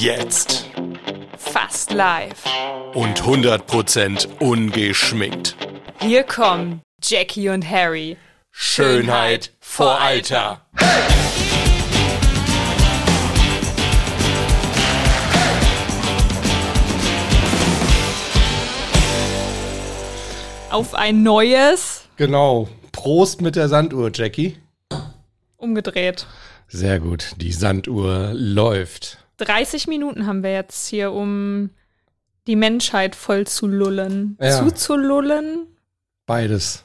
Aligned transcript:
Jetzt. 0.00 0.64
Fast 1.36 1.92
live. 1.92 2.42
Und 2.94 3.20
100% 3.20 4.28
ungeschminkt. 4.38 5.54
Hier 6.00 6.22
kommen 6.22 6.80
Jackie 7.02 7.50
und 7.50 7.68
Harry. 7.68 8.16
Schönheit 8.50 9.52
vor 9.60 10.00
Alter. 10.00 10.62
Auf 20.70 20.94
ein 20.94 21.22
neues, 21.22 22.04
Genau. 22.16 22.68
Prost 22.92 23.40
mit 23.40 23.56
der 23.56 23.68
Sanduhr, 23.68 24.10
Jackie. 24.12 24.56
umgedreht. 25.56 26.26
Sehr 26.68 27.00
gut. 27.00 27.32
Die 27.38 27.52
Sanduhr 27.52 28.30
läuft. 28.34 29.18
30 29.44 29.86
Minuten 29.86 30.26
haben 30.26 30.42
wir 30.42 30.52
jetzt 30.52 30.88
hier, 30.88 31.12
um 31.12 31.70
die 32.46 32.56
Menschheit 32.56 33.14
voll 33.14 33.46
zu 33.46 33.66
lullen. 33.66 34.36
Ja. 34.40 34.58
Zuzulullen? 34.58 35.66
Beides. 36.26 36.84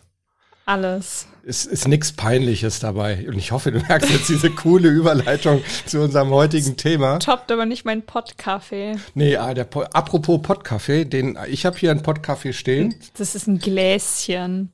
Alles. 0.66 1.28
Es 1.46 1.68
ist 1.68 1.88
nichts 1.88 2.12
Peinliches 2.12 2.80
dabei. 2.80 3.28
Und 3.28 3.38
ich 3.38 3.52
hoffe, 3.52 3.72
du 3.72 3.80
merkst 3.80 4.10
jetzt 4.10 4.30
diese 4.30 4.50
coole 4.50 4.90
Überleitung 4.90 5.64
zu 5.86 6.02
unserem 6.02 6.32
heutigen 6.32 6.76
Thema. 6.76 7.20
Toppt 7.20 7.52
aber 7.52 7.68
nicht 7.68 7.86
mein 7.86 8.02
Pottkaffee. 8.02 8.96
Nee, 9.14 9.38
ah, 9.38 9.54
der 9.54 9.66
po 9.66 9.82
apropos 9.82 10.42
Pottkaffee, 10.42 11.06
den 11.06 11.38
ich 11.48 11.68
habe 11.68 11.78
hier 11.78 11.92
einen 11.92 12.02
Pottkaffee 12.02 12.54
stehen. 12.54 12.96
Das 13.18 13.36
ist 13.36 13.48
ein 13.48 13.60
Gläschen. 13.60 14.72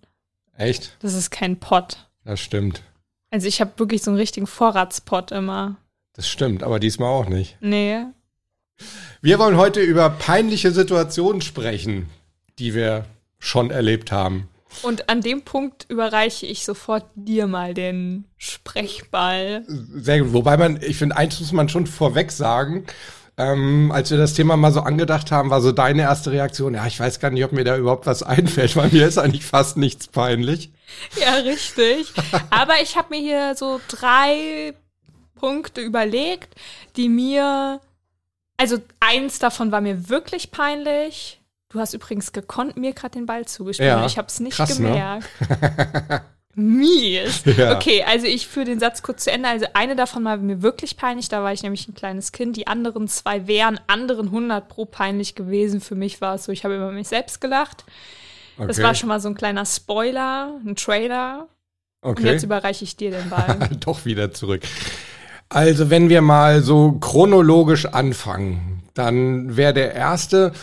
Echt? 0.55 0.95
Das 1.01 1.13
ist 1.13 1.29
kein 1.29 1.59
Pott. 1.59 2.09
Das 2.23 2.39
stimmt. 2.39 2.83
Also 3.31 3.47
ich 3.47 3.59
habe 3.59 3.71
wirklich 3.77 4.03
so 4.03 4.11
einen 4.11 4.19
richtigen 4.19 4.47
Vorratspott 4.47 5.31
immer. 5.31 5.75
Das 6.13 6.27
stimmt, 6.27 6.63
aber 6.63 6.79
diesmal 6.79 7.09
auch 7.09 7.29
nicht. 7.29 7.57
Nee. 7.61 8.03
Wir 9.21 9.39
wollen 9.39 9.57
heute 9.57 9.81
über 9.81 10.09
peinliche 10.09 10.71
Situationen 10.71 11.41
sprechen, 11.41 12.09
die 12.59 12.73
wir 12.73 13.05
schon 13.39 13.71
erlebt 13.71 14.11
haben. 14.11 14.49
Und 14.83 15.09
an 15.09 15.21
dem 15.21 15.43
Punkt 15.43 15.85
überreiche 15.89 16.45
ich 16.45 16.63
sofort 16.63 17.05
dir 17.15 17.47
mal 17.47 17.73
den 17.73 18.25
Sprechball. 18.37 19.63
Sehr 19.67 20.21
gut. 20.21 20.33
Wobei 20.33 20.57
man, 20.57 20.81
ich 20.81 20.97
finde, 20.97 21.17
eins 21.17 21.39
muss 21.39 21.51
man 21.51 21.69
schon 21.69 21.87
vorweg 21.87 22.31
sagen. 22.31 22.85
Ähm, 23.37 23.91
als 23.91 24.11
wir 24.11 24.17
das 24.17 24.33
Thema 24.33 24.57
mal 24.57 24.71
so 24.71 24.81
angedacht 24.81 25.31
haben, 25.31 25.49
war 25.49 25.61
so 25.61 25.71
deine 25.71 26.03
erste 26.03 26.31
Reaktion, 26.31 26.73
ja, 26.73 26.85
ich 26.85 26.99
weiß 26.99 27.19
gar 27.19 27.31
nicht, 27.31 27.43
ob 27.43 27.53
mir 27.53 27.63
da 27.63 27.77
überhaupt 27.77 28.05
was 28.05 28.23
einfällt, 28.23 28.75
weil 28.75 28.89
mir 28.89 29.07
ist 29.07 29.17
eigentlich 29.17 29.45
fast 29.45 29.77
nichts 29.77 30.07
peinlich. 30.07 30.71
Ja, 31.19 31.35
richtig. 31.35 32.11
Aber 32.49 32.73
ich 32.81 32.97
habe 32.97 33.15
mir 33.15 33.21
hier 33.21 33.55
so 33.55 33.79
drei 33.87 34.73
Punkte 35.41 35.81
überlegt, 35.81 36.55
die 36.95 37.09
mir. 37.09 37.81
Also 38.57 38.77
eins 38.99 39.39
davon 39.39 39.71
war 39.71 39.81
mir 39.81 40.07
wirklich 40.09 40.51
peinlich. 40.51 41.41
Du 41.69 41.79
hast 41.79 41.93
übrigens 41.93 42.31
gekonnt 42.31 42.77
mir 42.77 42.93
gerade 42.93 43.13
den 43.17 43.25
Ball 43.25 43.45
zugespielt. 43.45 43.87
Ja, 43.89 44.05
ich 44.05 44.17
habe 44.17 44.27
es 44.27 44.39
nicht 44.39 44.57
krass, 44.57 44.77
ne? 44.77 44.89
gemerkt. 44.89 45.27
Mies. 46.53 47.43
Ja. 47.45 47.75
Okay, 47.75 48.03
also 48.03 48.27
ich 48.27 48.47
führe 48.47 48.65
den 48.65 48.79
Satz 48.79 49.01
kurz 49.01 49.23
zu 49.23 49.31
Ende. 49.31 49.47
Also 49.47 49.65
eine 49.73 49.95
davon 49.95 50.23
war 50.25 50.37
mir 50.37 50.61
wirklich 50.61 50.97
peinlich, 50.97 51.29
da 51.29 51.43
war 51.43 51.53
ich 51.53 51.63
nämlich 51.63 51.87
ein 51.87 51.95
kleines 51.95 52.33
Kind. 52.33 52.57
Die 52.57 52.67
anderen 52.67 53.07
zwei 53.07 53.47
wären 53.47 53.79
anderen 53.87 54.27
100 54.27 54.67
pro 54.67 54.85
peinlich 54.85 55.33
gewesen. 55.33 55.81
Für 55.81 55.95
mich 55.95 56.19
war 56.21 56.35
es 56.35 56.43
so, 56.43 56.51
ich 56.51 56.63
habe 56.65 56.75
über 56.75 56.91
mich 56.91 57.07
selbst 57.07 57.41
gelacht. 57.41 57.85
Das 58.57 58.77
Okay. 58.77 58.83
war 58.83 58.95
schon 58.95 59.09
mal 59.09 59.19
so 59.19 59.29
ein 59.29 59.35
kleiner 59.35 59.65
Spoiler, 59.65 60.59
ein 60.65 60.75
Trailer. 60.75 61.47
Und 62.01 62.11
okay. 62.19 62.33
jetzt 62.33 62.43
überreiche 62.43 62.83
ich 62.83 62.97
dir 62.97 63.11
den 63.11 63.29
Ball. 63.29 63.69
Doch 63.79 64.05
wieder 64.05 64.31
zurück. 64.31 64.63
Also, 65.53 65.89
wenn 65.89 66.07
wir 66.07 66.21
mal 66.21 66.61
so 66.61 66.93
chronologisch 66.93 67.85
anfangen, 67.85 68.83
dann 68.93 69.57
wäre 69.57 69.73
der 69.73 69.93
erste, 69.93 70.53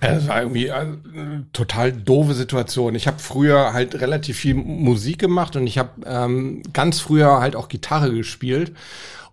äh, 0.00 0.12
das 0.12 0.26
war 0.26 0.42
irgendwie 0.42 0.72
eine 0.72 1.46
total 1.52 1.92
doofe 1.92 2.34
Situation. 2.34 2.96
Ich 2.96 3.06
habe 3.06 3.20
früher 3.20 3.72
halt 3.72 4.00
relativ 4.00 4.38
viel 4.38 4.54
Musik 4.54 5.20
gemacht 5.20 5.54
und 5.54 5.68
ich 5.68 5.78
habe 5.78 5.90
ähm, 6.04 6.64
ganz 6.72 6.98
früher 6.98 7.38
halt 7.38 7.54
auch 7.54 7.68
Gitarre 7.68 8.12
gespielt. 8.12 8.72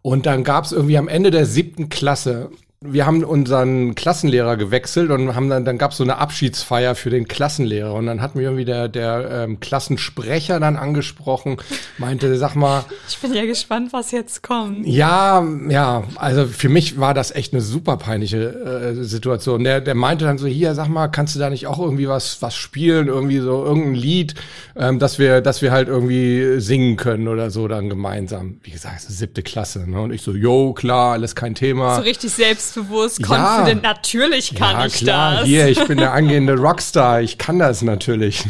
Und 0.03 0.27
dann 0.27 0.43
gab 0.43 0.65
es 0.65 0.71
irgendwie 0.71 0.99
am 0.99 1.07
Ende 1.07 1.31
der 1.31 1.47
siebten 1.47 1.89
Klasse, 1.89 2.51
wir 2.81 3.07
haben 3.07 3.23
unseren 3.23 3.95
Klassenlehrer 3.95 4.55
gewechselt 4.55 5.09
und 5.09 5.33
haben 5.35 5.49
dann, 5.49 5.65
dann 5.65 5.79
gab 5.79 5.91
es 5.91 5.97
so 5.97 6.03
eine 6.03 6.19
Abschiedsfeier 6.19 6.93
für 6.93 7.09
den 7.09 7.27
Klassenlehrer. 7.27 7.91
Und 7.91 8.05
dann 8.05 8.21
hat 8.21 8.35
mir 8.35 8.43
irgendwie 8.43 8.65
der, 8.65 8.87
der 8.87 9.29
ähm, 9.31 9.59
Klassensprecher 9.59 10.59
dann 10.59 10.77
angesprochen, 10.77 11.57
meinte, 11.97 12.37
sag 12.37 12.53
mal, 12.53 12.85
Ich 13.09 13.17
bin 13.17 13.33
ja 13.33 13.45
gespannt, 13.45 13.93
was 13.93 14.11
jetzt 14.11 14.43
kommt. 14.43 14.85
ja, 14.85 15.43
ja, 15.69 16.03
also 16.17 16.45
für 16.45 16.69
mich 16.69 16.99
war 16.99 17.15
das 17.15 17.31
echt 17.31 17.51
eine 17.51 17.63
super 17.63 17.97
peinliche 17.97 18.37
äh, 18.37 19.03
Situation. 19.03 19.63
Der, 19.63 19.81
der 19.81 19.95
meinte 19.95 20.25
dann 20.25 20.37
so, 20.37 20.45
hier, 20.45 20.75
sag 20.75 20.87
mal, 20.87 21.07
kannst 21.07 21.33
du 21.33 21.39
da 21.39 21.49
nicht 21.49 21.65
auch 21.65 21.79
irgendwie 21.79 22.07
was, 22.07 22.43
was 22.43 22.55
spielen, 22.55 23.07
irgendwie 23.07 23.39
so 23.39 23.65
irgendein 23.65 23.95
Lied, 23.95 24.35
ähm, 24.75 24.99
dass 24.99 25.17
wir, 25.17 25.41
dass 25.41 25.63
wir 25.63 25.71
halt 25.71 25.87
irgendwie 25.87 26.59
singen 26.59 26.95
können 26.95 27.27
oder 27.27 27.49
so 27.49 27.67
dann 27.67 27.89
gemeinsam. 27.89 28.59
Wie 28.61 28.69
gesagt, 28.69 29.01
siebte 29.01 29.41
Klasse, 29.41 29.89
ne? 29.89 29.99
Und 29.99 30.13
ich 30.13 30.21
so, 30.21 30.33
yo, 30.33 30.73
klar, 30.73 31.13
alles 31.13 31.35
kein 31.35 31.55
Thema. 31.55 31.95
So 31.95 32.01
richtig 32.03 32.31
selbstbewusst, 32.73 33.19
Ja. 33.19 33.57
confident. 33.57 33.83
Natürlich 33.83 34.55
kann 34.55 34.79
ja, 34.79 34.85
ich 34.85 34.93
klar, 34.95 35.35
das. 35.37 35.45
hier, 35.45 35.67
ich 35.67 35.83
bin 35.85 35.97
der 35.97 36.13
angehende 36.13 36.55
Rockstar, 36.57 37.21
ich 37.21 37.37
kann 37.37 37.59
das 37.59 37.81
natürlich. 37.81 38.43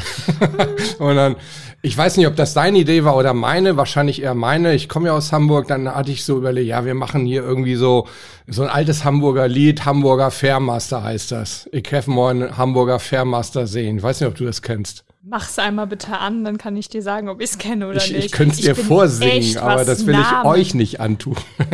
und 1.00 1.16
dann, 1.16 1.36
ich 1.84 1.98
weiß 1.98 2.18
nicht, 2.18 2.28
ob 2.28 2.36
das 2.36 2.54
deine 2.54 2.80
Idee 2.80 3.04
war 3.04 3.16
oder 3.16 3.34
meine, 3.34 3.78
wahrscheinlich 3.78 4.22
eher 4.22 4.34
meine. 4.34 4.74
Ich 4.74 4.90
komme 4.90 5.08
ja 5.08 5.14
aus 5.14 5.32
Hamburg, 5.32 5.68
dann 5.68 5.94
hatte 5.94 6.12
ich 6.12 6.26
so 6.26 6.38
überlegt, 6.38 6.68
ja, 6.68 6.86
wir 6.86 6.96
machen 6.96 7.26
hier 7.26 7.44
irgendwie 7.44 7.76
so, 7.76 8.08
so 8.48 8.64
ein 8.64 8.70
altes 8.70 9.06
Hamburger 9.06 9.48
Lied, 9.48 9.86
Hamburger 9.86 10.32
Fairmaster 10.32 11.04
heißt 11.04 11.32
das. 11.32 11.70
Ich 11.72 11.90
helfe 11.92 12.10
mal 12.12 12.32
einen 12.32 12.58
Hamburger 12.58 13.00
Fairmaster 13.00 13.68
sehen. 13.68 13.98
Ich 13.98 14.04
weiß 14.04 14.20
nicht, 14.22 14.28
ob 14.30 14.36
du 14.36 14.46
das 14.46 14.62
kennst. 14.62 15.04
Mach's 15.30 15.60
einmal 15.60 15.88
bitte 15.88 16.18
an, 16.18 16.46
dann 16.46 16.58
kann 16.58 16.78
ich 16.78 16.88
dir 16.88 17.02
sagen, 17.02 17.28
ob 17.28 17.42
ich 17.42 17.50
es 17.52 17.58
kenne 17.58 17.90
oder 17.90 17.98
Ich, 17.98 18.12
nicht. 18.14 18.26
ich 18.28 18.32
könnte 18.32 18.56
es 18.56 18.62
dir 18.62 18.76
vorsingen, 18.76 19.58
aber 19.58 19.84
das 19.84 20.06
will 20.06 20.14
Namen- 20.16 20.46
ich 20.46 20.50
euch 20.50 20.74
nicht 20.74 21.00
antun. 21.02 21.36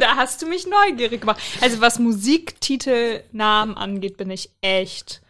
da 0.00 0.16
hast 0.16 0.40
du 0.42 0.46
mich 0.46 0.66
neugierig 0.66 1.20
gemacht. 1.20 1.38
Also 1.60 1.80
was 1.82 1.98
Musiktitelnamen 1.98 3.76
angeht, 3.76 4.16
bin 4.16 4.30
ich 4.30 4.50
echt 4.62 5.20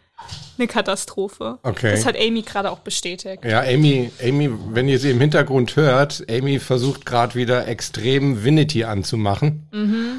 eine 0.57 0.67
Katastrophe. 0.67 1.59
Okay. 1.63 1.91
Das 1.91 2.05
hat 2.05 2.15
Amy 2.15 2.41
gerade 2.43 2.71
auch 2.71 2.79
bestätigt. 2.79 3.43
Ja, 3.43 3.61
Amy, 3.61 4.11
Amy, 4.23 4.49
wenn 4.69 4.87
ihr 4.87 4.99
sie 4.99 5.11
im 5.11 5.19
Hintergrund 5.19 5.75
hört, 5.75 6.23
Amy 6.29 6.59
versucht 6.59 7.05
gerade 7.05 7.35
wieder 7.35 7.67
extrem 7.67 8.43
Vinity 8.43 8.83
anzumachen. 8.83 9.67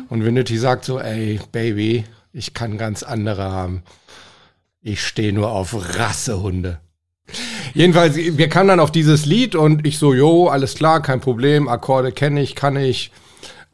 Und 0.08 0.24
Vinity 0.24 0.58
sagt 0.58 0.84
so, 0.84 0.98
ey, 0.98 1.40
Baby, 1.52 2.04
ich 2.32 2.54
kann 2.54 2.78
ganz 2.78 3.02
andere 3.02 3.44
haben. 3.44 3.82
Ich 4.80 5.06
stehe 5.06 5.32
nur 5.32 5.52
auf 5.52 5.76
Rassehunde. 5.98 6.80
Jedenfalls, 7.74 8.16
wir 8.16 8.48
kamen 8.48 8.68
dann 8.68 8.80
auf 8.80 8.90
dieses 8.90 9.26
Lied 9.26 9.54
und 9.54 9.86
ich 9.86 9.98
so, 9.98 10.12
jo, 10.12 10.48
alles 10.48 10.74
klar, 10.74 11.00
kein 11.02 11.20
Problem, 11.20 11.68
Akkorde 11.68 12.12
kenne 12.12 12.42
ich, 12.42 12.54
kann 12.54 12.76
ich. 12.76 13.12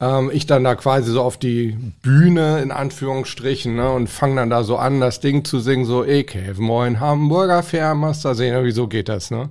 Ähm, 0.00 0.30
ich 0.32 0.46
dann 0.46 0.64
da 0.64 0.74
quasi 0.74 1.10
so 1.10 1.22
auf 1.22 1.36
die 1.36 1.76
Bühne, 2.02 2.60
in 2.60 2.70
Anführungsstrichen, 2.70 3.74
ne, 3.76 3.90
und 3.90 4.08
fang 4.08 4.36
dann 4.36 4.50
da 4.50 4.62
so 4.62 4.76
an, 4.76 5.00
das 5.00 5.20
Ding 5.20 5.44
zu 5.44 5.58
singen, 5.58 5.84
so, 5.84 6.04
helfe 6.04 6.62
moin 6.62 7.00
Hamburger 7.00 7.62
Fairmaster 7.62 8.34
sehen, 8.34 8.54
irgendwie 8.54 8.72
so 8.72 8.86
geht 8.86 9.08
das, 9.08 9.30
ne. 9.30 9.50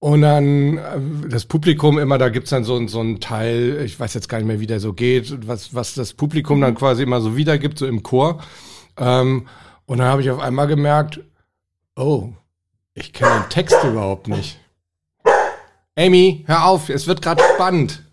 Und 0.00 0.22
dann 0.22 0.78
äh, 0.78 1.28
das 1.28 1.44
Publikum 1.46 1.98
immer, 1.98 2.18
da 2.18 2.28
gibt's 2.28 2.50
dann 2.50 2.64
so, 2.64 2.86
so 2.86 3.00
einen 3.00 3.20
Teil, 3.20 3.80
ich 3.84 3.98
weiß 3.98 4.14
jetzt 4.14 4.28
gar 4.28 4.38
nicht 4.38 4.46
mehr, 4.46 4.60
wie 4.60 4.66
der 4.66 4.80
so 4.80 4.92
geht, 4.92 5.48
was, 5.48 5.74
was 5.74 5.94
das 5.94 6.12
Publikum 6.12 6.60
dann 6.60 6.74
quasi 6.74 7.02
immer 7.02 7.20
so 7.20 7.36
wiedergibt, 7.36 7.78
so 7.78 7.86
im 7.86 8.02
Chor. 8.02 8.40
Ähm, 8.96 9.48
und 9.86 9.98
dann 9.98 10.08
habe 10.08 10.22
ich 10.22 10.30
auf 10.30 10.38
einmal 10.38 10.68
gemerkt, 10.68 11.20
oh, 11.96 12.32
ich 12.94 13.12
kenne 13.12 13.40
den 13.40 13.48
Text 13.48 13.76
überhaupt 13.84 14.28
nicht. 14.28 14.60
Amy, 15.96 16.44
hör 16.46 16.66
auf, 16.66 16.90
es 16.90 17.08
wird 17.08 17.22
gerade 17.22 17.42
spannend. 17.54 18.04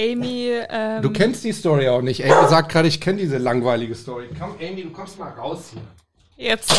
Amy, 0.00 0.50
ähm, 0.70 1.02
Du 1.02 1.10
kennst 1.10 1.44
die 1.44 1.52
Story 1.52 1.88
auch 1.88 2.00
nicht. 2.02 2.24
Amy 2.24 2.48
sagt 2.48 2.72
gerade, 2.72 2.88
ich 2.88 3.00
kenne 3.00 3.18
diese 3.18 3.38
langweilige 3.38 3.94
Story. 3.94 4.24
Komm, 4.38 4.54
Amy, 4.60 4.82
du 4.84 4.90
kommst 4.90 5.18
mal 5.18 5.28
raus 5.30 5.72
hier. 5.72 5.82
jetzt, 6.48 6.72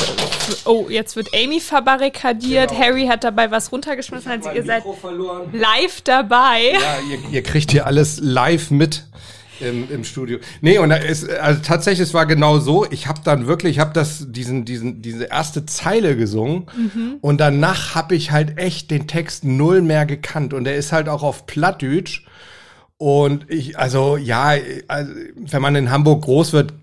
oh, 0.65 0.87
jetzt 0.89 1.15
wird 1.15 1.29
Amy 1.35 1.59
verbarrikadiert. 1.59 2.71
Genau. 2.71 2.81
Harry 2.81 3.05
hat 3.05 3.23
dabei 3.23 3.51
was 3.51 3.71
runtergeschmissen. 3.71 4.31
Also 4.31 4.49
ihr 4.51 4.63
seid 4.63 4.83
verloren. 4.99 5.49
live 5.53 6.01
dabei. 6.01 6.71
Ja, 6.73 6.97
ihr, 7.09 7.19
ihr 7.31 7.43
kriegt 7.43 7.69
hier 7.69 7.85
alles 7.85 8.19
live 8.19 8.71
mit 8.71 9.05
im, 9.59 9.91
im 9.91 10.03
Studio. 10.03 10.39
Nee, 10.61 10.79
und 10.79 10.89
da 10.89 10.95
ist, 10.95 11.29
also 11.29 11.61
tatsächlich, 11.63 12.07
es 12.07 12.13
war 12.15 12.25
genau 12.25 12.57
so. 12.57 12.89
Ich 12.89 13.07
habe 13.07 13.21
dann 13.23 13.45
wirklich, 13.45 13.73
ich 13.73 13.79
habe 13.79 13.93
das, 13.93 14.25
diesen, 14.31 14.65
diesen, 14.65 15.03
diese 15.03 15.25
erste 15.25 15.67
Zeile 15.67 16.17
gesungen 16.17 16.65
und 17.21 17.39
danach 17.39 17.93
habe 17.93 18.15
ich 18.15 18.31
halt 18.31 18.57
echt 18.57 18.89
den 18.89 19.07
Text 19.07 19.43
null 19.45 19.83
mehr 19.83 20.07
gekannt 20.07 20.55
und 20.55 20.63
der 20.63 20.75
ist 20.77 20.91
halt 20.91 21.07
auch 21.07 21.21
auf 21.21 21.45
Plattdeutsch. 21.45 22.25
Und 23.03 23.51
ich, 23.51 23.77
also 23.77 24.15
ja, 24.15 24.53
also, 24.87 25.11
wenn 25.35 25.61
man 25.61 25.75
in 25.75 25.91
Hamburg 25.91 26.23
groß 26.23 26.53
wird, 26.53 26.73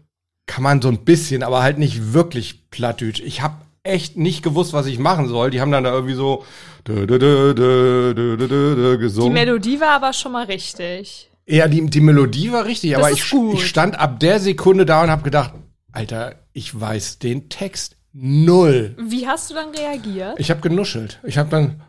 kann 0.45 0.63
man 0.63 0.83
so 0.83 0.89
ein 0.89 1.07
bisschen, 1.07 1.43
aber 1.43 1.63
halt 1.63 1.79
nicht 1.79 2.13
wirklich 2.13 2.69
Plattdeutsch. 2.71 3.21
Ich 3.21 3.41
habe 3.41 3.55
echt 3.85 4.19
nicht 4.19 4.43
gewusst, 4.43 4.75
was 4.75 4.85
ich 4.85 4.99
machen 4.99 5.29
soll. 5.29 5.51
Die 5.51 5.63
haben 5.63 5.73
dann 5.73 5.83
da 5.83 5.95
irgendwie 5.95 6.13
so 6.13 6.45
dö, 6.87 7.07
dö, 7.07 7.19
dö, 7.19 7.55
dö, 7.55 8.97
Die 8.97 9.01
gesungen. 9.01 9.33
Melodie 9.33 9.81
war 9.81 9.93
aber 9.93 10.13
schon 10.13 10.33
mal 10.33 10.45
richtig. 10.45 11.31
Ja, 11.47 11.69
die, 11.69 11.87
die 11.87 12.01
Melodie 12.03 12.53
war 12.53 12.67
richtig, 12.67 12.99
aber 12.99 13.09
ist 13.11 13.21
ich, 13.21 13.35
ich 13.55 13.67
stand 13.67 13.99
ab 13.99 14.21
der 14.21 14.41
Sekunde 14.41 14.85
da 14.85 15.03
und 15.03 15.09
habe 15.09 15.23
gedacht, 15.23 15.55
Alter, 15.91 16.35
ich 16.53 16.79
weiß 16.79 17.19
den 17.19 17.49
Text 17.49 17.97
null. 18.13 18.95
Wie 19.01 19.27
hast 19.27 19.49
du 19.49 19.55
dann 19.55 19.71
reagiert? 19.71 20.35
Ich 20.39 20.51
habe 20.51 20.61
genuschelt. 20.61 21.19
Ich 21.25 21.39
habe 21.39 21.49
dann 21.49 21.81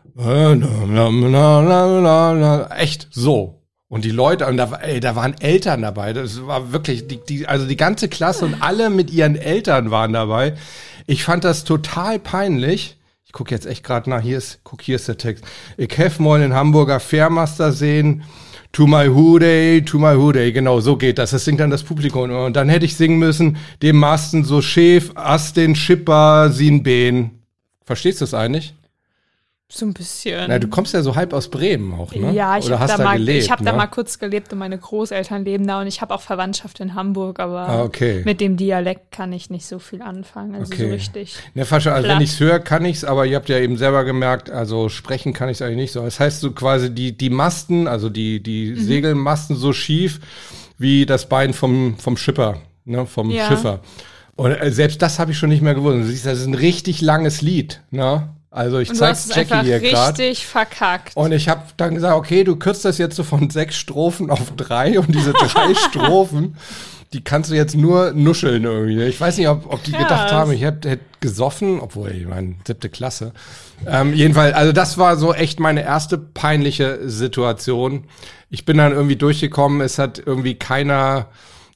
echt 2.78 3.08
so. 3.10 3.61
Und 3.92 4.06
die 4.06 4.10
Leute, 4.10 4.46
und 4.46 4.56
da, 4.56 4.72
ey, 4.80 5.00
da 5.00 5.16
waren 5.16 5.34
Eltern 5.38 5.82
dabei. 5.82 6.14
Das 6.14 6.46
war 6.46 6.72
wirklich, 6.72 7.08
die, 7.08 7.20
die, 7.28 7.46
also 7.46 7.66
die 7.66 7.76
ganze 7.76 8.08
Klasse 8.08 8.46
und 8.46 8.62
alle 8.62 8.88
mit 8.88 9.10
ihren 9.10 9.36
Eltern 9.36 9.90
waren 9.90 10.14
dabei. 10.14 10.54
Ich 11.06 11.24
fand 11.24 11.44
das 11.44 11.64
total 11.64 12.18
peinlich. 12.18 12.96
Ich 13.26 13.32
gucke 13.32 13.54
jetzt 13.54 13.66
echt 13.66 13.84
gerade 13.84 14.08
nach. 14.08 14.22
Hier 14.22 14.38
ist, 14.38 14.60
guck, 14.64 14.80
hier 14.80 14.96
ist 14.96 15.08
der 15.08 15.18
Text. 15.18 15.44
Ich 15.76 15.98
hef 15.98 16.18
mal 16.20 16.40
in 16.40 16.54
Hamburger 16.54 17.00
Fairmaster 17.00 17.70
sehen. 17.72 18.22
To 18.72 18.86
my 18.86 19.08
Hooday, 19.08 19.82
to 19.82 19.98
my 19.98 20.14
Hooday. 20.14 20.52
Genau, 20.52 20.80
so 20.80 20.96
geht 20.96 21.18
das. 21.18 21.32
Das 21.32 21.44
singt 21.44 21.60
dann 21.60 21.68
das 21.68 21.82
Publikum. 21.82 22.30
Und 22.30 22.56
dann 22.56 22.70
hätte 22.70 22.86
ich 22.86 22.96
singen 22.96 23.18
müssen, 23.18 23.58
dem 23.82 23.98
Masten 23.98 24.42
so 24.42 24.62
schäf, 24.62 25.10
as 25.16 25.52
den 25.52 25.76
Schipper, 25.76 26.48
sin 26.50 26.82
Behn. 26.82 27.42
Verstehst 27.84 28.22
du 28.22 28.24
das 28.24 28.32
eigentlich? 28.32 28.72
So 29.74 29.86
ein 29.86 29.94
bisschen. 29.94 30.48
Na, 30.48 30.58
du 30.58 30.68
kommst 30.68 30.92
ja 30.92 31.00
so 31.00 31.16
halb 31.16 31.32
aus 31.32 31.48
Bremen 31.48 31.94
auch, 31.94 32.14
ne? 32.14 32.32
Ja, 32.32 32.58
ich 32.58 32.66
Oder 32.66 32.74
habe 32.78 32.82
hast 32.82 32.90
da, 32.90 32.96
da 32.98 33.04
mal, 33.04 33.16
gelebt, 33.16 33.42
ich 33.44 33.50
hab 33.50 33.60
ne? 33.60 33.70
da 33.70 33.72
mal 33.76 33.86
kurz 33.86 34.18
gelebt 34.18 34.52
und 34.52 34.58
meine 34.58 34.76
Großeltern 34.76 35.46
leben 35.46 35.66
da 35.66 35.80
und 35.80 35.86
ich 35.86 36.02
habe 36.02 36.12
auch 36.14 36.20
Verwandtschaft 36.20 36.78
in 36.80 36.94
Hamburg, 36.94 37.40
aber 37.40 37.60
Ah, 37.68 37.82
okay. 37.82 38.20
mit 38.26 38.42
dem 38.42 38.58
Dialekt 38.58 39.12
kann 39.12 39.32
ich 39.32 39.48
nicht 39.48 39.64
so 39.64 39.78
viel 39.78 40.02
anfangen. 40.02 40.54
Also 40.56 40.74
Okay. 40.74 40.84
so 40.84 40.90
richtig. 40.90 41.36
Ne, 41.54 41.64
falsch, 41.64 41.86
also 41.86 42.06
wenn 42.06 42.20
ich's 42.20 42.38
höre, 42.38 42.58
kann 42.58 42.84
ich's, 42.84 43.02
aber 43.02 43.24
ihr 43.24 43.34
habt 43.36 43.48
ja 43.48 43.58
eben 43.60 43.78
selber 43.78 44.04
gemerkt, 44.04 44.50
also 44.50 44.90
sprechen 44.90 45.32
kann 45.32 45.48
ich's 45.48 45.62
eigentlich 45.62 45.76
nicht 45.76 45.92
so. 45.92 46.02
Das 46.02 46.20
heißt 46.20 46.40
so 46.40 46.50
quasi 46.52 46.94
die, 46.94 47.16
die 47.16 47.30
Masten, 47.30 47.88
also 47.88 48.10
die, 48.10 48.42
die 48.42 48.72
Mhm. 48.72 48.84
Segelmasten 48.84 49.56
so 49.56 49.72
schief 49.72 50.20
wie 50.76 51.06
das 51.06 51.30
Bein 51.30 51.54
vom, 51.54 51.96
vom 51.96 52.18
Schipper, 52.18 52.58
ne, 52.84 53.06
vom 53.06 53.30
Ja. 53.30 53.48
Schiffer. 53.48 53.80
Und 54.36 54.50
äh, 54.52 54.70
selbst 54.70 55.00
das 55.00 55.18
habe 55.18 55.30
ich 55.30 55.38
schon 55.38 55.48
nicht 55.48 55.62
mehr 55.62 55.74
gewusst. 55.74 55.96
Du 55.98 56.04
siehst, 56.04 56.26
das 56.26 56.40
ist 56.40 56.46
ein 56.46 56.54
richtig 56.54 57.00
langes 57.00 57.40
Lied, 57.40 57.80
ne? 57.90 58.28
Also 58.52 58.78
ich 58.80 58.92
zeig's 58.92 59.34
Jackie 59.34 59.62
hier 59.62 59.80
gerade. 59.80 60.18
richtig 60.18 60.46
verkackt. 60.46 61.16
Und 61.16 61.32
ich 61.32 61.48
habe 61.48 61.62
dann 61.78 61.94
gesagt, 61.94 62.14
okay, 62.14 62.44
du 62.44 62.56
kürzt 62.56 62.84
das 62.84 62.98
jetzt 62.98 63.16
so 63.16 63.24
von 63.24 63.48
sechs 63.48 63.76
Strophen 63.76 64.30
auf 64.30 64.52
drei 64.56 64.98
und 65.00 65.14
diese 65.14 65.32
drei 65.32 65.74
Strophen, 65.88 66.56
die 67.14 67.24
kannst 67.24 67.50
du 67.50 67.54
jetzt 67.54 67.74
nur 67.74 68.12
nuscheln 68.12 68.64
irgendwie. 68.64 68.96
ne? 68.96 69.08
Ich 69.08 69.18
weiß 69.18 69.38
nicht, 69.38 69.48
ob, 69.48 69.72
ob 69.72 69.82
die 69.84 69.92
Krass. 69.92 70.02
gedacht 70.02 70.32
haben, 70.32 70.52
ich 70.52 70.60
hätte 70.60 70.90
hätt 70.90 71.00
gesoffen, 71.20 71.80
obwohl, 71.80 72.10
ich 72.10 72.26
meine, 72.26 72.56
siebte 72.66 72.90
Klasse. 72.90 73.32
Ähm, 73.86 74.12
jedenfalls, 74.12 74.54
also 74.54 74.72
das 74.72 74.98
war 74.98 75.16
so 75.16 75.32
echt 75.32 75.58
meine 75.58 75.82
erste 75.82 76.18
peinliche 76.18 77.08
Situation. 77.08 78.04
Ich 78.50 78.66
bin 78.66 78.76
dann 78.76 78.92
irgendwie 78.92 79.16
durchgekommen, 79.16 79.80
es 79.80 79.98
hat 79.98 80.22
irgendwie 80.24 80.56
keiner 80.56 81.28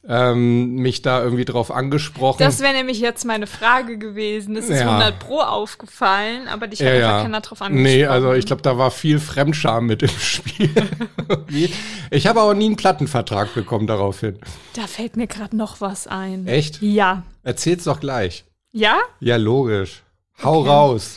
ähm, 0.08 0.76
mich 0.76 1.02
da 1.02 1.22
irgendwie 1.22 1.44
drauf 1.44 1.70
angesprochen. 1.70 2.38
Das 2.38 2.60
wäre 2.60 2.72
nämlich 2.72 3.00
jetzt 3.00 3.24
meine 3.24 3.46
Frage 3.46 3.98
gewesen. 3.98 4.54
Das 4.54 4.66
ist 4.68 4.80
Ja. 4.80 4.98
100 4.98 5.18
pro 5.18 5.40
aufgefallen, 5.40 6.48
aber 6.48 6.68
dich 6.68 6.80
hat 6.80 6.88
ja, 6.88 6.94
einfach 6.94 7.08
ja. 7.08 7.22
keiner 7.22 7.40
drauf 7.40 7.62
angesprochen. 7.62 7.96
Nee, 7.96 8.06
also 8.06 8.32
ich 8.32 8.46
glaube, 8.46 8.62
da 8.62 8.78
war 8.78 8.90
viel 8.90 9.18
Fremdscham 9.18 9.86
mit 9.86 10.02
im 10.02 10.08
Spiel. 10.08 10.70
Ich 12.10 12.26
habe 12.28 12.40
aber 12.40 12.54
nie 12.54 12.66
einen 12.66 12.76
Plattenvertrag 12.76 13.52
bekommen 13.54 13.86
daraufhin. 13.88 14.38
Da 14.74 14.86
fällt 14.86 15.16
mir 15.16 15.26
gerade 15.26 15.56
noch 15.56 15.80
was 15.80 16.06
ein. 16.06 16.46
Echt? 16.46 16.80
Ja. 16.80 17.24
Erzähl's 17.42 17.84
doch 17.84 17.98
gleich. 17.98 18.44
Ja? 18.72 18.98
Ja, 19.20 19.36
logisch. 19.36 20.02
Hau 20.42 20.62
raus. 20.62 21.16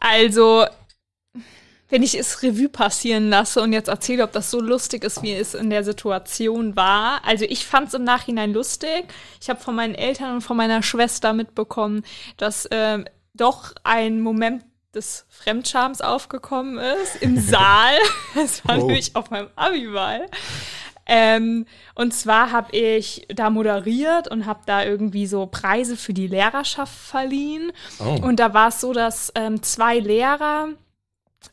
Also, 0.00 0.64
wenn 1.88 2.02
ich 2.02 2.18
es 2.18 2.42
Revue 2.42 2.68
passieren 2.68 3.28
lasse 3.30 3.60
und 3.62 3.72
jetzt 3.72 3.88
erzähle, 3.88 4.24
ob 4.24 4.32
das 4.32 4.50
so 4.50 4.60
lustig 4.60 5.04
ist, 5.04 5.22
wie 5.22 5.32
es 5.32 5.54
in 5.54 5.70
der 5.70 5.84
Situation 5.84 6.74
war. 6.76 7.24
Also 7.24 7.44
ich 7.44 7.64
fand 7.64 7.88
es 7.88 7.94
im 7.94 8.04
Nachhinein 8.04 8.52
lustig. 8.52 9.04
Ich 9.40 9.48
habe 9.48 9.60
von 9.60 9.74
meinen 9.76 9.94
Eltern 9.94 10.34
und 10.36 10.40
von 10.40 10.56
meiner 10.56 10.82
Schwester 10.82 11.32
mitbekommen, 11.32 12.02
dass 12.38 12.66
ähm, 12.72 13.06
doch 13.34 13.72
ein 13.84 14.20
Moment 14.20 14.64
des 14.94 15.26
Fremdschams 15.28 16.00
aufgekommen 16.00 16.78
ist 16.78 17.22
im 17.22 17.38
Saal. 17.40 17.94
Das 18.34 18.64
war 18.66 18.76
Oh. 18.78 18.86
nämlich 18.86 19.14
auf 19.14 19.30
meinem 19.30 19.48
Abiball. 19.54 20.26
Ähm, 21.08 21.66
und 21.94 22.14
zwar 22.14 22.50
habe 22.50 22.74
ich 22.76 23.28
da 23.32 23.48
moderiert 23.50 24.26
und 24.28 24.44
habe 24.46 24.60
da 24.66 24.82
irgendwie 24.82 25.26
so 25.28 25.46
Preise 25.46 25.96
für 25.96 26.12
die 26.12 26.26
Lehrerschaft 26.26 26.92
verliehen. 26.92 27.70
Oh. 28.00 28.18
Und 28.26 28.40
da 28.40 28.54
war 28.54 28.68
es 28.68 28.80
so, 28.80 28.92
dass 28.92 29.30
ähm, 29.36 29.62
zwei 29.62 30.00
Lehrer 30.00 30.70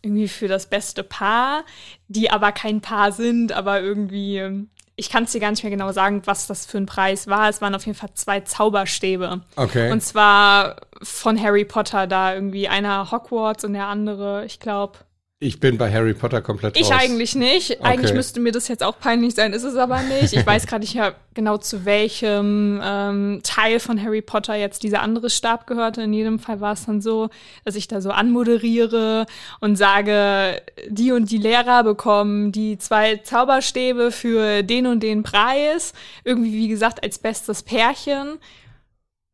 irgendwie 0.02 0.28
für 0.28 0.48
das 0.48 0.68
beste 0.68 1.04
Paar, 1.04 1.64
die 2.08 2.32
aber 2.32 2.52
kein 2.52 2.82
Paar 2.82 3.12
sind, 3.12 3.52
aber 3.52 3.82
irgendwie, 3.82 4.38
ähm, 4.38 4.70
ich 4.96 5.10
kann 5.10 5.24
es 5.24 5.32
dir 5.32 5.40
gar 5.40 5.52
nicht 5.52 5.64
mehr 5.64 5.72
genau 5.72 5.92
sagen, 5.92 6.22
was 6.26 6.48
das 6.48 6.66
für 6.66 6.78
ein 6.78 6.86
Preis 6.86 7.28
war. 7.28 7.50
Es 7.50 7.62
waren 7.62 7.76
auf 7.76 7.86
jeden 7.86 7.98
Fall 7.98 8.14
zwei 8.14 8.42
Zauberstäbe. 8.42 9.42
Okay. 9.56 9.92
Und 9.92 10.02
zwar 10.02 10.78
von 11.02 11.42
Harry 11.42 11.66
Potter 11.66 12.08
da 12.08 12.34
irgendwie 12.34 12.68
einer 12.68 13.12
Hogwarts 13.12 13.64
und 13.64 13.74
der 13.74 13.88
andere, 13.88 14.46
ich 14.46 14.60
glaube, 14.60 15.00
ich 15.44 15.60
bin 15.60 15.78
bei 15.78 15.92
Harry 15.92 16.14
Potter 16.14 16.42
komplett 16.42 16.78
ich 16.78 16.86
raus. 16.90 17.00
eigentlich 17.00 17.36
nicht. 17.36 17.82
Eigentlich 17.82 18.12
Okay. 18.12 18.18
müsste 18.18 18.40
mir 18.40 18.52
das 18.52 18.68
jetzt 18.68 18.84
auch 18.84 18.98
peinlich 18.98 19.36
sein, 19.36 19.54
ist 19.54 19.64
es 19.64 19.76
aber 19.76 20.02
nicht. 20.02 20.34
Ich 20.34 20.46
weiß 20.46 20.68
gerade 20.68 20.82
nicht 20.82 20.98
genau 21.34 21.58
zu 21.58 21.86
welchem 21.86 22.80
ähm, 22.84 23.42
Teil 23.44 23.80
von 23.80 24.02
Harry 24.02 24.22
Potter 24.22 24.56
jetzt 24.56 24.84
dieser 24.84 25.02
andere 25.02 25.30
Stab 25.30 25.68
gehörte. 25.68 26.02
In 26.02 26.14
jedem 26.14 26.40
Fall 26.40 26.62
war 26.62 26.74
es 26.74 26.86
dann 26.86 27.02
so, 27.02 27.30
dass 27.66 27.76
ich 27.76 27.88
da 27.88 28.02
so 28.02 28.12
anmoderiere 28.12 29.26
und 29.60 29.76
sage, 29.76 30.62
die 30.88 31.12
und 31.12 31.30
die 31.30 31.38
Lehrer 31.38 31.84
bekommen 31.84 32.52
die 32.52 32.78
zwei 32.78 33.18
Zauberstäbe 33.18 34.12
für 34.12 34.64
den 34.64 34.88
und 34.88 35.04
den 35.04 35.24
Preis. 35.24 35.94
Irgendwie, 36.24 36.54
wie 36.54 36.68
gesagt, 36.70 37.04
als 37.04 37.20
bestes 37.20 37.64
Pärchen. 37.64 38.40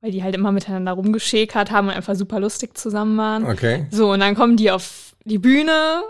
Weil 0.02 0.12
die 0.12 0.24
halt 0.24 0.36
immer 0.36 0.52
miteinander 0.52 0.94
rumgeschäkert 0.94 1.72
haben 1.72 1.88
und 1.88 1.94
einfach 1.94 2.16
super 2.16 2.40
lustig 2.40 2.78
zusammen 2.78 3.18
waren. 3.18 3.46
Okay. 3.46 3.88
So, 3.92 4.12
und 4.12 4.22
dann 4.22 4.36
kommen 4.36 4.56
die 4.56 4.72
auf 4.72 5.16
die 5.26 5.40
Bühne 5.40 6.04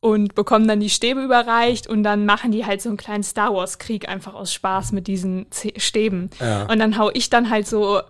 und 0.00 0.34
bekommen 0.34 0.68
dann 0.68 0.80
die 0.80 0.90
Stäbe 0.90 1.22
überreicht 1.22 1.86
und 1.86 2.02
dann 2.02 2.26
machen 2.26 2.52
die 2.52 2.66
halt 2.66 2.82
so 2.82 2.90
einen 2.90 2.98
kleinen 2.98 3.22
Star 3.22 3.54
Wars-Krieg 3.54 4.08
einfach 4.08 4.34
aus 4.34 4.52
Spaß 4.52 4.92
mit 4.92 5.06
diesen 5.06 5.46
Z 5.50 5.80
Stäben. 5.80 6.28
Ja. 6.40 6.64
Und 6.64 6.78
dann 6.78 6.98
hau 6.98 7.10
ich 7.14 7.30
dann 7.30 7.48
halt 7.48 7.66
so 7.66 8.02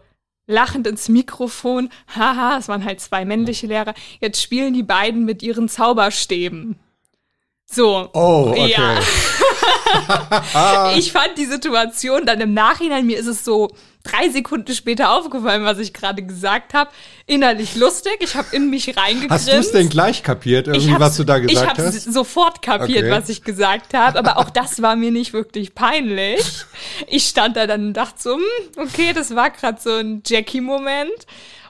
lachend 0.46 0.86
ins 0.86 1.08
Mikrofon, 1.08 1.90
haha, 2.14 2.58
es 2.58 2.68
waren 2.68 2.84
halt 2.84 3.00
zwei 3.00 3.24
männliche 3.24 3.66
Lehrer, 3.66 3.94
jetzt 4.20 4.42
spielen 4.42 4.74
die 4.74 4.82
beiden 4.82 5.24
mit 5.24 5.42
ihren 5.42 5.68
Zauberstäben. 5.68 6.80
So. 7.66 8.10
Oh, 8.12 8.48
okay. 8.50 8.72
Ja. 8.72 8.98
ich 10.96 11.12
fand 11.12 11.36
die 11.36 11.46
Situation 11.46 12.26
dann 12.26 12.40
im 12.40 12.54
Nachhinein, 12.54 13.06
mir 13.06 13.18
ist 13.18 13.26
es 13.26 13.44
so 13.44 13.70
drei 14.02 14.28
Sekunden 14.28 14.74
später 14.74 15.12
aufgefallen, 15.12 15.64
was 15.64 15.78
ich 15.78 15.94
gerade 15.94 16.22
gesagt 16.22 16.74
habe, 16.74 16.90
innerlich 17.26 17.74
lustig. 17.74 18.18
Ich 18.20 18.34
habe 18.34 18.54
in 18.54 18.68
mich 18.68 18.96
reingegrinst. 18.96 19.30
Hast 19.30 19.48
du 19.48 19.52
es 19.52 19.72
denn 19.72 19.88
gleich 19.88 20.22
kapiert, 20.22 20.66
irgendwie, 20.66 20.94
was 20.98 21.16
du 21.16 21.24
da 21.24 21.38
ich 21.38 21.46
gesagt 21.48 21.78
hab's 21.78 21.82
hast? 21.82 22.12
sofort 22.12 22.60
kapiert, 22.60 23.04
Okay. 23.04 23.10
was 23.10 23.28
ich 23.30 23.42
gesagt 23.42 23.94
habe, 23.94 24.18
aber 24.18 24.36
auch 24.38 24.50
das 24.50 24.82
war 24.82 24.94
mir 24.96 25.10
nicht 25.10 25.32
wirklich 25.32 25.74
peinlich. 25.74 26.40
Ich 27.06 27.24
stand 27.24 27.56
da 27.56 27.66
dann 27.66 27.86
und 27.88 27.94
dachte 27.94 28.16
so, 28.18 28.34
hm, 28.34 28.42
okay, 28.76 29.12
das 29.14 29.34
war 29.34 29.50
gerade 29.50 29.80
so 29.80 29.90
ein 29.94 30.22
Jackie-Moment. 30.26 31.26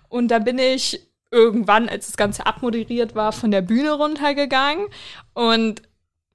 Und 0.08 0.28
da 0.28 0.38
bin 0.40 0.58
ich 0.58 1.00
irgendwann, 1.30 1.88
als 1.88 2.06
das 2.06 2.16
Ganze 2.16 2.46
abmoderiert 2.46 3.14
war, 3.14 3.32
von 3.32 3.50
der 3.50 3.62
Bühne 3.62 3.92
runtergegangen 3.92 4.86
und 5.34 5.82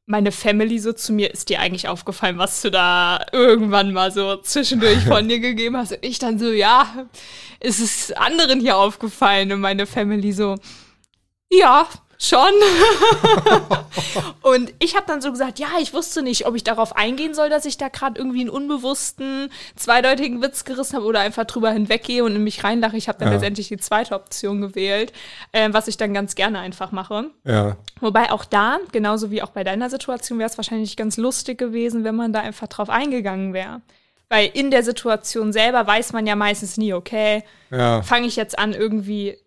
meine 0.10 0.32
Family 0.32 0.80
so 0.80 0.92
zu 0.92 1.14
mir, 1.14 1.32
ist 1.32 1.50
dir 1.50 1.60
eigentlich 1.60 1.88
aufgefallen, 1.88 2.40
was 2.40 2.64
du 2.64 2.72
da 2.72 3.24
irgendwann 3.32 3.94
mal 3.94 4.12
so 4.12 4.38
zwischendurch 4.38 5.04
von 5.06 5.30
dir 5.30 5.40
gegeben 5.40 5.78
hast? 5.78 5.92
Und 5.92 6.04
ich 6.04 6.18
dann 6.18 6.40
so, 6.40 6.52
ja, 6.52 7.08
ist 7.60 7.80
es 7.80 8.12
anderen 8.14 8.60
hier 8.60 8.76
aufgefallen? 8.76 9.52
Und 9.52 9.62
meine 9.62 9.86
Family 9.86 10.32
so, 10.32 10.56
ja, 11.52 11.88
schon. 12.22 12.52
und 14.42 14.74
ich 14.80 14.96
habe 14.96 15.06
dann 15.08 15.22
so 15.22 15.32
gesagt, 15.32 15.60
ja, 15.60 15.68
ich 15.82 15.94
wusste 15.94 16.22
nicht, 16.22 16.46
ob 16.46 16.56
ich 16.56 16.64
darauf 16.64 16.96
eingehen 16.96 17.34
soll, 17.34 17.50
dass 17.50 17.66
ich 17.66 17.78
da 17.78 17.88
gerade 17.90 18.20
irgendwie 18.20 18.42
einen 18.42 18.50
unbewussten, 18.50 19.50
zweideutigen 19.76 20.42
Witz 20.42 20.66
gerissen 20.66 20.96
habe 20.98 21.06
oder 21.06 21.22
einfach 21.22 21.46
drüber 21.46 21.72
hinweggehe 21.72 22.24
und 22.24 22.36
in 22.36 22.44
mich 22.44 22.64
reinlache. 22.64 22.98
Ich 22.98 23.08
habe 23.08 23.20
dann 23.20 23.30
Ja. 23.30 23.34
letztendlich 23.36 23.70
die 23.70 23.78
zweite 23.78 24.16
Option 24.16 24.62
gewählt, 24.62 25.14
äh, 25.52 25.70
was 25.72 25.88
ich 25.88 25.98
dann 25.98 26.14
ganz 26.14 26.36
gerne 26.36 26.60
einfach 26.60 26.92
mache. 26.92 27.32
Ja. 27.46 27.78
Wobei 28.02 28.32
auch 28.32 28.46
da, 28.46 28.80
genauso 28.92 29.32
wie 29.32 29.42
auch 29.42 29.52
bei 29.52 29.64
deiner 29.64 29.90
Situation, 29.90 30.40
wäre 30.40 30.50
es 30.50 30.58
wahrscheinlich 30.58 30.98
ganz 30.98 31.18
lustig 31.18 31.58
gewesen, 31.58 32.04
wenn 32.04 32.16
man 32.16 32.34
da 32.34 32.42
einfach 32.42 32.68
drauf 32.68 32.90
eingegangen 32.90 33.54
wäre. 33.54 33.82
Weil 34.30 34.52
in 34.54 34.70
der 34.70 34.84
Situation 34.84 35.52
selber 35.54 35.88
weiß 35.88 36.14
man 36.14 36.28
ja 36.28 36.36
meistens 36.36 36.78
nie, 36.78 36.94
okay, 36.94 37.44
Ja. 37.72 38.02
fange 38.04 38.28
ich 38.28 38.36
jetzt 38.36 38.60
an, 38.60 38.74
irgendwie 38.74 39.38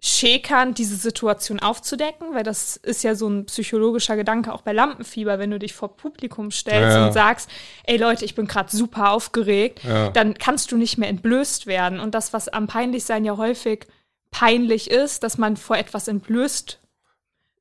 schäkernd 0.00 0.78
diese 0.78 0.94
Situation 0.96 1.58
aufzudecken, 1.60 2.32
weil 2.32 2.44
das 2.44 2.76
ist 2.76 3.02
ja 3.02 3.14
so 3.16 3.28
ein 3.28 3.46
psychologischer 3.46 4.16
Gedanke 4.16 4.52
auch 4.52 4.62
bei 4.62 4.72
Lampenfieber, 4.72 5.38
wenn 5.40 5.50
du 5.50 5.58
dich 5.58 5.74
vor 5.74 5.96
Publikum 5.96 6.50
stellst 6.52 6.96
Ja. 6.96 7.06
und 7.06 7.12
sagst, 7.12 7.50
ey 7.84 7.96
Leute, 7.96 8.24
ich 8.24 8.36
bin 8.36 8.46
gerade 8.46 8.74
super 8.74 9.10
aufgeregt, 9.10 9.80
Ja. 9.82 10.10
dann 10.10 10.34
kannst 10.34 10.70
du 10.70 10.76
nicht 10.76 10.98
mehr 10.98 11.08
entblößt 11.08 11.66
werden. 11.66 11.98
Und 11.98 12.14
das, 12.14 12.32
was 12.32 12.48
am 12.48 12.68
Peinlichsein 12.68 13.24
ja 13.24 13.36
häufig 13.36 13.86
peinlich 14.30 14.90
ist, 14.90 15.22
dass 15.24 15.36
man 15.36 15.56
vor 15.56 15.76
etwas 15.76 16.06
entblößt 16.06 16.78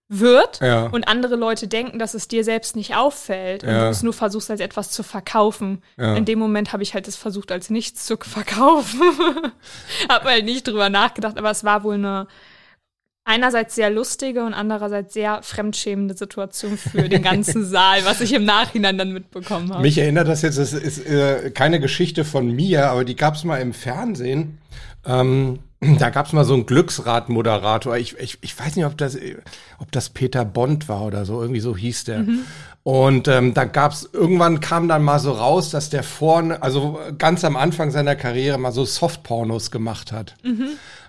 wird 0.10 0.62
Ja. 0.62 0.86
und 0.88 1.08
andere 1.08 1.36
Leute 1.36 1.68
denken, 1.68 2.00
dass 2.00 2.14
es 2.14 2.28
dir 2.30 2.44
selbst 2.46 2.76
nicht 2.78 2.96
auffällt 2.96 3.64
und 3.64 3.70
Ja. 3.70 3.86
du 3.86 3.90
es 3.90 4.04
nur 4.04 4.14
versuchst 4.14 4.50
als 4.50 4.62
etwas 4.62 4.90
zu 4.90 5.04
verkaufen. 5.04 5.84
Ja. 5.98 6.16
In 6.16 6.24
dem 6.26 6.40
Moment 6.40 6.72
habe 6.72 6.82
ich 6.84 6.94
halt 6.94 7.08
es 7.08 7.16
versucht 7.18 7.52
als 7.52 7.70
nichts 7.70 8.06
zu 8.06 8.16
verkaufen. 8.22 9.02
habe 10.10 10.30
halt 10.30 10.46
nicht 10.46 10.68
drüber 10.68 10.90
nachgedacht, 10.90 11.38
aber 11.38 11.52
es 11.52 11.64
war 11.64 11.84
wohl 11.84 11.96
eine 11.96 12.28
einerseits 13.30 13.76
sehr 13.76 13.90
lustige 13.90 14.46
und 14.46 14.54
andererseits 14.54 15.14
sehr 15.14 15.44
fremdschämende 15.44 16.16
Situation 16.16 16.78
für 16.78 17.10
den 17.10 17.22
ganzen 17.22 17.66
Saal, 17.70 18.06
was 18.06 18.22
ich 18.22 18.32
im 18.32 18.46
Nachhinein 18.46 18.98
dann 18.98 19.12
mitbekommen 19.12 19.70
habe. 19.74 19.82
Mich 19.82 19.98
erinnert 19.98 20.30
das 20.30 20.42
jetzt, 20.44 20.58
das 20.58 20.72
ist 20.72 21.06
äh, 21.06 21.52
keine 21.52 21.82
Geschichte 21.82 22.24
von 22.24 22.50
mir, 22.50 22.90
aber 22.90 23.04
die 23.04 23.18
gab 23.18 23.36
es 23.36 23.44
mal 23.44 23.58
im 23.58 23.74
Fernsehen. 23.74 24.60
Ähm, 25.06 25.60
da 25.80 26.10
gab 26.10 26.26
es 26.26 26.34
mal 26.34 26.44
so 26.44 26.56
einen 26.56 26.66
Glücksrad-Moderator. 26.66 27.98
Ich, 27.98 28.18
ich, 28.18 28.38
ich 28.42 28.60
weiß 28.60 28.76
nicht, 28.76 28.86
ob 28.86 28.98
das, 28.98 29.18
ob 29.80 29.92
das 29.92 30.10
Peter 30.10 30.44
Bond 30.44 30.90
war 30.90 31.04
oder 31.04 31.24
so, 31.26 31.40
irgendwie 31.42 31.60
so 31.60 31.78
hieß 31.78 32.06
der. 32.06 32.22
Und 32.84 33.28
ähm, 33.28 33.54
da 33.54 33.66
gab's 33.66 34.10
irgendwann 34.12 34.60
kam 34.60 34.88
dann 34.88 35.04
mal 35.04 35.20
so 35.20 35.34
raus, 35.34 35.70
dass 35.70 35.90
der 35.90 36.04
vorne, 36.04 36.64
also 36.64 37.00
ganz 37.18 37.44
am 37.44 37.56
Anfang 37.56 37.92
seiner 37.92 38.16
Karriere 38.16 38.58
mal 38.58 38.72
so 38.72 38.86
Softpornos 38.86 39.72
gemacht 39.72 40.12
hat. 40.12 40.36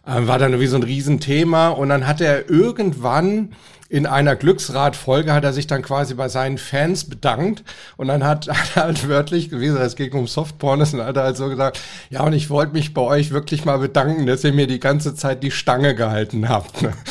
Ähm, 0.07 0.27
war 0.27 0.39
dann 0.39 0.59
wie 0.59 0.67
so 0.67 0.77
ein 0.77 0.83
Riesenthema 0.83 1.69
und 1.69 1.89
dann 1.89 2.07
hat 2.07 2.21
er 2.21 2.51
irgendwann 2.51 3.53
in 3.91 4.05
einer 4.07 4.37
Glücksrad-Folge 4.37 5.33
hat 5.33 5.45
er 5.45 5.53
sich 5.55 5.67
dann 5.67 5.81
quasi 5.83 6.13
bei 6.15 6.29
seinen 6.29 6.59
Fans 6.59 7.09
bedankt 7.09 7.65
und 7.97 8.09
dann 8.09 8.23
hat, 8.25 8.47
hat 8.49 8.77
er 8.77 8.83
halt 8.85 9.09
wörtlich 9.09 9.49
gewesen, 9.49 9.79
es 9.81 9.97
ging 9.97 10.13
um 10.13 10.27
Softpornos 10.27 10.93
und 10.95 11.03
hat 11.03 11.17
er 11.17 11.23
halt 11.25 11.37
so 11.39 11.49
gesagt, 11.49 11.81
ja 12.11 12.23
und 12.23 12.35
ich 12.35 12.51
wollte 12.51 12.73
mich 12.75 12.93
bei 12.93 13.01
euch 13.01 13.31
wirklich 13.31 13.65
mal 13.65 13.79
bedanken, 13.79 14.27
dass 14.27 14.45
ihr 14.45 14.53
mir 14.53 14.67
die 14.67 14.81
ganze 14.81 15.15
Zeit 15.15 15.43
die 15.43 15.51
Stange 15.51 15.95
gehalten 15.95 16.49
habt. 16.49 16.83
Ne? 16.83 16.93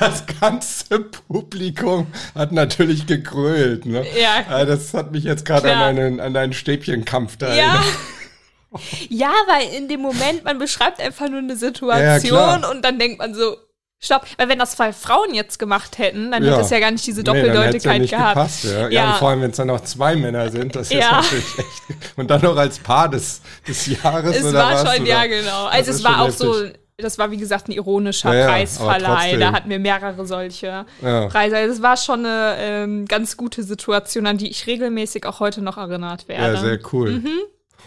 Das 0.00 0.24
ganze 0.40 0.98
Publikum 0.98 2.08
hat 2.34 2.50
natürlich 2.50 3.06
gegrölt. 3.06 3.86
Ne? 3.86 4.04
Ja. 4.20 4.60
Äh, 4.62 4.66
Das 4.66 4.92
hat 4.92 5.12
mich 5.12 5.22
jetzt 5.22 5.44
gerade 5.44 5.70
an 5.70 5.94
Klar. 5.94 6.04
einen, 6.06 6.18
an 6.18 6.36
einen 6.36 6.52
Stäbchenkampf 6.52 7.36
da 7.36 7.46
Ja. 7.54 7.62
erinnert. 7.74 7.84
Ja, 9.08 9.30
weil 9.46 9.72
in 9.78 9.86
dem 9.86 10.00
Moment, 10.00 10.42
man 10.44 10.58
beschreibt 10.58 11.00
einfach 11.00 11.28
nur 11.28 11.38
eine 11.38 11.52
Ja, 11.52 11.58
Situation 11.58 12.28
klar. 12.28 12.70
und 12.72 12.84
dann 12.84 12.98
denkt 12.98 13.20
man 13.20 13.32
so, 13.32 13.56
stopp. 14.04 14.24
Weil 14.36 14.48
wenn 14.48 14.58
das 14.58 14.72
zwei 14.76 14.92
Frauen 14.92 15.34
jetzt 15.34 15.58
gemacht 15.58 15.98
hätten, 15.98 16.30
dann 16.30 16.44
Ja. 16.44 16.52
hätte 16.52 16.60
es 16.62 16.70
ja 16.70 16.78
gar 16.80 16.90
nicht 16.90 17.06
diese 17.06 17.20
Nee, 17.20 17.24
Doppeldeutigkeit 17.24 17.92
ja 17.94 17.98
nicht 17.98 18.10
gehabt. 18.10 18.34
Gepasst, 18.34 18.64
ja. 18.64 18.70
Ja. 18.82 18.88
Ja. 18.90 19.10
und 19.12 19.16
vor 19.18 19.28
allem, 19.30 19.40
wenn 19.42 19.50
es 19.50 19.56
dann 19.56 19.68
noch 19.68 19.80
zwei 19.82 20.16
Männer 20.16 20.50
sind, 20.50 20.76
das 20.76 20.88
ist 20.90 20.94
Ja. 20.94 21.12
natürlich 21.22 21.44
echt. 21.58 22.16
Und 22.16 22.30
dann 22.30 22.42
noch 22.42 22.56
als 22.56 22.78
Paar 22.78 23.08
des, 23.08 23.40
des 23.66 23.86
Jahres 23.86 24.36
Es 24.36 24.44
oder 24.44 24.58
war 24.58 24.72
was, 24.74 24.80
schon, 24.94 25.02
oder? 25.02 25.10
ja 25.10 25.26
genau. 25.26 25.64
Also 25.66 25.90
Das 25.90 25.96
es 25.96 26.04
war 26.04 26.20
auch 26.22 26.30
so, 26.30 26.54
heftig. 26.64 26.78
das 26.98 27.18
war 27.18 27.30
wie 27.30 27.36
gesagt 27.36 27.68
ein 27.68 27.72
ironischer 27.72 28.32
Ja, 28.32 28.40
ja, 28.40 28.46
Preisverleih. 28.48 29.36
Da 29.38 29.52
hatten 29.52 29.68
wir 29.70 29.78
mehrere 29.78 30.26
solche 30.26 30.84
Ja. 31.02 31.26
Preise. 31.28 31.56
Also 31.56 31.74
es 31.74 31.82
war 31.82 31.96
schon 31.96 32.24
eine 32.26 32.56
ähm, 32.58 33.04
ganz 33.06 33.36
gute 33.36 33.62
Situation, 33.62 34.26
an 34.26 34.38
die 34.38 34.48
ich 34.50 34.66
regelmäßig 34.66 35.26
auch 35.26 35.40
heute 35.40 35.60
noch 35.62 35.76
erinnert 35.76 36.28
werde. 36.28 36.54
Ja, 36.54 36.60
sehr 36.60 36.78
cool. 36.92 37.10
Mhm. 37.10 37.30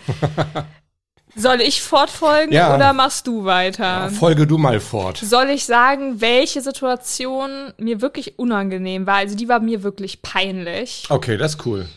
Soll 1.35 1.61
ich 1.61 1.81
fortfolgen 1.83 2.51
Ja. 2.53 2.75
oder 2.75 2.93
machst 2.93 3.27
du 3.27 3.45
weiter? 3.45 4.09
Folge 4.09 4.47
du 4.47 4.57
mal 4.57 4.79
fort. 4.79 5.17
Soll 5.17 5.49
ich 5.49 5.65
sagen, 5.65 6.19
welche 6.19 6.61
Situation 6.61 7.73
mir 7.77 8.01
wirklich 8.01 8.39
unangenehm 8.39 9.05
war? 9.05 9.15
Also 9.17 9.35
die 9.35 9.47
war 9.47 9.59
mir 9.59 9.83
wirklich 9.83 10.21
peinlich. 10.21 11.05
Okay, 11.09 11.37
das 11.37 11.55
ist 11.55 11.65
cool. 11.65 11.87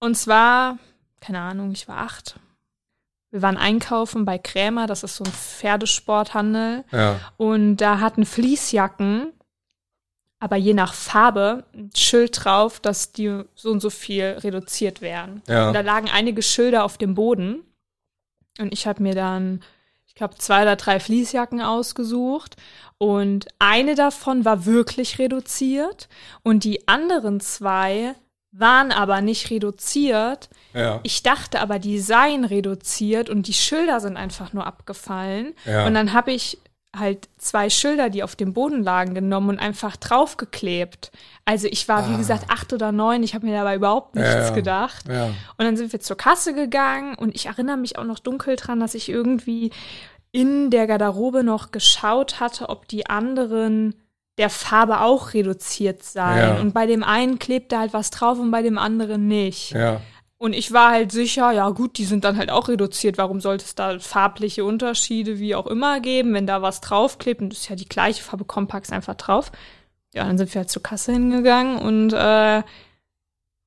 Und 0.00 0.16
zwar, 0.16 0.78
keine 1.20 1.40
Ahnung, 1.40 1.72
ich 1.72 1.88
war 1.88 1.98
acht. 1.98 2.36
Wir 3.30 3.42
waren 3.42 3.56
einkaufen 3.58 4.24
bei 4.24 4.38
Krämer, 4.38 4.86
das 4.86 5.02
ist 5.02 5.16
so 5.16 5.24
ein 5.24 5.32
Pferdesporthandel. 5.32 6.84
Ja. 6.92 7.20
Und 7.36 7.78
da 7.78 8.00
hatten 8.00 8.24
Fließjacken, 8.24 9.32
aber 10.38 10.56
je 10.56 10.74
nach 10.74 10.94
Farbe, 10.94 11.64
ein 11.74 11.90
Schild 11.94 12.44
drauf, 12.44 12.80
dass 12.80 13.12
die 13.12 13.42
so 13.54 13.70
und 13.70 13.80
so 13.80 13.90
viel 13.90 14.24
reduziert 14.42 15.00
werden. 15.00 15.42
Ja. 15.48 15.68
Und 15.68 15.74
da 15.74 15.80
lagen 15.80 16.08
einige 16.08 16.40
Schilder 16.40 16.84
auf 16.84 16.96
dem 16.98 17.14
Boden. 17.14 17.62
Und 18.58 18.72
ich 18.72 18.86
habe 18.86 19.02
mir 19.02 19.14
dann, 19.14 19.60
ich 20.06 20.14
glaube, 20.14 20.36
zwei 20.36 20.62
oder 20.62 20.76
drei 20.76 21.00
Fließjacken 21.00 21.60
ausgesucht. 21.60 22.56
Und 22.98 23.46
eine 23.58 23.94
davon 23.94 24.44
war 24.44 24.64
wirklich 24.64 25.18
reduziert. 25.18 26.08
Und 26.42 26.64
die 26.64 26.88
anderen 26.88 27.40
zwei 27.40 28.14
waren 28.52 28.92
aber 28.92 29.20
nicht 29.20 29.50
reduziert. 29.50 30.48
Ja. 30.72 31.00
Ich 31.02 31.22
dachte 31.22 31.60
aber, 31.60 31.78
die 31.78 31.98
seien 31.98 32.44
reduziert 32.44 33.28
und 33.28 33.48
die 33.48 33.52
Schilder 33.52 34.00
sind 34.00 34.16
einfach 34.16 34.52
nur 34.52 34.66
abgefallen. 34.66 35.54
Ja. 35.66 35.86
Und 35.86 35.94
dann 35.94 36.12
habe 36.12 36.32
ich 36.32 36.58
halt 36.98 37.28
zwei 37.38 37.70
Schilder, 37.70 38.10
die 38.10 38.22
auf 38.22 38.36
dem 38.36 38.52
Boden 38.52 38.82
lagen, 38.82 39.14
genommen 39.14 39.50
und 39.50 39.58
einfach 39.58 39.96
draufgeklebt. 39.96 41.10
Also 41.44 41.68
ich 41.68 41.88
war, 41.88 42.10
wie 42.10 42.16
gesagt, 42.16 42.50
acht 42.50 42.72
oder 42.72 42.92
neun. 42.92 43.22
Ich 43.22 43.34
habe 43.34 43.46
mir 43.46 43.56
dabei 43.56 43.76
überhaupt 43.76 44.14
nichts 44.14 44.30
Ah. 44.30 44.38
Ja, 44.38 44.44
ja. 44.48 44.54
gedacht. 44.54 45.08
Ja. 45.08 45.26
Und 45.26 45.64
dann 45.64 45.76
sind 45.76 45.92
wir 45.92 46.00
zur 46.00 46.16
Kasse 46.16 46.54
gegangen 46.54 47.14
und 47.14 47.34
ich 47.34 47.46
erinnere 47.46 47.76
mich 47.76 47.98
auch 47.98 48.04
noch 48.04 48.18
dunkel 48.18 48.56
dran, 48.56 48.80
dass 48.80 48.94
ich 48.94 49.08
irgendwie 49.08 49.70
in 50.32 50.70
der 50.70 50.86
Garderobe 50.86 51.44
noch 51.44 51.70
geschaut 51.70 52.40
hatte, 52.40 52.68
ob 52.68 52.88
die 52.88 53.06
anderen 53.06 53.94
der 54.38 54.50
Farbe 54.50 55.00
auch 55.00 55.32
reduziert 55.32 56.02
seien. 56.02 56.56
Ja. 56.56 56.60
Und 56.60 56.74
bei 56.74 56.86
dem 56.86 57.02
einen 57.02 57.38
klebte 57.38 57.78
halt 57.78 57.94
was 57.94 58.10
drauf 58.10 58.38
und 58.38 58.50
bei 58.50 58.60
dem 58.62 58.76
anderen 58.76 59.28
nicht. 59.28 59.72
Und 60.38 60.52
ich 60.52 60.72
war 60.72 60.90
halt 60.90 61.12
sicher, 61.12 61.50
ja 61.52 61.70
gut, 61.70 61.96
die 61.96 62.04
sind 62.04 62.24
dann 62.24 62.36
halt 62.36 62.50
auch 62.50 62.68
reduziert. 62.68 63.16
Warum 63.16 63.40
sollte 63.40 63.64
es 63.64 63.74
da 63.74 63.98
farbliche 63.98 64.64
Unterschiede 64.64 65.38
wie 65.38 65.54
auch 65.54 65.66
immer 65.66 66.00
geben, 66.00 66.34
wenn 66.34 66.46
da 66.46 66.60
was 66.60 66.82
draufklebt? 66.82 67.40
Und 67.40 67.50
das 67.50 67.60
ist 67.60 67.68
ja 67.70 67.76
die 67.76 67.88
gleiche 67.88 68.22
Farbe, 68.22 68.44
komm, 68.44 68.68
pack's 68.68 68.92
einfach 68.92 69.14
drauf. 69.14 69.50
Ja, 70.14 70.24
dann 70.24 70.36
sind 70.36 70.52
wir 70.54 70.60
halt 70.60 70.70
zur 70.70 70.82
Kasse 70.82 71.12
hingegangen 71.12 71.78
und 71.78 72.12
äh, 72.12 72.62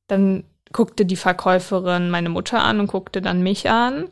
dann 0.07 0.43
guckte 0.71 1.05
die 1.05 1.15
Verkäuferin 1.15 2.11
meine 2.11 2.29
Mutter 2.29 2.61
an 2.61 2.79
und 2.79 2.87
guckte 2.87 3.21
dann 3.21 3.41
mich 3.41 3.69
an. 3.69 4.07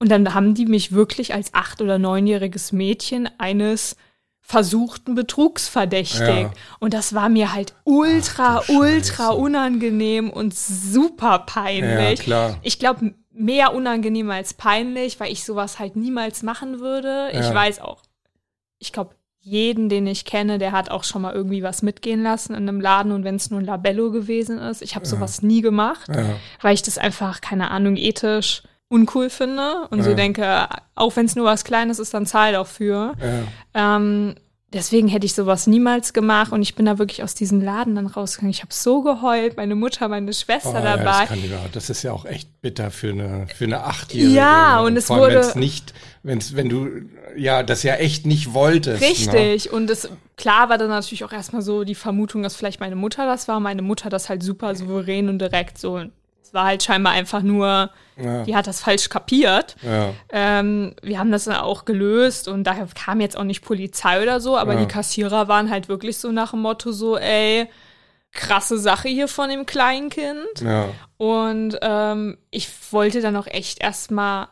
Und 0.00 0.10
dann 0.10 0.34
haben 0.34 0.54
die 0.54 0.66
mich 0.66 0.92
wirklich 0.92 1.34
als 1.34 1.54
acht- 1.54 1.82
oder 1.82 1.98
neunjähriges 1.98 2.70
Mädchen 2.70 3.28
eines 3.38 3.96
versuchten 4.50 5.14
Betrugs 5.14 5.68
verdächtigt. 5.68 6.22
Ja. 6.26 6.50
Und 6.78 6.94
das 6.94 7.14
war 7.14 7.28
mir 7.28 7.52
halt 7.52 7.74
ultra, 7.84 8.62
Ach 8.64 8.68
ultra 8.70 9.26
Scheiße. 9.28 9.34
unangenehm 9.34 10.30
und 10.30 10.54
super 10.54 11.30
Ja, 11.32 11.38
peinlich. 11.38 12.20
klar. 12.20 12.56
Ich 12.62 12.78
glaube, 12.78 13.12
mehr 13.30 13.74
unangenehm 13.74 14.30
als 14.30 14.54
peinlich, 14.54 15.20
weil 15.20 15.30
ich 15.30 15.44
sowas 15.44 15.78
halt 15.78 15.96
niemals 15.96 16.42
machen 16.42 16.80
würde. 16.80 17.28
Ich 17.32 17.40
Ja. 17.40 17.54
weiß 17.54 17.80
auch, 17.82 18.02
ich 18.78 18.90
glaube, 18.94 19.14
jeden, 19.40 19.90
den 19.90 20.06
ich 20.06 20.24
kenne, 20.24 20.56
der 20.56 20.72
hat 20.72 20.90
auch 20.90 21.04
schon 21.04 21.20
mal 21.22 21.34
irgendwie 21.34 21.62
was 21.62 21.82
mitgehen 21.82 22.22
lassen 22.22 22.54
in 22.54 22.66
einem 22.68 22.80
Laden 22.80 23.12
und 23.12 23.24
wenn 23.24 23.36
es 23.36 23.50
nur 23.50 23.60
ein 23.60 23.66
Labello 23.66 24.10
gewesen 24.10 24.58
ist. 24.58 24.80
Ich 24.80 24.94
habe 24.96 25.04
sowas 25.06 25.42
nie 25.42 25.60
gemacht, 25.60 26.08
Ja. 26.08 26.24
weil 26.62 26.72
ich 26.74 26.82
das 26.82 26.96
einfach, 26.96 27.42
keine 27.42 27.70
Ahnung, 27.70 27.96
ethisch 27.96 28.62
uncool 28.88 29.28
finde 29.30 29.86
und 29.90 30.02
so 30.02 30.10
Ja. 30.10 30.16
denke, 30.16 30.66
auch 30.94 31.14
wenn 31.16 31.26
es 31.26 31.36
nur 31.36 31.44
was 31.44 31.64
Kleines 31.64 31.98
ist, 31.98 32.14
dann 32.14 32.26
zahl 32.26 32.52
dafür. 32.52 33.14
Ja. 33.74 33.96
Ähm, 33.96 34.34
deswegen 34.72 35.08
hätte 35.08 35.26
ich 35.26 35.34
sowas 35.34 35.66
niemals 35.66 36.12
gemacht 36.14 36.52
und 36.52 36.62
ich 36.62 36.74
bin 36.74 36.86
da 36.86 36.98
wirklich 36.98 37.22
aus 37.22 37.34
diesem 37.34 37.60
Laden 37.60 37.94
dann 37.96 38.06
rausgegangen. 38.06 38.50
Ich 38.50 38.62
habe 38.62 38.72
so 38.72 39.02
geheult, 39.02 39.56
meine 39.58 39.74
Mutter, 39.74 40.08
meine 40.08 40.32
Schwester 40.32 40.70
Oh, 40.72 40.84
ja, 40.84 40.96
dabei. 40.96 41.20
das, 41.20 41.28
kann 41.28 41.38
ich 41.38 41.50
das 41.72 41.90
ist 41.90 42.02
ja 42.02 42.12
auch 42.12 42.24
echt 42.24 42.60
bitter 42.62 42.90
für 42.90 43.10
eine, 43.10 43.46
für 43.54 43.64
eine 43.64 43.84
Achtjährige. 43.84 44.34
Ja, 44.34 44.80
und 44.80 44.96
es 44.96 45.06
vor 45.06 45.16
allem, 45.16 45.24
wurde- 45.34 45.34
wenn's 45.44 45.54
nicht, 45.54 45.94
wenn's, 46.22 46.56
wenn 46.56 46.68
du 46.70 46.88
ja 47.36 47.62
das 47.62 47.82
ja 47.82 47.94
echt 47.96 48.24
nicht 48.26 48.54
wolltest. 48.54 49.02
Ne? 49.02 49.06
Richtig. 49.08 49.70
Und 49.72 49.90
es, 49.90 50.08
klar 50.36 50.70
war 50.70 50.78
dann 50.78 50.88
natürlich 50.88 51.24
auch 51.24 51.32
erstmal 51.32 51.60
so 51.62 51.84
die 51.84 51.94
Vermutung, 51.94 52.42
dass 52.42 52.56
vielleicht 52.56 52.80
meine 52.80 52.96
Mutter 52.96 53.26
das 53.26 53.48
war. 53.48 53.60
Meine 53.60 53.82
Mutter 53.82 54.08
das 54.10 54.28
halt 54.30 54.42
super 54.42 54.74
souverän 54.74 55.28
und 55.28 55.38
direkt 55.40 55.76
so. 55.78 56.02
Es 56.48 56.54
war 56.54 56.64
halt 56.64 56.82
scheinbar 56.82 57.12
einfach 57.12 57.42
nur, 57.42 57.90
Ja. 58.16 58.42
die 58.44 58.56
hat 58.56 58.66
das 58.66 58.80
falsch 58.80 59.10
kapiert. 59.10 59.76
Ja. 59.82 60.14
Ähm, 60.32 60.94
wir 61.02 61.18
haben 61.18 61.30
das 61.30 61.44
dann 61.44 61.56
auch 61.56 61.84
gelöst 61.84 62.48
und 62.48 62.64
daher 62.64 62.86
kam 62.94 63.20
jetzt 63.20 63.36
auch 63.36 63.44
nicht 63.44 63.60
Polizei 63.62 64.22
oder 64.22 64.40
so, 64.40 64.56
aber 64.56 64.72
Ja. 64.72 64.80
die 64.80 64.86
Kassierer 64.88 65.46
waren 65.48 65.70
halt 65.70 65.90
wirklich 65.90 66.16
so 66.16 66.32
nach 66.32 66.52
dem 66.52 66.60
Motto 66.62 66.90
so, 66.92 67.18
ey, 67.18 67.68
krasse 68.32 68.78
Sache 68.78 69.08
hier 69.08 69.28
von 69.28 69.50
dem 69.50 69.66
Kleinkind. 69.66 70.62
Und 71.18 71.78
ähm, 71.82 72.38
ich 72.50 72.70
wollte 72.92 73.20
dann 73.20 73.36
auch 73.36 73.46
echt 73.46 73.82
erstmal 73.82 74.48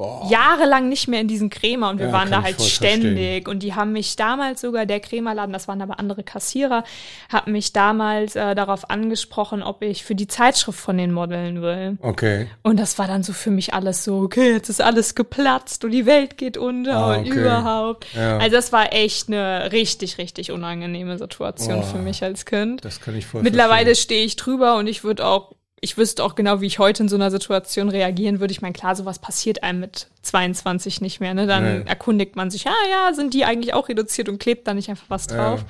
Boah. 0.00 0.26
jahrelang 0.30 0.88
nicht 0.88 1.08
mehr 1.08 1.20
in 1.20 1.28
diesen 1.28 1.50
Krämer 1.50 1.90
und 1.90 1.98
wir 1.98 2.06
Ja, 2.06 2.12
waren 2.12 2.30
da 2.30 2.42
halt 2.42 2.58
ständig. 2.62 3.46
Und 3.46 3.62
die 3.62 3.74
haben 3.74 3.92
mich 3.92 4.16
damals 4.16 4.62
sogar, 4.62 4.86
der 4.86 4.98
Krämerladen, 5.00 5.52
das 5.52 5.68
waren 5.68 5.82
aber 5.82 5.98
andere 5.98 6.22
Kassierer, 6.22 6.84
hat 7.28 7.48
mich 7.48 7.74
damals 7.74 8.34
äh, 8.34 8.54
darauf 8.54 8.88
angesprochen, 8.88 9.62
ob 9.62 9.82
ich 9.82 10.02
für 10.02 10.14
die 10.14 10.26
Zeitschrift 10.26 10.80
von 10.80 10.96
den 10.96 11.12
modeln 11.12 11.60
will. 11.60 11.98
Okay. 12.00 12.48
Und 12.62 12.78
das 12.80 12.98
war 12.98 13.06
dann 13.08 13.22
so 13.22 13.34
für 13.34 13.50
mich 13.50 13.74
alles 13.74 14.02
so, 14.04 14.20
okay, 14.20 14.52
jetzt 14.52 14.70
ist 14.70 14.80
alles 14.80 15.14
geplatzt 15.14 15.84
und 15.84 15.90
die 15.90 16.06
Welt 16.06 16.38
geht 16.38 16.56
unter 16.56 16.96
Ah, 16.96 17.14
und 17.16 17.26
okay. 17.28 17.38
überhaupt. 17.40 18.06
Ja. 18.14 18.38
Also 18.38 18.56
das 18.56 18.72
war 18.72 18.94
echt 18.94 19.28
eine 19.28 19.70
richtig, 19.72 20.16
richtig 20.16 20.50
unangenehme 20.50 21.18
Situation 21.18 21.80
Boah. 21.80 21.86
für 21.86 21.98
mich 21.98 22.22
als 22.24 22.46
Kind. 22.46 22.84
Das 22.86 23.02
kann 23.02 23.14
ich 23.16 23.26
voll 23.26 23.42
Mittlerweile 23.42 23.86
verstehen. 23.86 24.02
stehe 24.04 24.24
ich 24.24 24.36
drüber 24.36 24.76
und 24.76 24.86
ich 24.86 25.04
würde 25.04 25.26
auch, 25.26 25.52
ich 25.80 25.96
wüsste 25.96 26.22
auch 26.24 26.34
genau, 26.34 26.60
wie 26.60 26.66
ich 26.66 26.78
heute 26.78 27.04
in 27.04 27.08
so 27.08 27.16
einer 27.16 27.30
Situation 27.30 27.88
reagieren 27.88 28.38
würde. 28.40 28.52
Ich 28.52 28.60
meine, 28.62 28.74
klar, 28.74 28.94
sowas 28.96 29.18
passiert 29.18 29.62
einem 29.62 29.80
mit 29.80 30.08
22 30.22 31.00
nicht 31.00 31.20
mehr. 31.20 31.32
Ne? 31.34 31.46
Dann 31.46 31.80
Nee. 31.80 31.88
erkundigt 31.88 32.36
man 32.36 32.50
sich, 32.50 32.64
ja, 32.64 32.72
ja, 32.90 33.14
sind 33.14 33.32
die 33.34 33.44
eigentlich 33.44 33.72
auch 33.74 33.88
reduziert 33.88 34.28
und 34.28 34.38
klebt 34.38 34.66
da 34.68 34.74
nicht 34.74 34.90
einfach 34.90 35.06
was 35.08 35.26
drauf. 35.26 35.64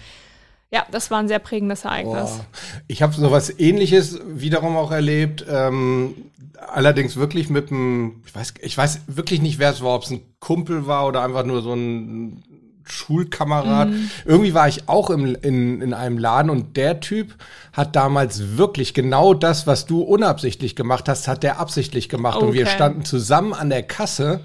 Ja, 0.72 0.86
das 0.90 1.10
war 1.10 1.18
ein 1.18 1.28
sehr 1.28 1.38
prägendes 1.40 1.84
Ereignis. 1.84 2.30
Boah. 2.30 2.46
Ich 2.86 3.02
habe 3.02 3.12
sowas 3.14 3.52
ähnliches 3.58 4.20
wiederum 4.26 4.76
auch 4.76 4.92
erlebt. 4.92 5.44
Ähm, 5.48 6.14
allerdings 6.68 7.16
wirklich 7.16 7.48
mit 7.50 7.70
einem, 7.70 8.22
ich 8.26 8.34
weiß, 8.34 8.54
ich 8.60 8.76
weiß 8.76 9.00
wirklich 9.08 9.40
nicht, 9.40 9.58
wer 9.58 9.70
es 9.70 9.80
war, 9.82 9.94
ob 9.96 10.02
es 10.04 10.10
ein 10.10 10.20
Kumpel 10.38 10.86
war 10.86 11.06
oder 11.06 11.22
einfach 11.22 11.44
nur 11.44 11.62
so 11.62 11.72
ein 11.74 12.42
Schulkamerad. 12.84 13.90
Mhm. 13.90 14.10
Irgendwie 14.24 14.54
war 14.54 14.68
ich 14.68 14.88
auch 14.88 15.10
im, 15.10 15.34
in, 15.34 15.80
in 15.80 15.94
einem 15.94 16.18
Laden 16.18 16.50
und 16.50 16.76
der 16.76 17.00
Typ 17.00 17.34
hat 17.72 17.96
damals 17.96 18.56
wirklich 18.56 18.94
genau 18.94 19.34
das, 19.34 19.66
was 19.66 19.86
du 19.86 20.02
unabsichtlich 20.02 20.76
gemacht 20.76 21.08
hast, 21.08 21.28
hat 21.28 21.42
der 21.42 21.60
absichtlich 21.60 22.08
gemacht. 22.08 22.36
Okay. 22.36 22.46
Und 22.46 22.52
wir 22.54 22.66
standen 22.66 23.04
zusammen 23.04 23.52
an 23.52 23.70
der 23.70 23.82
Kasse. 23.82 24.40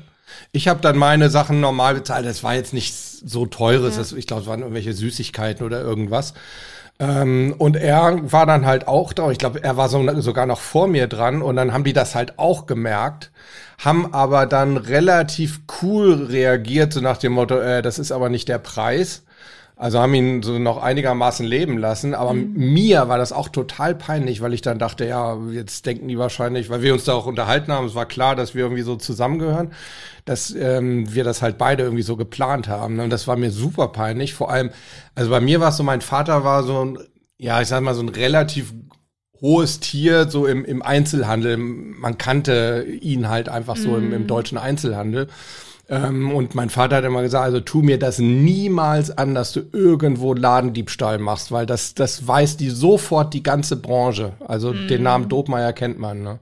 Ich 0.51 0.67
habe 0.67 0.81
dann 0.81 0.97
meine 0.97 1.29
Sachen 1.29 1.59
normal 1.59 1.95
bezahlt. 1.95 2.25
Das 2.25 2.43
war 2.43 2.55
jetzt 2.55 2.73
nichts 2.73 3.19
so 3.19 3.45
teures. 3.45 3.95
Ja. 3.95 4.01
Das, 4.01 4.11
ich 4.11 4.27
glaube, 4.27 4.43
es 4.43 4.47
waren 4.47 4.61
irgendwelche 4.61 4.93
Süßigkeiten 4.93 5.65
oder 5.65 5.81
irgendwas. 5.81 6.33
Ähm, 6.99 7.53
und 7.57 7.75
er 7.75 8.31
war 8.31 8.45
dann 8.45 8.65
halt 8.65 8.87
auch 8.87 9.13
da. 9.13 9.29
Ich 9.31 9.37
glaube, 9.37 9.63
er 9.63 9.77
war 9.77 9.89
so, 9.89 10.21
sogar 10.21 10.45
noch 10.45 10.59
vor 10.59 10.87
mir 10.87 11.07
dran. 11.07 11.41
Und 11.41 11.55
dann 11.57 11.73
haben 11.73 11.83
die 11.83 11.93
das 11.93 12.15
halt 12.15 12.39
auch 12.39 12.65
gemerkt, 12.65 13.31
haben 13.77 14.13
aber 14.13 14.45
dann 14.45 14.77
relativ 14.77 15.61
cool 15.81 16.13
reagiert, 16.25 16.93
so 16.93 17.01
nach 17.01 17.17
dem 17.17 17.33
Motto, 17.33 17.59
äh, 17.59 17.81
das 17.81 17.99
ist 17.99 18.11
aber 18.11 18.29
nicht 18.29 18.47
der 18.47 18.59
Preis. 18.59 19.23
Also 19.77 19.99
haben 19.99 20.13
ihn 20.13 20.41
so 20.41 20.57
noch 20.57 20.81
einigermaßen 20.81 21.45
leben 21.45 21.77
lassen. 21.77 22.13
Aber 22.13 22.33
mhm. 22.33 22.53
mir 22.55 23.09
war 23.09 23.17
das 23.17 23.33
auch 23.33 23.49
total 23.49 23.93
peinlich, 23.93 24.41
weil 24.41 24.53
ich 24.53 24.61
dann 24.61 24.79
dachte, 24.79 25.05
ja, 25.05 25.37
jetzt 25.51 25.85
denken 25.85 26.07
die 26.07 26.17
wahrscheinlich, 26.17 26.69
weil 26.69 26.81
wir 26.81 26.93
uns 26.93 27.03
da 27.03 27.13
auch 27.13 27.25
unterhalten 27.25 27.71
haben, 27.71 27.87
es 27.87 27.95
war 27.95 28.05
klar, 28.05 28.35
dass 28.35 28.55
wir 28.55 28.63
irgendwie 28.63 28.83
so 28.83 28.95
zusammengehören, 28.95 29.71
dass 30.23 30.55
ähm, 30.55 31.13
wir 31.13 31.25
das 31.25 31.41
halt 31.41 31.57
beide 31.57 31.83
irgendwie 31.83 32.03
so 32.03 32.15
geplant 32.15 32.69
haben. 32.69 32.99
Und 32.99 33.09
das 33.09 33.27
war 33.27 33.35
mir 33.35 33.51
super 33.51 33.89
peinlich. 33.89 34.33
Vor 34.33 34.49
allem, 34.49 34.69
also 35.13 35.29
bei 35.29 35.41
mir 35.41 35.59
war 35.59 35.69
es 35.69 35.77
so, 35.77 35.83
mein 35.83 36.01
Vater 36.01 36.43
war 36.45 36.63
so 36.63 36.85
ein, 36.85 36.99
ja, 37.37 37.61
ich 37.61 37.67
sag 37.67 37.81
mal, 37.81 37.95
so 37.95 38.01
ein 38.01 38.09
relativ 38.09 38.73
hohes 39.41 39.81
Tier 39.81 40.29
so 40.29 40.45
im, 40.45 40.63
im 40.63 40.81
Einzelhandel. 40.81 41.57
Man 41.57 42.17
kannte 42.17 42.85
ihn 43.01 43.27
halt 43.27 43.49
einfach 43.49 43.75
so 43.75 43.89
mm. 43.89 43.97
im, 43.97 44.13
im 44.13 44.21
mhm. 44.21 44.27
deutschen 44.27 44.57
Einzelhandel. 44.57 45.27
Ähm, 45.87 46.31
und 46.31 46.55
mein 46.55 46.69
Vater 46.69 46.97
hat 46.97 47.03
immer 47.03 47.21
gesagt, 47.21 47.45
also 47.45 47.59
tu 47.59 47.81
mir 47.81 47.99
das 47.99 48.19
niemals 48.19 49.15
an, 49.15 49.35
dass 49.35 49.53
du 49.53 49.61
irgendwo 49.71 50.33
Ladendiebstahl 50.33 51.19
machst, 51.19 51.51
weil 51.51 51.65
das, 51.65 51.93
das 51.93 52.27
weiß 52.27 52.57
die 52.57 52.69
sofort 52.69 53.33
die 53.33 53.43
ganze 53.43 53.75
Branche. 53.75 54.33
Also 54.47 54.73
mm. 54.73 54.87
den 54.87 55.03
Namen 55.03 55.29
Dobmeier 55.29 55.73
kennt 55.73 55.99
man. 55.99 56.23
Ne? 56.23 56.39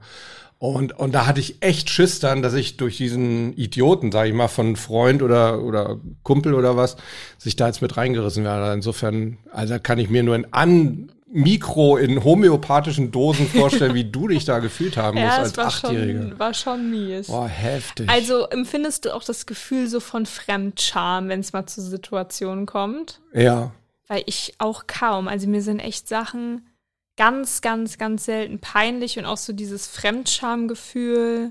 Und, 0.58 0.98
und 0.98 1.14
da 1.14 1.26
hatte 1.26 1.40
ich 1.40 1.62
echt 1.62 1.90
Schiss 1.90 2.20
dann, 2.20 2.40
dass 2.40 2.54
ich 2.54 2.78
durch 2.78 2.96
diesen 2.96 3.52
Idioten, 3.54 4.10
sage 4.10 4.30
ich 4.30 4.34
mal, 4.34 4.48
von 4.48 4.76
Freund 4.76 5.22
oder, 5.22 5.62
oder 5.62 5.98
Kumpel 6.22 6.54
oder 6.54 6.74
was, 6.74 6.96
sich 7.36 7.54
da 7.54 7.66
jetzt 7.66 7.82
mit 7.82 7.98
reingerissen 7.98 8.44
werde. 8.44 8.72
Insofern, 8.72 9.36
also 9.52 9.76
kann 9.82 9.98
ich 9.98 10.08
mir 10.08 10.22
nur 10.22 10.36
in 10.36 10.46
an 10.54 11.10
Mikro 11.34 11.96
in 11.96 12.22
homöopathischen 12.22 13.10
Dosen 13.10 13.48
vorstellen, 13.48 13.92
wie 13.94 14.04
du 14.04 14.28
dich 14.28 14.44
da 14.44 14.60
gefühlt 14.60 14.96
haben 14.96 15.18
musst 15.20 15.36
ja, 15.36 15.42
als 15.42 15.56
war 15.56 15.66
Achtjährige. 15.66 16.22
Schon, 16.22 16.38
war 16.38 16.54
schon 16.54 16.90
mies. 16.90 17.26
Boah, 17.26 17.48
heftig. 17.48 18.08
Also 18.08 18.46
empfindest 18.46 19.04
du 19.04 19.12
auch 19.12 19.24
das 19.24 19.44
Gefühl 19.44 19.88
so 19.88 19.98
von 19.98 20.26
Fremdscham, 20.26 21.28
wenn 21.28 21.40
es 21.40 21.52
mal 21.52 21.66
zu 21.66 21.82
Situationen 21.82 22.66
kommt? 22.66 23.20
Ja. 23.32 23.72
Weil 24.06 24.22
ich 24.26 24.54
auch 24.58 24.86
kaum. 24.86 25.26
Also 25.26 25.48
mir 25.48 25.60
sind 25.60 25.80
echt 25.80 26.06
Sachen 26.06 26.68
ganz, 27.16 27.62
ganz, 27.62 27.98
ganz 27.98 28.26
selten 28.26 28.60
peinlich 28.60 29.18
und 29.18 29.24
auch 29.24 29.36
so 29.36 29.52
dieses 29.52 29.88
Fremdschamgefühl. 29.88 31.50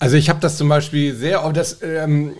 Also 0.00 0.16
ich 0.16 0.28
habe 0.28 0.40
das 0.40 0.56
zum 0.56 0.68
Beispiel 0.68 1.14
sehr, 1.14 1.46
oh, 1.46 1.52
das 1.52 1.82
ähm, 1.82 2.34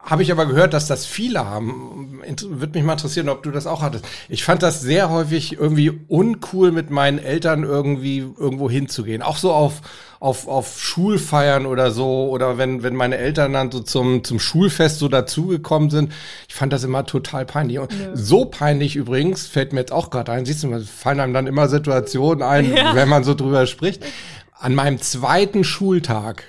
habe 0.00 0.22
ich 0.22 0.30
aber 0.30 0.46
gehört, 0.46 0.74
dass 0.74 0.86
das 0.86 1.06
viele 1.06 1.44
haben. 1.44 2.20
Würde 2.48 2.78
mich 2.78 2.86
mal 2.86 2.92
interessieren, 2.92 3.28
ob 3.28 3.42
du 3.42 3.50
das 3.50 3.66
auch 3.66 3.82
hattest. 3.82 4.06
Ich 4.28 4.44
fand 4.44 4.62
das 4.62 4.80
sehr 4.80 5.10
häufig 5.10 5.54
irgendwie 5.54 5.90
uncool, 6.06 6.70
mit 6.70 6.90
meinen 6.90 7.18
Eltern 7.18 7.64
irgendwie 7.64 8.18
irgendwo 8.18 8.70
hinzugehen. 8.70 9.22
Auch 9.22 9.36
so 9.36 9.52
auf, 9.52 9.80
auf, 10.20 10.46
auf 10.46 10.80
Schulfeiern 10.80 11.66
oder 11.66 11.90
so. 11.90 12.28
Oder 12.30 12.58
wenn, 12.58 12.84
wenn 12.84 12.94
meine 12.94 13.18
Eltern 13.18 13.52
dann 13.52 13.72
so 13.72 13.80
zum, 13.80 14.22
zum 14.22 14.38
Schulfest 14.38 15.00
so 15.00 15.08
dazugekommen 15.08 15.90
sind. 15.90 16.12
Ich 16.48 16.54
fand 16.54 16.72
das 16.72 16.84
immer 16.84 17.04
total 17.04 17.44
peinlich. 17.44 17.80
Und 17.80 17.92
ja. 17.92 18.14
so 18.14 18.44
peinlich 18.44 18.94
übrigens, 18.94 19.48
fällt 19.48 19.72
mir 19.72 19.80
jetzt 19.80 19.92
auch 19.92 20.10
gerade 20.10 20.30
ein, 20.30 20.46
siehst 20.46 20.62
du, 20.62 20.80
fallen 20.80 21.18
einem 21.18 21.34
dann 21.34 21.48
immer 21.48 21.68
Situationen 21.68 22.42
ein, 22.42 22.72
ja. 22.72 22.94
wenn 22.94 23.08
man 23.08 23.24
so 23.24 23.34
drüber 23.34 23.66
spricht. 23.66 24.04
An 24.52 24.76
meinem 24.76 25.00
zweiten 25.00 25.64
Schultag 25.64 26.44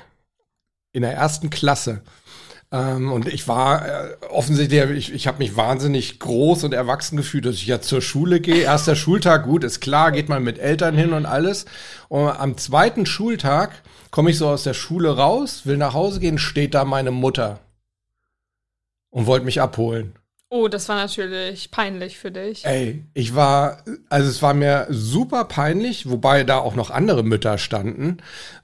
in 0.91 1.01
der 1.01 1.13
ersten 1.13 1.49
Klasse 1.49 2.03
ähm, 2.71 3.11
und 3.11 3.27
ich 3.27 3.47
war 3.47 3.87
äh, 3.87 4.15
offensichtlich, 4.29 4.89
ich, 4.91 5.13
ich 5.13 5.27
habe 5.27 5.39
mich 5.39 5.55
wahnsinnig 5.55 6.19
groß 6.19 6.63
und 6.65 6.73
erwachsen 6.73 7.17
gefühlt, 7.17 7.45
dass 7.45 7.55
ich 7.55 7.65
ja 7.65 7.81
zur 7.81 8.01
Schule 8.01 8.39
gehe. 8.39 8.63
Erster 8.63 8.95
Schultag, 8.95 9.45
gut, 9.45 9.63
ist 9.63 9.79
klar, 9.79 10.11
geht 10.11 10.29
man 10.29 10.43
mit 10.43 10.59
Eltern 10.59 10.95
hin 10.95 11.13
und 11.13 11.25
alles. 11.25 11.65
Und 12.09 12.27
am 12.27 12.57
zweiten 12.57 13.07
Schultag 13.07 13.81
komme 14.11 14.29
ich 14.29 14.37
so 14.37 14.47
aus 14.47 14.63
der 14.63 14.75
Schule 14.75 15.17
raus, 15.17 15.65
will 15.65 15.77
nach 15.77 15.93
Hause 15.93 16.19
gehen, 16.19 16.37
steht 16.37 16.75
da 16.75 16.85
meine 16.85 17.11
Mutter 17.11 17.59
und 19.09 19.25
wollte 19.25 19.45
mich 19.45 19.61
abholen. 19.61 20.13
Oh, 20.51 20.67
das 20.67 20.89
war 20.89 20.95
natürlich 20.95 21.69
peinlich 21.69 22.17
für 22.17 22.31
dich. 22.31 22.65
Ey, 22.65 23.05
ich 23.13 23.35
war, 23.35 23.83
also 24.09 24.27
es 24.27 24.41
war 24.41 24.55
mir 24.55 24.87
super 24.89 25.45
peinlich, 25.45 26.09
wobei 26.09 26.43
da 26.43 26.57
auch 26.57 26.73
noch 26.73 26.89
andere 26.89 27.21
Mütter 27.23 27.59
standen. 27.59 28.17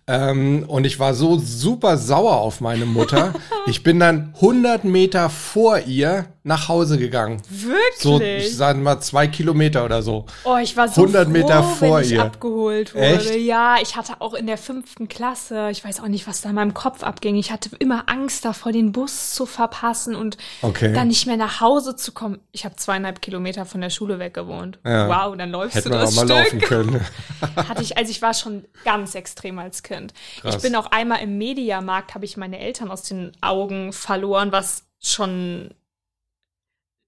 Ähm, 0.08 0.66
und 0.68 0.86
ich 0.86 1.00
war 1.00 1.16
so 1.16 1.40
super 1.40 1.98
sauer 1.98 2.38
auf 2.38 2.62
meine 2.62 2.86
Mutter. 2.86 3.34
ich 3.66 3.82
bin 3.82 4.00
dann 4.00 4.34
100 4.36 4.84
Meter 4.84 5.30
vor 5.30 5.80
ihr 5.80 6.28
nach 6.46 6.68
Hause 6.68 7.00
gegangen. 7.00 7.42
Wirklich? 7.50 7.82
So, 7.98 8.22
ich 8.22 8.56
sag 8.56 8.78
mal, 8.78 9.00
zwei 9.00 9.26
Kilometer 9.26 9.84
oder 9.84 10.04
so. 10.04 10.28
Oh, 10.44 10.58
ich 10.62 10.78
war 10.78 10.88
so 10.88 11.02
100 11.02 11.24
froh, 11.24 11.32
Meter 11.32 11.64
vor 11.64 11.98
wenn 11.98 12.04
ich 12.04 12.12
ihr. 12.12 12.24
abgeholt 12.24 12.94
wurde. 12.94 13.04
Echt? 13.04 13.36
Ja, 13.38 13.78
ich 13.82 13.96
hatte 13.96 14.22
auch 14.22 14.36
in 14.36 14.46
der 14.46 14.60
fünften 14.60 15.08
Klasse, 15.08 15.70
ich 15.72 15.84
weiß 15.84 16.02
auch 16.02 16.08
nicht, 16.08 16.28
was 16.28 16.42
da 16.42 16.50
in 16.50 16.56
meinem 16.56 16.76
Kopf 16.76 17.02
abging. 17.02 17.36
Ich 17.36 17.52
hatte 17.52 17.72
immer 17.80 18.04
Angst 18.06 18.46
davor, 18.46 18.72
den 18.72 18.92
Bus 18.92 19.34
zu 19.34 19.48
verpassen 19.48 20.14
und 20.16 20.38
okay. 20.62 20.94
dann 20.94 21.08
nicht 21.08 21.26
mehr 21.26 21.38
nach 21.38 21.62
Hause 21.62 21.96
zu 21.96 22.12
kommen. 22.12 22.38
Ich 22.52 22.64
habe 22.64 22.76
zweieinhalb 22.76 23.24
Kilometer 23.24 23.66
von 23.66 23.82
der 23.82 23.90
Schule 23.90 24.20
weg 24.20 24.36
gewohnt. 24.36 24.78
Ja. 24.86 25.08
Wow, 25.08 25.36
dann 25.36 25.50
läufst 25.50 25.78
Hätten 25.78 25.94
du 25.94 25.98
das 25.98 26.16
wir 26.16 26.26
mal 26.26 26.46
Stück. 26.46 26.62
laufen 26.62 26.62
können. 26.62 27.06
hatte 27.68 27.82
ich, 27.82 27.98
also 27.98 28.12
ich 28.12 28.22
war 28.22 28.36
schon 28.36 28.66
ganz 28.84 29.16
extrem 29.16 29.58
als 29.58 29.82
Kind. 29.82 29.95
Kind. 29.96 30.14
Krass. 30.42 30.56
Ich 30.56 30.62
bin 30.62 30.76
auch 30.76 30.88
einmal 30.88 31.22
im 31.22 31.38
Mediamarkt, 31.38 32.16
habe 32.16 32.26
ich 32.26 32.38
meine 32.38 32.60
Eltern 32.60 32.92
aus 32.92 33.04
den 33.04 33.32
Augen 33.42 33.94
verloren, 33.94 34.52
was 34.52 34.84
schon 35.00 35.74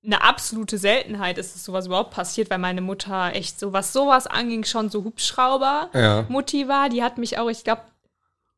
eine 0.05 0.21
absolute 0.21 0.77
Seltenheit 0.77 1.37
ist, 1.37 1.53
dass 1.53 1.65
sowas 1.65 1.87
überhaupt 1.87 2.11
passiert, 2.11 2.49
weil 2.49 2.59
meine 2.59 2.81
Mutter 2.81 3.33
echt 3.33 3.59
so, 3.59 3.73
was 3.73 3.91
sowas 3.93 4.25
anging, 4.25 4.63
schon 4.63 4.89
so 4.89 5.03
Hubschrauber-Mutti 5.03 6.61
ja. 6.61 6.67
war. 6.67 6.89
Die 6.89 7.03
hat 7.03 7.17
mich 7.17 7.37
auch, 7.37 7.49
ich 7.49 7.63
glaube, 7.63 7.81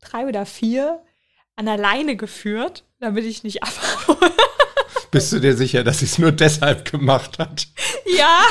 drei 0.01 0.27
oder 0.27 0.45
vier 0.45 1.01
an 1.55 1.65
der 1.65 1.77
Leine 1.77 2.15
geführt, 2.15 2.83
damit 2.99 3.25
ich 3.25 3.43
nicht 3.43 3.63
abhaue. 3.63 4.31
Bist 5.11 5.33
du 5.33 5.39
dir 5.39 5.57
sicher, 5.57 5.83
dass 5.83 5.99
sie 5.99 6.05
es 6.05 6.19
nur 6.19 6.31
deshalb 6.31 6.89
gemacht 6.89 7.39
hat? 7.39 7.67
Ja, 8.15 8.41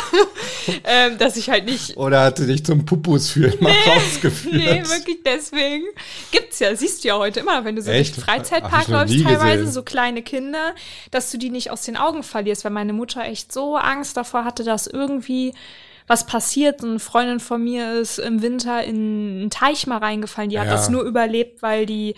ähm, 0.84 1.18
dass 1.18 1.36
ich 1.36 1.50
halt 1.50 1.64
nicht. 1.64 1.96
Oder 1.96 2.22
hat 2.22 2.38
sie 2.38 2.46
dich 2.46 2.64
zum 2.64 2.84
Pupus 2.84 3.30
führen 3.30 3.54
nee, 3.60 3.64
mal 3.64 3.74
rausgeführt? 3.86 4.54
Nee, 4.54 4.82
wirklich 4.84 5.18
deswegen. 5.24 5.84
Gibt's 6.30 6.58
ja, 6.58 6.74
siehst 6.74 7.04
du 7.04 7.08
ja 7.08 7.18
heute 7.18 7.40
immer, 7.40 7.64
wenn 7.64 7.76
du 7.76 7.82
so 7.82 7.90
Echt? 7.90 8.16
durch 8.16 8.24
den 8.24 8.24
Freizeitpark 8.24 8.88
läufst, 8.88 9.22
teilweise 9.22 9.58
gesehen. 9.58 9.72
so 9.72 9.82
kleine 9.82 10.22
Kinder, 10.22 10.74
dass 11.10 11.30
du 11.30 11.38
die 11.38 11.50
nicht 11.50 11.70
aus 11.70 11.82
den 11.82 11.96
Augen 11.96 12.22
verlierst, 12.22 12.64
weil 12.64 12.72
meine 12.72 12.92
Mutter 12.92 13.22
echt 13.24 13.52
so 13.52 13.76
Angst 13.76 14.16
davor 14.16 14.44
hatte, 14.44 14.64
dass 14.64 14.86
irgendwie 14.86 15.54
was 16.08 16.26
passiert. 16.26 16.82
Eine 16.82 16.98
Freundin 16.98 17.38
von 17.38 17.62
mir 17.62 18.00
ist 18.00 18.18
im 18.18 18.42
Winter 18.42 18.82
in 18.82 18.96
einen 19.40 19.50
Teich 19.50 19.86
mal 19.86 19.98
reingefallen. 19.98 20.50
Die 20.50 20.58
hat 20.58 20.66
ja. 20.66 20.72
das 20.72 20.88
nur 20.88 21.02
überlebt, 21.02 21.62
weil 21.62 21.86
die 21.86 22.14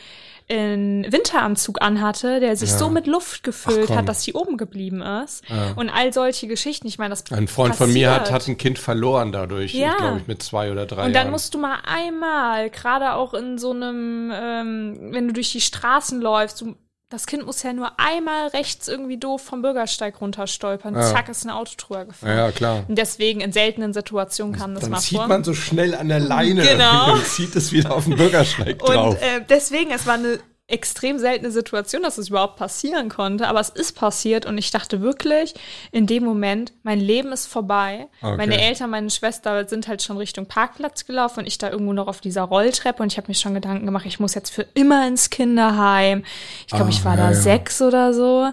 einen 0.51 1.13
Winteranzug 1.13 1.81
anhatte, 1.81 2.41
der 2.41 2.57
sich 2.57 2.71
ja. 2.71 2.79
so 2.79 2.89
mit 2.89 3.07
Luft 3.07 3.43
gefüllt 3.43 3.91
hat, 3.91 4.09
dass 4.09 4.23
sie 4.23 4.33
oben 4.33 4.57
geblieben 4.57 5.03
ist. 5.03 5.43
Ja. 5.49 5.73
Und 5.77 5.91
all 5.91 6.13
solche 6.13 6.47
Geschichten. 6.47 6.87
Ich 6.87 6.99
meine, 6.99 7.11
das 7.11 7.31
Ein 7.31 7.49
Freund 7.49 7.71
passiert. 7.71 7.89
von 7.89 7.93
mir 7.93 8.11
hat, 8.13 8.31
hat 8.31 8.49
ein 8.49 8.57
Kind 8.57 8.79
verloren 8.79 9.33
dadurch, 9.33 9.75
ja. 9.75 9.97
glaube 9.97 10.19
ich, 10.19 10.27
mit 10.27 10.43
zwei 10.43 10.71
oder 10.71 10.87
drei 10.87 11.07
Und 11.07 11.13
dann 11.13 11.23
Jahren. 11.25 11.31
musst 11.31 11.55
du 11.55 11.59
mal 11.59 11.79
einmal, 11.85 12.71
gerade 12.71 13.15
auch 13.15 13.35
in 13.35 13.59
so 13.59 13.71
einem, 13.71 14.33
ähm, 14.35 14.99
wenn 15.13 15.29
du 15.29 15.33
durch 15.33 15.53
die 15.53 15.61
Straßen 15.61 16.21
läufst, 16.21 16.61
du 16.61 16.75
das 17.11 17.27
Kind 17.27 17.45
muss 17.45 17.63
ja 17.65 17.73
nur 17.73 17.99
einmal 17.99 18.49
rechts 18.49 18.87
irgendwie 18.87 19.19
doof 19.19 19.43
vom 19.43 19.63
Bürgersteig 19.63 20.21
runterstolpern. 20.21 20.95
Ja. 20.95 21.03
Zack, 21.03 21.29
ist 21.29 21.45
eine 21.45 21.57
Auto 21.57 21.73
drüber 21.77 22.05
gefahren. 22.05 22.37
Ja, 22.37 22.53
klar. 22.53 22.85
Und 22.87 22.97
deswegen 22.97 23.41
in 23.41 23.53
seltenen 23.53 23.93
Situationen 23.93 24.55
kam 24.55 24.75
das 24.75 24.83
dann 24.83 24.93
mal 24.93 25.01
vor. 25.01 25.19
Dann 25.19 25.21
zieht 25.21 25.29
man 25.29 25.45
so 25.45 25.55
schnell 25.55 25.97
an 25.97 26.09
der 26.09 26.21
Leine 26.21 26.63
genau. 26.63 27.13
und 27.15 27.27
zieht 27.27 27.57
es 27.57 27.73
wieder 27.73 27.93
auf 27.97 28.05
den 28.05 28.17
Bürgersteig 28.17 28.79
drauf. 28.79 29.15
Und 29.15 29.23
äh, 29.23 29.45
deswegen, 29.49 29.91
es 29.91 30.07
war 30.07 30.15
eine 30.15 30.39
extrem 30.71 31.19
seltene 31.19 31.51
Situation, 31.51 32.03
dass 32.03 32.19
es 32.19 32.29
überhaupt 32.29 32.57
passieren 32.57 33.09
konnte, 33.09 33.49
aber 33.49 33.61
es 33.61 33.69
ist 33.69 33.93
passiert 33.93 34.47
und 34.47 34.59
ich 34.59 34.71
dachte 34.71 35.01
wirklich 35.01 35.55
in 35.93 36.07
dem 36.07 36.25
Moment, 36.25 36.73
mein 36.83 37.01
Leben 37.01 37.33
ist 37.33 37.47
vorbei. 37.47 38.09
Okay. 38.23 38.37
Meine 38.37 38.61
Eltern, 38.61 38.91
meine 38.91 39.11
Schwester 39.11 39.67
sind 39.69 39.89
halt 39.89 40.03
schon 40.03 40.17
Richtung 40.17 40.47
Parkplatz 40.47 41.07
gelaufen 41.07 41.41
und 41.41 41.47
ich 41.47 41.59
da 41.59 41.71
irgendwo 41.71 41.93
noch 41.93 42.07
auf 42.07 42.21
dieser 42.21 42.43
Rolltreppe 42.43 43.03
und 43.03 43.13
ich 43.13 43.19
habe 43.19 43.29
mir 43.29 43.35
schon 43.35 43.55
Gedanken 43.55 43.87
gemacht, 43.87 44.07
ich 44.07 44.21
muss 44.21 44.35
jetzt 44.35 44.51
für 44.51 44.67
immer 44.75 45.07
ins 45.07 45.31
Kinderheim. 45.31 46.25
Ich 46.67 46.75
glaube, 46.75 46.91
ich 46.91 47.05
war 47.05 47.13
ah, 47.13 47.17
ja, 47.17 47.23
da 47.23 47.31
ja. 47.31 47.37
sechs 47.37 47.83
oder 47.83 48.15
so. 48.15 48.51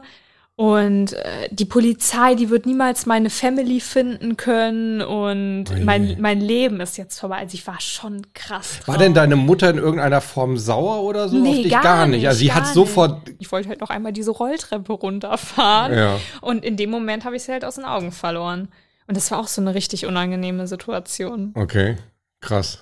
Und 0.60 1.14
äh, 1.14 1.50
die 1.52 1.66
Polizei, 1.66 2.34
die 2.34 2.50
wird 2.50 2.66
niemals 2.66 3.06
meine 3.06 3.30
Family 3.30 3.80
finden 3.80 4.38
können 4.38 5.04
und 5.04 5.70
Oje. 5.70 5.86
mein, 5.86 6.18
mein 6.20 6.42
Leben 6.42 6.82
ist 6.82 6.98
jetzt 6.98 7.20
vorbei. 7.20 7.38
Also 7.38 7.54
ich 7.54 7.68
war 7.68 7.80
schon 7.80 8.26
krass. 8.34 8.80
War 8.88 8.96
drauf. 8.96 9.04
denn 9.04 9.14
deine 9.14 9.36
Mutter 9.36 9.70
in 9.70 9.78
irgendeiner 9.78 10.20
Form 10.20 10.58
sauer 10.58 11.04
oder 11.04 11.30
so? 11.30 11.38
Nee, 11.38 11.58
auf 11.58 11.62
dich? 11.62 11.72
gar 11.72 12.08
nicht, 12.08 12.28
Also 12.28 12.40
sie 12.40 12.48
gar 12.48 12.56
hat 12.56 12.68
sofort. 12.74 13.22
Ich 13.38 13.52
wollte 13.52 13.70
halt 13.70 13.82
noch 13.82 13.92
einmal 13.92 14.14
diese 14.14 14.32
Rolltreppe 14.32 14.94
runterfahren. 14.94 15.96
Ja. 15.96 16.20
Und 16.42 16.66
in 16.66 16.76
dem 16.76 16.90
Moment 16.90 17.24
habe 17.24 17.36
ich 17.36 17.44
sie 17.44 17.52
halt 17.52 17.64
aus 17.64 17.76
den 17.76 17.86
Augen 17.86 18.12
verloren. 18.12 18.70
Und 19.06 19.16
das 19.16 19.30
war 19.30 19.38
auch 19.38 19.48
so 19.48 19.62
eine 19.62 19.76
richtig 19.76 20.08
unangenehme 20.08 20.66
Situation. 20.66 21.54
Okay, 21.54 21.98
krass. 22.42 22.80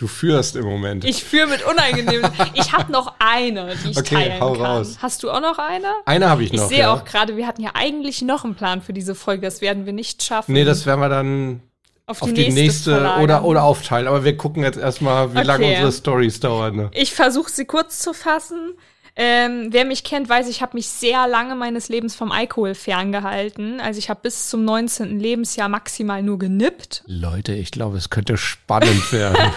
Du 0.00 0.06
führst 0.06 0.56
im 0.56 0.64
Moment. 0.64 1.04
Ich 1.04 1.22
führe 1.22 1.46
mit 1.46 1.62
unangenehmen. 1.62 2.30
ich 2.54 2.72
habe 2.72 2.90
noch 2.90 3.14
eine, 3.18 3.74
die 3.84 3.90
ich 3.90 3.98
Okay, 3.98 4.14
teilen 4.14 4.40
hau 4.40 4.54
kann. 4.54 4.62
raus. 4.64 4.96
Hast 5.02 5.22
du 5.22 5.30
auch 5.30 5.42
noch 5.42 5.58
eine? 5.58 5.88
Eine 6.06 6.30
habe 6.30 6.42
ich 6.42 6.54
Ich 6.54 6.58
noch. 6.58 6.68
sehe 6.70 6.78
ja. 6.80 6.94
auch 6.94 7.04
gerade, 7.04 7.36
wir 7.36 7.46
hatten 7.46 7.60
ja 7.62 7.72
eigentlich 7.74 8.22
noch 8.22 8.44
einen 8.44 8.54
Plan 8.54 8.80
für 8.80 8.94
diese 8.94 9.14
Folge. 9.14 9.42
Das 9.46 9.60
werden 9.60 9.84
wir 9.84 9.92
nicht 9.92 10.22
schaffen. 10.22 10.54
Nee, 10.54 10.64
das 10.64 10.86
werden 10.86 11.00
wir 11.00 11.10
dann 11.10 11.60
auf 12.06 12.22
auf 12.22 12.32
die 12.32 12.48
nächste, 12.50 12.92
verlagern. 12.92 13.22
oder, 13.22 13.44
oder 13.44 13.62
aufteilen. 13.62 14.08
Aber 14.08 14.24
wir 14.24 14.36
gucken 14.38 14.62
jetzt 14.62 14.78
erstmal, 14.78 15.34
wie 15.34 15.38
Okay. 15.38 15.46
lange 15.46 15.66
unsere 15.68 15.92
Stories 15.92 16.40
dauern. 16.40 16.76
Ne? 16.76 16.90
Ich 16.94 17.12
versuche 17.12 17.50
sie 17.50 17.66
kurz 17.66 17.98
zu 18.00 18.14
fassen. 18.14 18.72
Ähm, 19.22 19.68
wer 19.70 19.84
mich 19.84 20.02
kennt, 20.02 20.30
weiß, 20.30 20.48
ich 20.48 20.62
habe 20.62 20.78
mich 20.78 20.88
sehr 20.88 21.28
lange 21.28 21.54
meines 21.54 21.90
Lebens 21.90 22.14
vom 22.14 22.32
Alkohol 22.32 22.74
ferngehalten. 22.74 23.78
Also 23.78 23.98
ich 23.98 24.08
habe 24.08 24.20
bis 24.22 24.48
zum 24.48 24.64
19. 24.64 25.20
Lebensjahr 25.20 25.68
maximal 25.68 26.22
nur 26.22 26.38
genippt 26.38 27.02
Leute, 27.06 27.52
ich 27.52 27.70
glaube, 27.70 27.98
es 27.98 28.08
könnte 28.08 28.38
spannend 28.38 29.12
werden. 29.12 29.36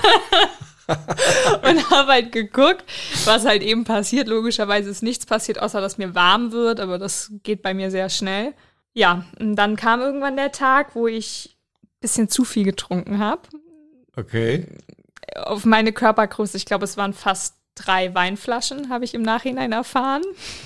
und 0.88 1.90
habe 1.92 2.12
halt 2.12 2.34
geguckt, 2.34 2.84
was 3.24 3.46
halt 3.46 3.64
eben 3.64 3.86
passiert. 3.86 4.28
Logischerweise 4.28 4.90
ist 4.90 5.02
nichts 5.02 5.26
passiert, 5.26 5.62
außer 5.62 5.80
dass 5.80 5.98
mir 5.98 6.14
warm 6.14 6.52
wird, 6.52 6.82
aber 6.82 6.98
das 6.98 7.32
geht 7.44 7.62
bei 7.62 7.74
mir 7.74 7.90
sehr 7.90 8.10
schnell. 8.10 8.54
Ja, 8.94 9.24
und 9.40 9.56
dann 9.56 9.78
kam 9.78 10.02
irgendwann 10.02 10.36
der 10.36 10.52
Tag, 10.52 10.94
wo 10.94 11.08
ich 11.08 11.58
ein 11.84 12.00
bisschen 12.02 12.28
zu 12.28 12.44
viel 12.44 12.66
getrunken 12.66 13.20
habe. 13.20 13.44
Okay. 14.18 14.68
Auf 15.38 15.64
meine 15.64 15.94
Körpergröße, 15.94 16.58
ich 16.58 16.66
glaube, 16.66 16.84
es 16.84 16.98
waren 16.98 17.14
fast 17.14 17.56
drei 17.76 18.14
Weinflaschen, 18.14 18.90
habe 18.90 19.06
ich 19.06 19.14
im 19.14 19.22
Nachhinein 19.22 19.72
erfahren. 19.72 20.22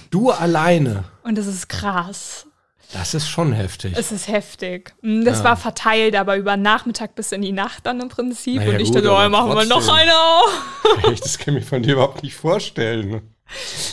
Du 0.09 0.31
alleine. 0.31 1.05
Und 1.23 1.37
das 1.37 1.47
ist 1.47 1.69
krass. 1.69 2.45
Das 2.93 3.13
ist 3.13 3.27
schon 3.27 3.51
heftig. 3.51 3.93
Es 3.97 4.11
ist 4.13 4.29
heftig. 4.29 4.93
Mm, 5.01 5.23
Das 5.25 5.39
Ja. 5.39 5.43
war 5.45 5.57
verteilt, 5.57 6.15
aber 6.15 6.37
über 6.37 6.55
Nachmittag 6.55 7.15
bis 7.15 7.33
in 7.33 7.41
die 7.41 7.51
Nacht 7.51 7.85
dann 7.85 7.99
im 7.99 8.07
Prinzip. 8.09 8.57
Naja, 8.57 8.71
und 8.71 8.79
ich 8.79 8.87
gut, 8.87 8.97
dachte, 9.03 9.11
oh, 9.11 9.29
machen 9.29 9.55
wir 9.55 9.65
noch 9.65 9.87
eine 9.93 10.13
auf. 10.13 11.03
Echt, 11.11 11.25
das 11.25 11.37
kann 11.37 11.55
ich 11.57 11.63
mir 11.63 11.67
von 11.67 11.83
dir 11.83 11.93
überhaupt 11.93 12.23
nicht 12.23 12.35
vorstellen. 12.35 13.21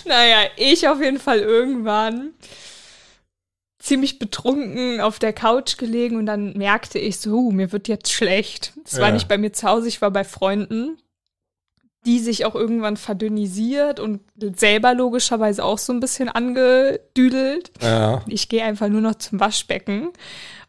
Naja, 0.05 0.48
ich 0.57 0.88
auf 0.88 1.00
jeden 1.00 1.18
Fall 1.18 1.40
irgendwann 1.40 2.35
ziemlich 3.79 4.18
betrunken 4.18 5.00
auf 5.00 5.18
der 5.18 5.33
Couch 5.33 5.77
gelegen 5.77 6.16
und 6.16 6.27
dann 6.27 6.55
merkte 6.55 6.98
ich 6.98 7.18
so, 7.18 7.31
uh, 7.33 7.50
mir 7.53 7.70
wird 7.72 7.87
jetzt 7.88 8.12
schlecht. 8.12 8.72
War 8.92 9.09
Ja. 9.09 9.11
nicht 9.11 9.29
bei 9.29 9.37
mir 9.38 9.53
zu 9.53 9.68
Hause, 9.68 9.88
ich 9.88 10.00
war 10.00 10.11
bei 10.11 10.24
Freunden, 10.24 10.96
die 12.06 12.18
sich 12.20 12.44
auch 12.44 12.54
irgendwann 12.54 12.96
verdünnisiert 12.96 13.98
und 14.00 14.20
selber 14.56 14.94
logischerweise 14.94 15.64
auch 15.64 15.78
so 15.78 15.92
ein 15.92 16.00
bisschen 16.00 16.28
angedüdelt. 16.28 17.70
Ja. 17.80 18.22
Ich 18.28 18.48
gehe 18.48 18.64
einfach 18.64 18.88
nur 18.88 19.00
noch 19.00 19.14
zum 19.16 19.40
Waschbecken 19.40 20.10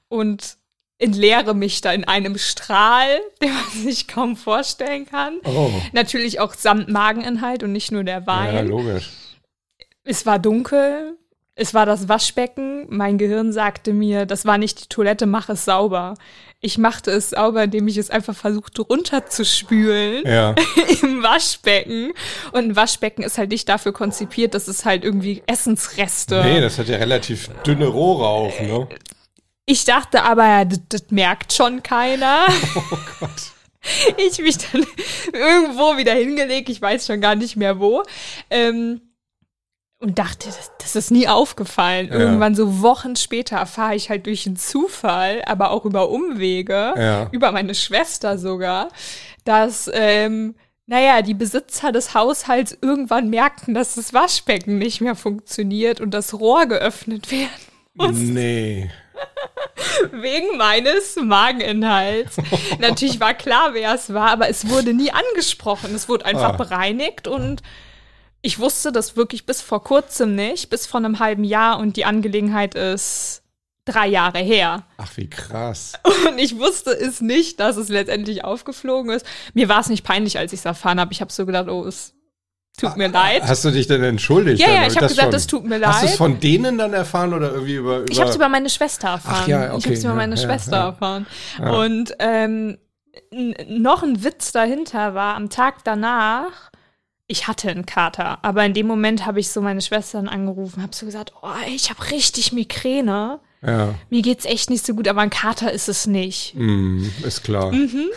und 0.08 0.58
entleere 0.98 1.54
mich 1.54 1.82
da 1.82 1.92
in 1.92 2.06
einem 2.06 2.38
Strahl, 2.38 3.20
den 3.42 3.54
man 3.54 3.70
sich 3.84 4.08
kaum 4.08 4.36
vorstellen 4.38 5.06
kann. 5.06 5.40
Oh. 5.44 5.70
Natürlich 5.92 6.40
auch 6.40 6.54
samt 6.54 6.90
Mageninhalt 6.90 7.64
und 7.64 7.72
nicht 7.74 7.92
nur 7.92 8.04
der 8.04 8.20
Ja, 8.20 8.28
Wein. 8.28 8.68
logisch. 8.68 9.12
es 10.04 10.26
war 10.26 10.40
dunkel, 10.40 11.18
es 11.56 11.74
war 11.74 11.86
das 11.86 12.08
Waschbecken. 12.10 12.86
Mein 12.90 13.18
Gehirn 13.18 13.52
sagte 13.52 13.94
mir, 13.94 14.26
das 14.26 14.46
war 14.46 14.58
nicht 14.58 14.84
die 14.84 14.90
Toilette, 14.90 15.26
mach 15.26 15.50
es 15.50 15.66
sauber. 15.66 16.16
Ich 16.66 16.80
machte 16.80 17.12
es 17.12 17.30
sauber, 17.30 17.66
indem 17.66 17.88
ich 17.88 17.98
es 17.98 18.10
einfach 18.10 18.36
versuchte 18.36 18.82
runterzuspülen 18.82 20.24
Ja. 20.26 20.56
im 21.04 21.22
Waschbecken. 21.22 22.12
Und 22.54 22.64
ein 22.70 22.76
Waschbecken 22.76 23.22
ist 23.22 23.38
halt 23.38 23.52
nicht 23.52 23.70
dafür 23.70 23.94
konzipiert, 23.94 24.56
dass 24.56 24.68
es 24.68 24.84
halt 24.84 25.04
irgendwie 25.04 25.44
Essensreste. 25.46 26.42
Nee, 26.44 26.62
das 26.62 26.80
hat 26.80 26.88
ja 26.88 26.98
relativ 26.98 27.50
dünne 27.68 27.86
Rohre 27.86 28.26
auch, 28.26 28.60
ne? 28.62 28.88
Ich 29.68 29.86
dachte 29.86 30.24
aber, 30.24 30.44
ja, 30.44 30.66
das, 30.66 30.80
das 30.90 31.04
merkt 31.12 31.54
schon 31.54 31.84
keiner. 31.84 32.48
Oh 32.76 32.98
Gott. 33.20 33.30
ich 34.18 34.40
mich 34.40 34.58
dann 34.58 34.88
irgendwo 35.34 35.98
wieder 35.98 36.14
hingelegt, 36.14 36.70
ich 36.70 36.82
weiß 36.82 37.06
schon 37.06 37.22
gar 37.22 37.36
nicht 37.36 37.58
mehr 37.58 37.80
wo. 37.80 38.02
Ähm, 38.50 39.02
und 40.06 40.20
dachte, 40.20 40.48
das, 40.48 40.72
das 40.80 40.96
ist 40.96 41.12
nie 41.12 41.28
aufgefallen. 41.28 42.08
Ja. 42.10 42.16
Irgendwann 42.20 42.54
so 42.56 42.82
Wochen 42.82 43.16
später 43.16 43.58
erfahre 43.58 43.96
ich 43.96 44.10
halt 44.10 44.26
durch 44.28 44.46
einen 44.46 44.56
Zufall, 44.56 45.42
aber 45.46 45.72
auch 45.72 45.84
über 45.86 46.10
Umwege, 46.10 46.94
Ja. 46.96 47.28
über 47.32 47.52
meine 47.52 47.74
Schwester 47.74 48.38
sogar, 48.38 48.90
dass, 49.46 49.90
ähm, 49.94 50.56
naja, 50.86 51.24
die 51.24 51.34
Besitzer 51.34 51.92
des 51.92 52.14
Haushalts 52.14 52.78
irgendwann 52.82 53.30
merkten, 53.32 53.74
dass 53.74 53.96
das 53.96 54.14
Waschbecken 54.14 54.78
nicht 54.78 55.02
mehr 55.02 55.16
funktioniert 55.16 56.00
und 56.00 56.12
das 56.12 56.36
Rohr 56.40 56.68
geöffnet 56.68 57.32
werden 57.32 57.50
muss 57.96 58.12
Nee. 58.16 58.92
wegen 60.12 60.58
meines 60.58 61.16
Mageninhalts. 61.16 62.38
Natürlich 62.80 63.20
war 63.20 63.34
klar, 63.34 63.70
wer 63.74 63.94
es 63.96 64.14
war, 64.14 64.30
aber 64.30 64.50
es 64.50 64.70
wurde 64.70 64.94
nie 64.94 65.12
angesprochen. 65.12 65.96
Es 65.96 66.08
wurde 66.10 66.26
einfach 66.26 66.54
Ah. 66.54 66.58
bereinigt 66.58 67.28
und 67.28 67.62
ich 68.46 68.60
wusste 68.60 68.92
das 68.92 69.16
wirklich 69.18 69.46
bis 69.46 69.62
vor 69.62 69.84
kurzem 69.84 70.36
nicht, 70.36 70.70
bis 70.70 70.86
vor 70.86 71.00
einem 71.00 71.20
halben 71.20 71.44
Jahr 71.44 71.80
und 71.80 71.98
die 71.98 72.06
Angelegenheit 72.06 72.76
ist 72.76 73.42
drei 73.86 74.08
Jahre 74.08 74.40
her. 74.40 74.84
Ach, 74.98 75.12
wie 75.16 75.30
krass. 75.30 75.94
Und 76.30 76.38
ich 76.40 76.58
wusste 76.58 76.92
es 76.92 77.22
nicht, 77.22 77.60
dass 77.60 77.78
es 77.78 77.90
letztendlich 77.90 78.44
aufgeflogen 78.44 79.12
ist. 79.12 79.26
Mir 79.54 79.68
war 79.70 79.80
es 79.80 79.90
nicht 79.90 80.04
peinlich, 80.04 80.38
als 80.38 80.54
ich 80.54 80.60
es 80.60 80.66
erfahren 80.66 81.00
habe. 81.00 81.12
Ich 81.14 81.22
habe 81.22 81.32
so 81.32 81.46
gedacht, 81.46 81.70
oh, 81.70 81.86
es 81.86 82.14
tut 82.80 82.98
mir 82.98 83.08
leid. 83.10 83.44
Hast 83.44 83.64
du 83.66 83.72
dich 83.72 83.88
denn 83.88 84.04
entschuldigt? 84.04 84.60
Ja, 84.60 84.68
ja, 84.70 84.88
ich 84.88 84.96
habe 84.96 85.08
gesagt, 85.08 85.22
schon- 85.22 85.32
das 85.32 85.48
tut 85.48 85.66
mir 85.66 85.80
Hast 85.86 86.02
du 86.02 86.06
es 86.06 86.12
leid. 86.12 86.18
von 86.18 86.40
denen 86.40 86.78
dann 86.78 86.94
erfahren 86.94 87.34
oder 87.34 87.52
irgendwie 87.52 87.76
über. 87.76 87.98
über 88.00 88.12
Ich 88.12 88.20
habe 88.20 88.30
es 88.30 88.36
über 88.36 88.50
meine 88.50 88.70
Schwester 88.70 89.08
erfahren. 89.10 89.42
Ach 89.44 89.48
ja, 89.48 89.66
Ich 89.68 89.74
okay, 89.74 89.84
habe 89.86 89.94
es 89.94 90.00
über 90.04 90.10
ja, 90.10 90.16
meine 90.16 90.36
ja, 90.36 90.42
Schwester 90.42 90.78
ja. 90.78 90.86
erfahren. 90.88 91.26
Und 91.60 92.16
ähm, 92.20 92.78
noch 93.70 94.04
ein 94.04 94.24
Witz 94.24 94.52
dahinter 94.52 95.14
war, 95.16 95.36
am 95.36 95.50
Tag 95.50 95.84
danach, 95.84 96.70
ich 97.28 97.48
hatte 97.48 97.70
einen 97.70 97.86
Kater, 97.86 98.40
aber 98.44 98.66
in 98.66 98.74
dem 98.74 98.88
Moment 98.88 99.26
habe 99.26 99.40
ich 99.40 99.50
so 99.50 99.62
meine 99.62 99.82
Schwestern 99.82 100.28
angerufen, 100.28 100.84
habe 100.84 100.96
so 100.96 101.06
gesagt, 101.06 101.34
oh, 101.42 101.50
ich 101.74 101.90
habe 101.90 102.12
richtig 102.12 102.52
Migräne. 102.52 103.40
Ja, 103.66 103.96
Mir 104.12 104.22
geht's 104.22 104.46
echt 104.46 104.70
nicht 104.70 104.86
so 104.86 104.94
gut, 104.94 105.08
aber 105.08 105.22
ein 105.22 105.32
Kater 105.32 105.72
ist 105.72 105.90
es 105.90 106.06
nicht. 106.06 106.54
mm, 106.56 107.06
ist 107.26 107.44
klar. 107.44 107.72
Mhm. 107.72 108.10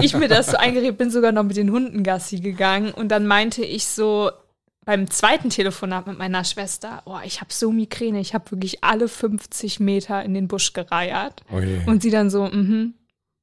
ich 0.00 0.14
mir 0.14 0.28
das 0.28 0.46
so 0.46 0.56
eingeredet, 0.56 0.96
bin 0.96 1.10
sogar 1.10 1.32
noch 1.32 1.42
mit 1.42 1.56
den 1.56 1.72
Hunden 1.72 2.04
Gassi 2.04 2.38
gegangen 2.38 2.92
und 2.92 3.08
dann 3.08 3.26
meinte 3.26 3.64
ich 3.64 3.86
so 3.86 4.30
beim 4.84 5.10
zweiten 5.10 5.50
Telefonat 5.50 6.06
mit 6.06 6.18
meiner 6.18 6.44
Schwester, 6.44 7.02
oh, 7.04 7.18
ich 7.24 7.40
habe 7.40 7.52
so 7.52 7.70
Migräne, 7.72 8.20
ich 8.20 8.34
habe 8.34 8.50
wirklich 8.50 8.82
alle 8.82 9.08
50 9.08 9.80
Meter 9.80 10.22
in 10.22 10.34
den 10.34 10.48
Busch 10.48 10.72
gereiert. 10.72 11.42
Oh. 11.52 11.60
Und 11.86 12.02
sie 12.02 12.10
dann 12.10 12.30
so, 12.30 12.46
mhm. 12.46 12.94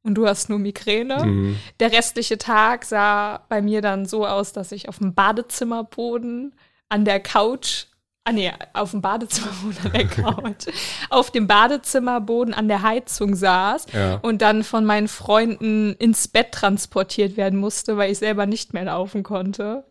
Und 0.03 0.15
du 0.15 0.25
hast 0.27 0.49
nur 0.49 0.59
Migräne. 0.59 1.25
Mhm. 1.25 1.57
Der 1.79 1.91
restliche 1.91 2.38
Tag 2.38 2.85
sah 2.85 3.43
bei 3.49 3.62
mir 3.62 3.81
dann 3.81 4.05
so 4.05 4.25
aus, 4.25 4.53
dass 4.53 4.71
ich 4.71 4.88
auf 4.88 4.99
dem 4.99 5.13
Badezimmerboden 5.13 6.53
an 6.88 7.05
der 7.05 7.19
Couch, 7.19 7.85
ah 8.23 8.31
nee, 8.31 8.51
auf 8.73 8.91
dem 8.91 9.01
Badezimmerboden 9.01 9.77
an 9.85 9.91
der 9.91 10.07
Couch, 10.07 10.67
auf 11.09 11.31
dem 11.31 11.47
Badezimmerboden 11.47 12.53
an 12.53 12.67
der 12.69 12.81
Heizung 12.81 13.35
saß 13.35 13.88
Ja. 13.93 14.15
und 14.21 14.41
dann 14.41 14.63
von 14.63 14.85
meinen 14.85 15.07
Freunden 15.09 15.93
ins 15.95 16.27
Bett 16.29 16.53
transportiert 16.53 17.35
werden 17.38 17.59
musste, 17.59 17.97
weil 17.97 18.12
ich 18.12 18.19
selber 18.19 18.45
nicht 18.45 18.73
mehr 18.73 18.85
laufen 18.85 19.23
konnte. 19.23 19.83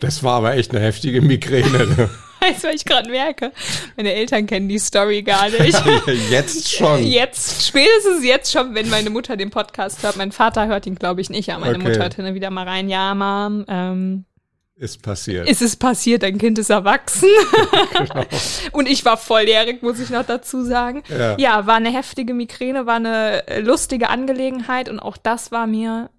Das 0.00 0.22
war 0.24 0.38
aber 0.38 0.54
echt 0.54 0.72
eine 0.74 0.80
heftige 0.84 1.20
Migräne. 1.22 1.86
ne? 1.86 2.10
Weißt 2.40 2.64
du, 2.64 2.68
was 2.68 2.74
ich 2.76 2.84
gerade 2.84 3.10
merke? 3.10 3.52
Meine 3.96 4.12
Eltern 4.14 4.46
kennen 4.46 4.68
die 4.68 4.78
Story 4.78 5.22
gar 5.22 5.48
nicht. 5.48 5.82
Jetzt 6.30 6.70
schon. 6.72 7.02
Jetzt, 7.04 7.66
spätestens 7.66 8.24
jetzt 8.24 8.52
schon, 8.52 8.74
wenn 8.74 8.88
meine 8.88 9.10
Mutter 9.10 9.36
den 9.36 9.50
Podcast 9.50 10.02
hört. 10.02 10.16
Mein 10.16 10.32
Vater 10.32 10.66
hört 10.66 10.86
ihn, 10.86 10.94
glaube 10.94 11.20
ich, 11.20 11.30
nicht, 11.30 11.50
aber 11.50 11.66
meine 11.66 11.78
Okay. 11.78 11.88
Mutter 11.88 12.00
hört 12.02 12.14
hin 12.14 12.34
wieder 12.34 12.50
mal 12.50 12.66
rein. 12.68 12.88
Ja, 12.88 13.14
Mom, 13.14 13.64
ähm, 13.68 14.24
Ist 14.76 15.02
passiert. 15.02 15.48
ist 15.48 15.62
es 15.62 15.76
passiert, 15.76 16.22
dein 16.22 16.38
Kind 16.38 16.58
ist 16.58 16.70
erwachsen. 16.70 17.28
Genau. 17.98 18.24
Und 18.72 18.88
ich 18.88 19.04
war 19.04 19.16
volljährig, 19.16 19.82
muss 19.82 19.98
ich 19.98 20.10
noch 20.10 20.24
dazu 20.24 20.64
sagen. 20.64 21.02
Ja. 21.08 21.36
Ja, 21.38 21.66
war 21.66 21.76
eine 21.76 21.92
heftige 21.92 22.34
Migräne, 22.34 22.86
war 22.86 22.96
eine 22.96 23.42
lustige 23.62 24.08
Angelegenheit 24.10 24.88
und 24.88 25.00
auch 25.00 25.16
das 25.16 25.50
war 25.50 25.66
mir 25.66 26.10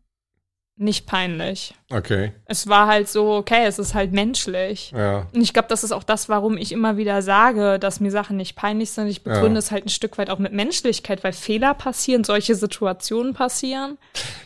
nicht 0.81 1.05
peinlich. 1.05 1.73
Okay. 1.91 2.31
Es 2.45 2.67
war 2.67 2.87
halt 2.87 3.09
so, 3.09 3.33
okay, 3.33 3.65
es 3.65 3.79
ist 3.79 3.95
halt 3.95 4.13
menschlich. 4.13 4.93
Ja. 4.95 5.25
Und 5.33 5.41
ich 5.41 5.51
glaube, 5.53 5.67
das 5.67 5.83
ist 5.83 5.91
auch 5.91 6.03
das, 6.03 6.29
warum 6.29 6.55
ich 6.55 6.71
immer 6.71 6.95
wieder 6.95 7.21
sage, 7.21 7.79
dass 7.79 7.99
mir 7.99 8.11
Sachen 8.11 8.37
nicht 8.37 8.55
peinlich 8.55 8.91
sind. 8.91 9.07
Ich 9.07 9.23
begründe 9.23 9.55
Ja. 9.55 9.59
es 9.59 9.71
halt 9.71 9.85
ein 9.85 9.89
Stück 9.89 10.17
weit 10.17 10.29
auch 10.29 10.39
mit 10.39 10.53
Menschlichkeit, 10.53 11.23
weil 11.23 11.33
Fehler 11.33 11.73
passieren, 11.73 12.23
solche 12.23 12.55
Situationen 12.55 13.33
passieren. 13.33 13.97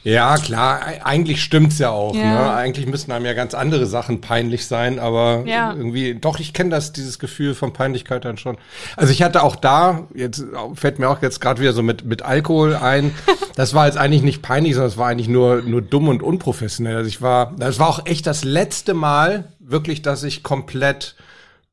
Ja, 0.04 0.38
klar, 0.38 0.82
eigentlich 1.04 1.44
stimmt's 1.44 1.78
ja 1.78 1.92
auch. 1.92 2.16
Ja. 2.16 2.24
Ne? 2.24 2.54
Eigentlich 2.54 2.88
müssten 2.88 3.12
einem 3.12 3.26
ja 3.26 3.34
ganz 3.34 3.54
andere 3.54 3.86
Sachen 3.86 4.20
peinlich 4.22 4.66
sein, 4.66 4.98
aber 4.98 5.44
Ja. 5.46 5.74
irgendwie, 5.74 6.16
doch, 6.16 6.40
ich 6.40 6.54
kenne 6.54 6.72
das, 6.72 6.94
dieses 6.94 7.20
Gefühl 7.20 7.54
von 7.54 7.74
Peinlichkeit 7.74 8.26
dann 8.26 8.38
schon. 8.38 8.58
Also 8.96 9.12
ich 9.12 9.22
hatte 9.22 9.44
auch 9.44 9.56
da, 9.56 10.08
jetzt 10.16 10.44
fällt 10.74 10.98
mir 10.98 11.10
auch 11.10 11.22
jetzt 11.22 11.42
gerade 11.42 11.62
wieder 11.62 11.74
so 11.74 11.84
mit, 11.84 12.06
mit 12.06 12.24
Alkohol 12.24 12.76
ein, 12.76 13.14
das 13.56 13.76
war 13.76 13.86
jetzt 13.86 13.98
eigentlich 14.00 14.24
nicht 14.24 14.42
peinlich, 14.42 14.74
sondern 14.74 14.90
es 14.90 14.98
war 14.98 15.10
eigentlich 15.10 15.28
nur, 15.28 15.62
nur 15.62 15.82
dumm 15.84 16.08
und 16.08 16.23
unprofessionell. 16.24 16.96
Also 16.96 17.08
ich 17.08 17.22
war, 17.22 17.54
das 17.58 17.80
war 17.80 17.90
auch 17.90 18.06
echt 18.06 18.28
das 18.28 18.44
letzte 18.44 18.94
Mal 18.94 19.54
wirklich, 19.60 20.02
dass 20.02 20.24
ich 20.24 20.44
komplett 20.44 21.16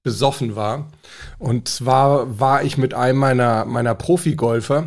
besoffen 0.02 0.56
war. 0.56 0.90
Und 1.38 1.68
zwar 1.68 2.40
war 2.40 2.62
ich 2.62 2.78
mit 2.78 2.94
einem 2.94 3.18
meiner, 3.18 3.64
meiner 3.64 3.94
Profigolfer 3.94 4.86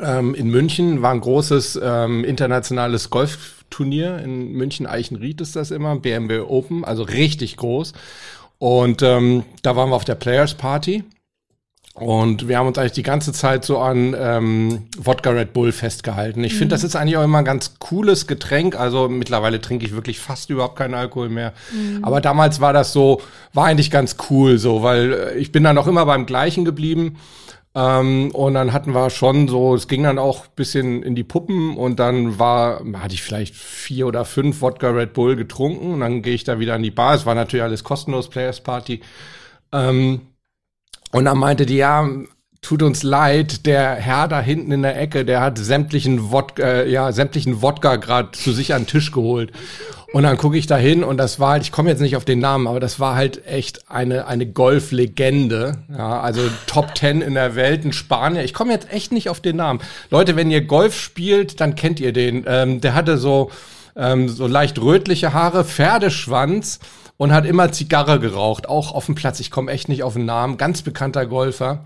ähm, 0.00 0.34
in 0.34 0.50
München, 0.50 1.02
war 1.02 1.12
ein 1.12 1.20
großes 1.20 1.80
ähm, 1.82 2.24
internationales 2.24 3.10
Golfturnier 3.10 4.18
in 4.18 4.52
München, 4.52 4.86
Eichenried 4.86 5.40
ist 5.40 5.56
das 5.56 5.70
immer, 5.70 5.96
BMW 5.96 6.40
Open, 6.40 6.84
also 6.84 7.02
richtig 7.02 7.56
groß. 7.56 7.92
Und 8.58 9.02
ähm, 9.02 9.44
da 9.62 9.76
waren 9.76 9.90
wir 9.90 9.96
auf 9.96 10.04
der 10.04 10.14
Players 10.14 10.54
Party. 10.54 11.04
Und 11.94 12.48
wir 12.48 12.58
haben 12.58 12.66
uns 12.66 12.76
eigentlich 12.76 12.92
die 12.92 13.04
ganze 13.04 13.32
Zeit 13.32 13.64
so 13.64 13.78
an 13.78 14.16
ähm, 14.18 14.82
Wodka 14.98 15.30
Red 15.30 15.52
Bull 15.52 15.70
festgehalten. 15.70 16.42
Ich 16.42 16.54
finde, 16.54 16.74
das 16.74 16.82
ist 16.82 16.96
eigentlich 16.96 17.16
auch 17.16 17.22
immer 17.22 17.38
ein 17.38 17.44
ganz 17.44 17.76
cooles 17.78 18.26
Getränk. 18.26 18.74
Also 18.74 19.08
mittlerweile 19.08 19.60
trinke 19.60 19.86
ich 19.86 19.92
wirklich 19.92 20.18
fast 20.18 20.50
überhaupt 20.50 20.74
keinen 20.74 20.94
Alkohol 20.94 21.28
mehr. 21.28 21.52
Aber 22.02 22.20
damals 22.20 22.60
war 22.60 22.72
das 22.72 22.92
so, 22.92 23.22
war 23.52 23.66
eigentlich 23.66 23.92
ganz 23.92 24.16
cool 24.28 24.58
so, 24.58 24.82
weil 24.82 25.12
äh, 25.12 25.38
ich 25.38 25.52
bin 25.52 25.62
dann 25.62 25.78
auch 25.78 25.86
immer 25.86 26.04
beim 26.04 26.26
gleichen 26.26 26.64
geblieben. 26.64 27.16
Ähm, 27.76 28.32
und 28.32 28.54
dann 28.54 28.72
hatten 28.72 28.92
wir 28.92 29.08
schon 29.10 29.46
so, 29.46 29.76
es 29.76 29.86
ging 29.86 30.02
dann 30.02 30.18
auch 30.18 30.46
bisschen 30.48 31.04
in 31.04 31.14
die 31.14 31.24
Puppen 31.24 31.76
und 31.76 32.00
dann 32.00 32.40
war, 32.40 32.82
hatte 32.94 33.14
ich 33.14 33.22
vielleicht 33.22 33.54
vier 33.54 34.08
oder 34.08 34.24
fünf 34.24 34.62
Wodka 34.62 34.90
Red 34.90 35.12
Bull 35.12 35.36
getrunken 35.36 35.94
und 35.94 36.00
dann 36.00 36.22
gehe 36.22 36.34
ich 36.34 36.42
da 36.42 36.58
wieder 36.58 36.74
an 36.74 36.82
die 36.82 36.90
Bar. 36.90 37.14
Es 37.14 37.24
war 37.24 37.36
natürlich 37.36 37.62
alles 37.62 37.84
kostenlos, 37.84 38.28
Players 38.28 38.60
Party. 38.60 39.00
Ähm, 39.72 40.22
und 41.14 41.26
dann 41.26 41.38
meinte 41.38 41.64
die, 41.64 41.76
ja, 41.76 42.08
tut 42.60 42.82
uns 42.82 43.04
leid, 43.04 43.66
der 43.66 43.94
Herr 43.94 44.26
da 44.26 44.40
hinten 44.40 44.72
in 44.72 44.82
der 44.82 45.00
Ecke, 45.00 45.24
der 45.24 45.42
hat 45.42 45.58
sämtlichen 45.58 46.32
Wodka, 46.32 46.62
äh, 46.64 46.90
ja, 46.90 47.12
sämtlichen 47.12 47.62
Wodka 47.62 47.96
gerade 47.96 48.32
zu 48.32 48.50
sich 48.50 48.74
an 48.74 48.82
den 48.82 48.88
Tisch 48.88 49.12
geholt. 49.12 49.52
Und 50.12 50.24
dann 50.24 50.36
gucke 50.36 50.58
ich 50.58 50.66
da 50.66 50.76
hin 50.76 51.04
und 51.04 51.16
das 51.18 51.38
war 51.38 51.52
halt, 51.52 51.62
ich 51.62 51.70
komme 51.70 51.88
jetzt 51.88 52.00
nicht 52.00 52.16
auf 52.16 52.24
den 52.24 52.40
Namen, 52.40 52.66
aber 52.66 52.80
das 52.80 52.98
war 52.98 53.14
halt 53.14 53.46
echt 53.46 53.88
eine, 53.88 54.26
eine 54.26 54.44
Golflegende. 54.46 55.84
Ja, 55.96 56.20
also 56.20 56.40
Top 56.66 56.96
Ten 56.96 57.20
in 57.20 57.34
der 57.34 57.54
Welt, 57.54 57.84
ein 57.84 57.92
Spanier. 57.92 58.42
Ich 58.42 58.52
komme 58.52 58.72
jetzt 58.72 58.92
echt 58.92 59.12
nicht 59.12 59.28
auf 59.28 59.38
den 59.38 59.54
Namen. 59.54 59.80
Leute, 60.10 60.34
wenn 60.34 60.50
ihr 60.50 60.62
Golf 60.62 60.98
spielt, 60.98 61.60
dann 61.60 61.76
kennt 61.76 62.00
ihr 62.00 62.12
den. 62.12 62.44
Ähm, 62.48 62.80
der 62.80 62.94
hatte 62.94 63.18
so, 63.18 63.52
ähm, 63.94 64.28
so 64.28 64.48
leicht 64.48 64.80
rötliche 64.80 65.32
Haare, 65.32 65.64
Pferdeschwanz 65.64 66.80
und 67.16 67.32
hat 67.32 67.46
immer 67.46 67.70
Zigarre 67.72 68.18
geraucht, 68.18 68.68
auch 68.68 68.92
auf 68.92 69.06
dem 69.06 69.14
Platz. 69.14 69.40
Ich 69.40 69.50
komme 69.50 69.70
echt 69.72 69.88
nicht 69.88 70.02
auf 70.02 70.14
den 70.14 70.24
Namen. 70.26 70.56
Ganz 70.56 70.82
bekannter 70.82 71.26
Golfer. 71.26 71.84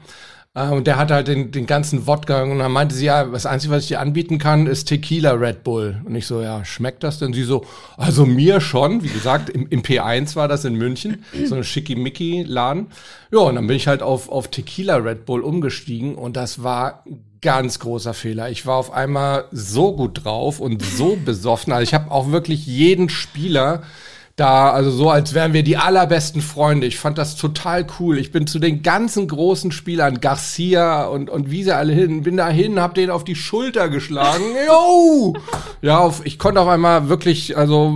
Äh, 0.55 0.69
Und 0.69 0.87
der 0.87 0.97
hatte 0.97 1.15
halt 1.15 1.29
den, 1.29 1.51
den 1.51 1.67
ganzen 1.67 2.07
Wodka 2.07 2.43
und 2.43 2.59
dann 2.59 2.73
meinte 2.73 2.95
sie, 2.95 3.05
ja, 3.07 3.25
das 3.25 3.47
Einzige, 3.47 3.75
was 3.75 3.83
ich 3.83 3.89
dir 3.89 4.01
anbieten 4.01 4.39
kann, 4.39 4.67
ist 4.67 4.87
Tequila 4.87 5.33
Red 5.33 5.65
Bull. 5.65 6.01
Und 6.05 6.15
ich 6.15 6.27
so, 6.27 6.41
ja, 6.41 6.65
schmeckt 6.65 7.03
das 7.03 7.19
denn? 7.19 7.33
Sie 7.33 7.43
so, 7.45 7.65
also 7.97 8.25
mir 8.27 8.61
schon. 8.61 9.03
Wie 9.03 9.09
gesagt, 9.09 9.51
im, 9.51 9.67
im 9.69 9.83
P1 9.83 10.35
war 10.37 10.49
das 10.49 10.65
in 10.65 10.75
München, 10.75 11.25
so 11.45 11.55
ein 11.57 11.65
Schickimicki-Laden. 11.65 12.87
Ja, 13.31 13.41
und 13.41 13.57
dann 13.57 13.67
bin 13.67 13.77
ich 13.77 13.87
halt 13.87 14.03
auf, 14.03 14.31
auf 14.31 14.49
Tequila 14.49 14.97
Red 14.97 15.27
Bull 15.27 15.43
umgestiegen 15.43 16.15
und 16.15 16.37
das 16.37 16.63
war 16.63 17.05
ganz 17.41 17.79
großer 17.79 18.15
Fehler. 18.15 18.51
Ich 18.51 18.67
war 18.67 18.77
auf 18.77 18.93
einmal 18.93 19.45
so 19.53 19.95
gut 19.95 20.25
drauf 20.25 20.59
und 20.59 20.83
so 20.83 21.17
besoffen. 21.25 21.73
Also 21.73 21.83
ich 21.85 21.95
habe 21.95 22.11
auch 22.11 22.31
wirklich 22.33 22.67
jeden 22.67 23.11
Spieler 23.11 23.83
da, 24.39 24.71
also 24.71 24.93
so, 24.93 25.11
als 25.11 25.35
wären 25.35 25.53
wir 25.53 25.65
die 25.65 25.77
allerbesten 25.77 26.41
Freunde. 26.41 26.87
Ich 26.87 26.99
fand 26.99 27.19
das 27.19 27.35
total 27.35 27.85
cool. 27.99 28.19
Ich 28.19 28.31
bin 28.31 28.47
zu 28.47 28.61
den 28.61 28.83
ganzen 28.83 29.27
großen 29.27 29.73
Spielern, 29.73 30.21
Garcia 30.21 31.07
und, 31.07 31.29
und 31.29 31.51
wie 31.51 31.65
sie 31.65 31.75
alle 31.75 31.93
hin, 31.93 32.23
bin 32.23 32.37
da 32.37 32.49
hin, 32.49 32.81
hab 32.81 32.95
den 32.95 33.11
auf 33.11 33.25
die 33.25 33.35
Schulter 33.35 33.89
geschlagen. 33.89 34.45
Yo! 34.69 35.35
Ja, 35.83 35.99
auf, 35.99 36.25
ich 36.25 36.39
konnte 36.39 36.61
auf 36.61 36.69
einmal 36.69 37.09
wirklich, 37.09 37.57
also 37.57 37.93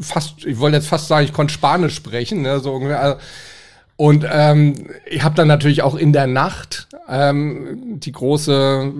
fast, 0.00 0.44
ich 0.44 0.58
wollte 0.58 0.78
jetzt 0.78 0.88
fast 0.88 1.06
sagen, 1.06 1.24
ich 1.24 1.32
konnte 1.32 1.54
Spanisch 1.54 1.94
sprechen, 1.94 2.42
ne, 2.42 2.58
so 2.58 2.72
ungefähr. 2.72 3.00
Also, 3.00 3.16
und 3.94 4.26
ähm, 4.28 4.74
ich 5.06 5.22
habe 5.22 5.36
dann 5.36 5.46
natürlich 5.46 5.82
auch 5.82 5.94
in 5.94 6.12
der 6.12 6.26
Nacht 6.26 6.88
ähm, 7.08 8.00
die 8.00 8.12
große, 8.12 8.92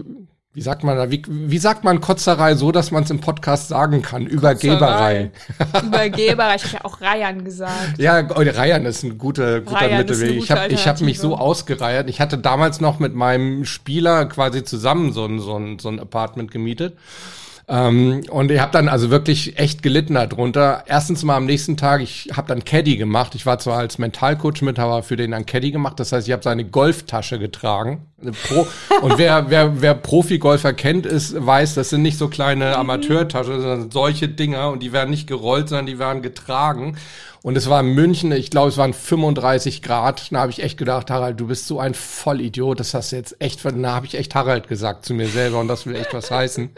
wie 0.61 0.65
sagt 0.65 0.85
man 0.85 0.95
da, 0.95 1.11
wie, 1.11 1.23
wie 1.27 1.57
sagt 1.57 1.85
man 1.85 2.03
Kotzerei 2.03 2.55
so, 2.55 2.71
dass 2.71 2.91
man 2.91 3.05
es 3.05 3.11
im 3.11 3.23
Podcast 3.23 3.69
sagen 3.69 4.03
kann? 4.03 4.27
Übergeberei. 4.27 5.31
Übergeber, 5.83 6.55
ich 6.55 6.65
habe 6.65 6.75
ja 6.75 6.85
auch 6.85 7.01
Reiern 7.01 7.47
gesagt. 7.47 7.95
Ja, 7.97 8.29
oh, 8.29 8.43
Reiern 8.43 8.85
ist 8.85 9.03
ein 9.03 9.17
guter, 9.17 9.63
guter 9.63 9.77
Reiern 9.81 9.93
ist 9.93 10.19
Mittelweg. 10.19 10.29
eine 10.29 10.39
Ich 10.39 10.49
gute 10.49 10.61
habe 10.61 10.73
ich 10.75 10.87
hab 10.87 11.01
mich 11.01 11.19
so 11.19 11.35
ausgereiert. 11.35 12.11
Ich 12.11 12.21
hatte 12.21 12.37
damals 12.37 12.79
noch 12.79 12.99
mit 12.99 13.15
meinem 13.15 13.65
Spieler 13.65 14.27
quasi 14.27 14.63
zusammen 14.63 15.15
so 15.15 15.25
ein, 15.25 15.41
so 15.41 15.57
ein, 15.57 15.79
so 15.79 15.89
ein 15.89 15.99
Apartment 15.99 16.51
gemietet. 16.51 16.95
Ähm, 17.73 18.23
und 18.31 18.51
ich 18.51 18.59
habe 18.59 18.73
dann 18.73 18.89
also 18.89 19.11
wirklich 19.11 19.57
echt 19.57 19.85
gelitten 19.85 20.15
darunter. 20.15 20.83
Erstens 20.87 21.23
mal 21.23 21.37
am 21.37 21.47
nächsten 21.47 21.77
Tag, 21.77 22.03
ich 22.03 22.29
habe 22.37 22.49
dann 22.49 22.65
Caddy 22.65 22.97
gemacht. 22.97 23.37
Ich 23.37 23.47
war 23.47 23.61
zwar 23.61 23.79
als 23.79 23.97
Mentalcoach 23.97 24.61
mit, 24.63 24.81
aber 24.81 25.05
für 25.05 25.15
den 25.15 25.31
dann 25.31 25.47
Caddy 25.47 25.71
gemacht. 25.71 26.01
Das 26.01 26.11
heißt, 26.11 26.27
ich 26.27 26.33
habe 26.33 26.43
seine 26.43 26.65
Golftasche 26.65 27.39
getragen. 27.39 28.09
Pro 28.49 28.67
und 29.03 29.19
wer, 29.19 29.51
wer, 29.51 29.81
wer 29.81 29.95
Profi-Golfer 29.95 30.73
kennt, 30.73 31.07
ist, 31.07 31.35
weiß, 31.47 31.75
das 31.75 31.91
sind 31.91 32.03
nicht 32.03 32.19
so 32.19 32.29
kleine 32.29 32.77
Amateurtaschen, 32.77 33.61
sondern 33.61 33.91
solche 33.93 34.29
Dinger 34.29 34.71
und 34.71 34.83
die 34.83 34.93
werden 34.93 35.11
nicht 35.11 35.29
gerollt, 35.29 35.69
sondern 35.69 35.87
die 35.87 36.01
werden 36.01 36.23
getragen. 36.23 36.97
Und 37.43 37.57
es 37.57 37.71
war 37.71 37.81
in 37.81 37.95
München, 37.95 38.33
ich 38.33 38.51
glaube, 38.51 38.69
es 38.69 38.79
waren 38.79 38.93
35 38.93 39.81
Grad. 39.81 40.33
Da 40.33 40.41
habe 40.41 40.51
ich 40.51 40.63
echt 40.63 40.77
gedacht, 40.77 41.09
Harald, 41.09 41.39
du 41.39 41.47
bist 41.47 41.69
so 41.69 41.79
ein 41.79 41.95
Vollidiot. 41.95 42.81
Das 42.81 42.95
hast 42.95 43.13
du 43.13 43.17
jetzt 43.17 43.41
echt, 43.41 43.65
da 43.65 43.95
habe 43.95 44.07
ich 44.07 44.17
echt 44.17 44.35
Harald 44.35 44.67
gesagt 44.67 45.07
zu 45.07 45.15
mir 45.15 45.29
selber 45.29 45.61
und 45.61 45.69
das 45.69 45.87
will 45.87 45.95
echt 45.95 46.13
was 46.13 46.33
heißen. 46.33 46.71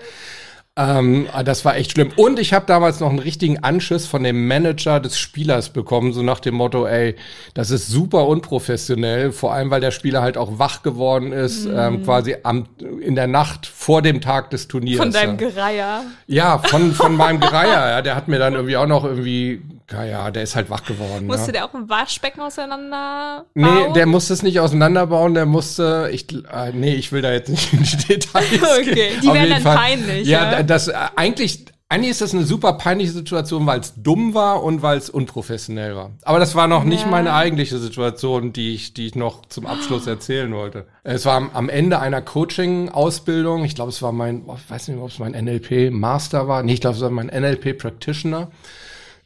Ähm, 0.75 1.27
das 1.45 1.67
war 1.67 1.77
echt 1.77 1.91
schlimm. 1.91 2.13
Und 2.17 2.39
ich 2.39 2.55
habe 2.55 2.65
damals 2.65 2.99
noch 3.01 3.11
einen 3.11 3.19
richtigen 3.19 3.59
Anschiss 3.59 4.07
von 4.07 4.25
dem 4.25 4.49
Manager 4.49 5.01
des 5.01 5.19
Spielers 5.19 5.69
bekommen, 5.69 6.15
so 6.15 6.23
nach 6.23 6.41
dem 6.41 6.55
Motto, 6.55 6.87
ey, 6.87 7.15
das 7.53 7.71
ist 7.71 7.89
super 7.89 8.27
unprofessionell, 8.27 9.33
vor 9.33 9.53
allem 9.53 9.71
weil 9.71 9.83
der 9.83 9.91
Spieler 9.91 10.23
halt 10.23 10.39
auch 10.39 10.59
wach 10.59 10.83
geworden 10.83 11.33
ist, 11.33 11.67
ähm, 11.67 12.05
quasi 12.05 12.37
am, 12.43 12.65
in 13.03 13.17
der 13.17 13.27
Nacht 13.27 13.67
vor 13.67 14.01
dem 14.01 14.23
Tag 14.23 14.49
des 14.49 14.67
Turniers. 14.67 14.99
Von 14.99 15.13
deinem 15.13 15.39
ja. 15.39 15.49
Gereier. 15.49 16.03
Ja, 16.27 16.59
von, 16.59 16.93
von 16.93 17.17
meinem 17.17 17.41
Gereier, 17.41 17.91
ja. 17.91 18.01
Der 18.01 18.17
hat 18.17 18.29
mir 18.29 18.39
dann 18.39 18.55
irgendwie 18.55 18.79
auch 18.79 18.87
noch 18.87 19.05
irgendwie, 19.05 19.61
ja, 19.93 20.05
ja, 20.05 20.31
der 20.31 20.43
ist 20.43 20.57
halt 20.57 20.71
wach 20.71 20.85
geworden. 20.85 21.27
Musste 21.27 21.47
ja. 21.47 21.53
der 21.53 21.65
auch 21.67 21.75
ein 21.75 21.89
Waschbecken 21.89 22.41
auseinander 22.41 23.45
Nee, 23.55 23.93
der 23.95 24.07
musste 24.07 24.33
es 24.35 24.43
nicht 24.43 24.59
auseinanderbauen, 24.61 25.35
der 25.35 25.47
musste, 25.47 26.09
ich, 26.13 26.27
äh, 26.33 26.73
nee, 26.73 26.95
ich 26.95 27.13
will 27.13 27.23
da 27.23 27.33
jetzt 27.33 27.49
nicht 27.49 27.73
in 27.73 27.83
die 27.83 27.97
Details 27.97 28.45
Okay, 28.81 28.95
gehen. 28.95 29.21
die 29.23 29.29
Auf 29.29 29.35
wären 29.35 29.45
jeden 29.49 29.55
dann 29.55 29.63
Fall. 29.63 29.77
peinlich, 29.77 30.27
Ja, 30.29 30.53
ja? 30.53 30.63
das, 30.63 30.89
äh, 30.89 30.95
eigentlich, 31.17 31.67
eigentlich 31.89 32.13
ist 32.13 32.23
das 32.23 32.33
eine 32.33 32.45
super 32.45 32.73
peinliche 32.75 33.13
Situation, 33.13 33.67
weil 33.67 33.81
es 33.81 33.93
dumm 33.97 34.33
war 34.33 34.63
und 34.63 34.81
weil 34.81 34.97
es 34.97 35.11
unprofessionell 35.11 35.95
war. 35.95 36.13
Aber 36.23 36.39
das 36.39 36.55
war 36.55 36.67
noch 36.67 36.85
nicht 36.85 37.03
Ja. 37.03 37.09
meine 37.11 37.35
eigentliche 37.35 37.77
Situation, 37.79 38.55
die 38.55 38.75
ich, 38.75 38.95
die 38.95 39.07
ich 39.09 39.15
noch 39.15 39.45
zum 39.47 39.67
Abschluss 39.67 40.07
erzählen 40.07 40.51
wollte. 40.55 40.87
Es 41.05 41.27
war 41.27 41.51
am, 41.53 41.69
Ende 41.69 41.99
einer 41.99 42.23
Coaching-Ausbildung, 42.23 43.65
ich 43.65 43.75
glaube, 43.75 43.91
es 43.91 44.01
war 44.01 44.13
mein, 44.13 44.43
oh, 44.47 44.57
ich 44.57 44.71
weiß 44.71 44.89
nicht, 44.89 44.99
ob 44.99 45.11
es 45.11 45.19
mein 45.19 45.33
NLP-Master 45.33 46.49
war, 46.49 46.63
nee, 46.63 46.73
ich 46.75 46.81
glaube, 46.81 46.97
es 46.97 47.03
war 47.03 47.11
mein 47.11 47.27
NLP-Practitioner. 47.29 48.51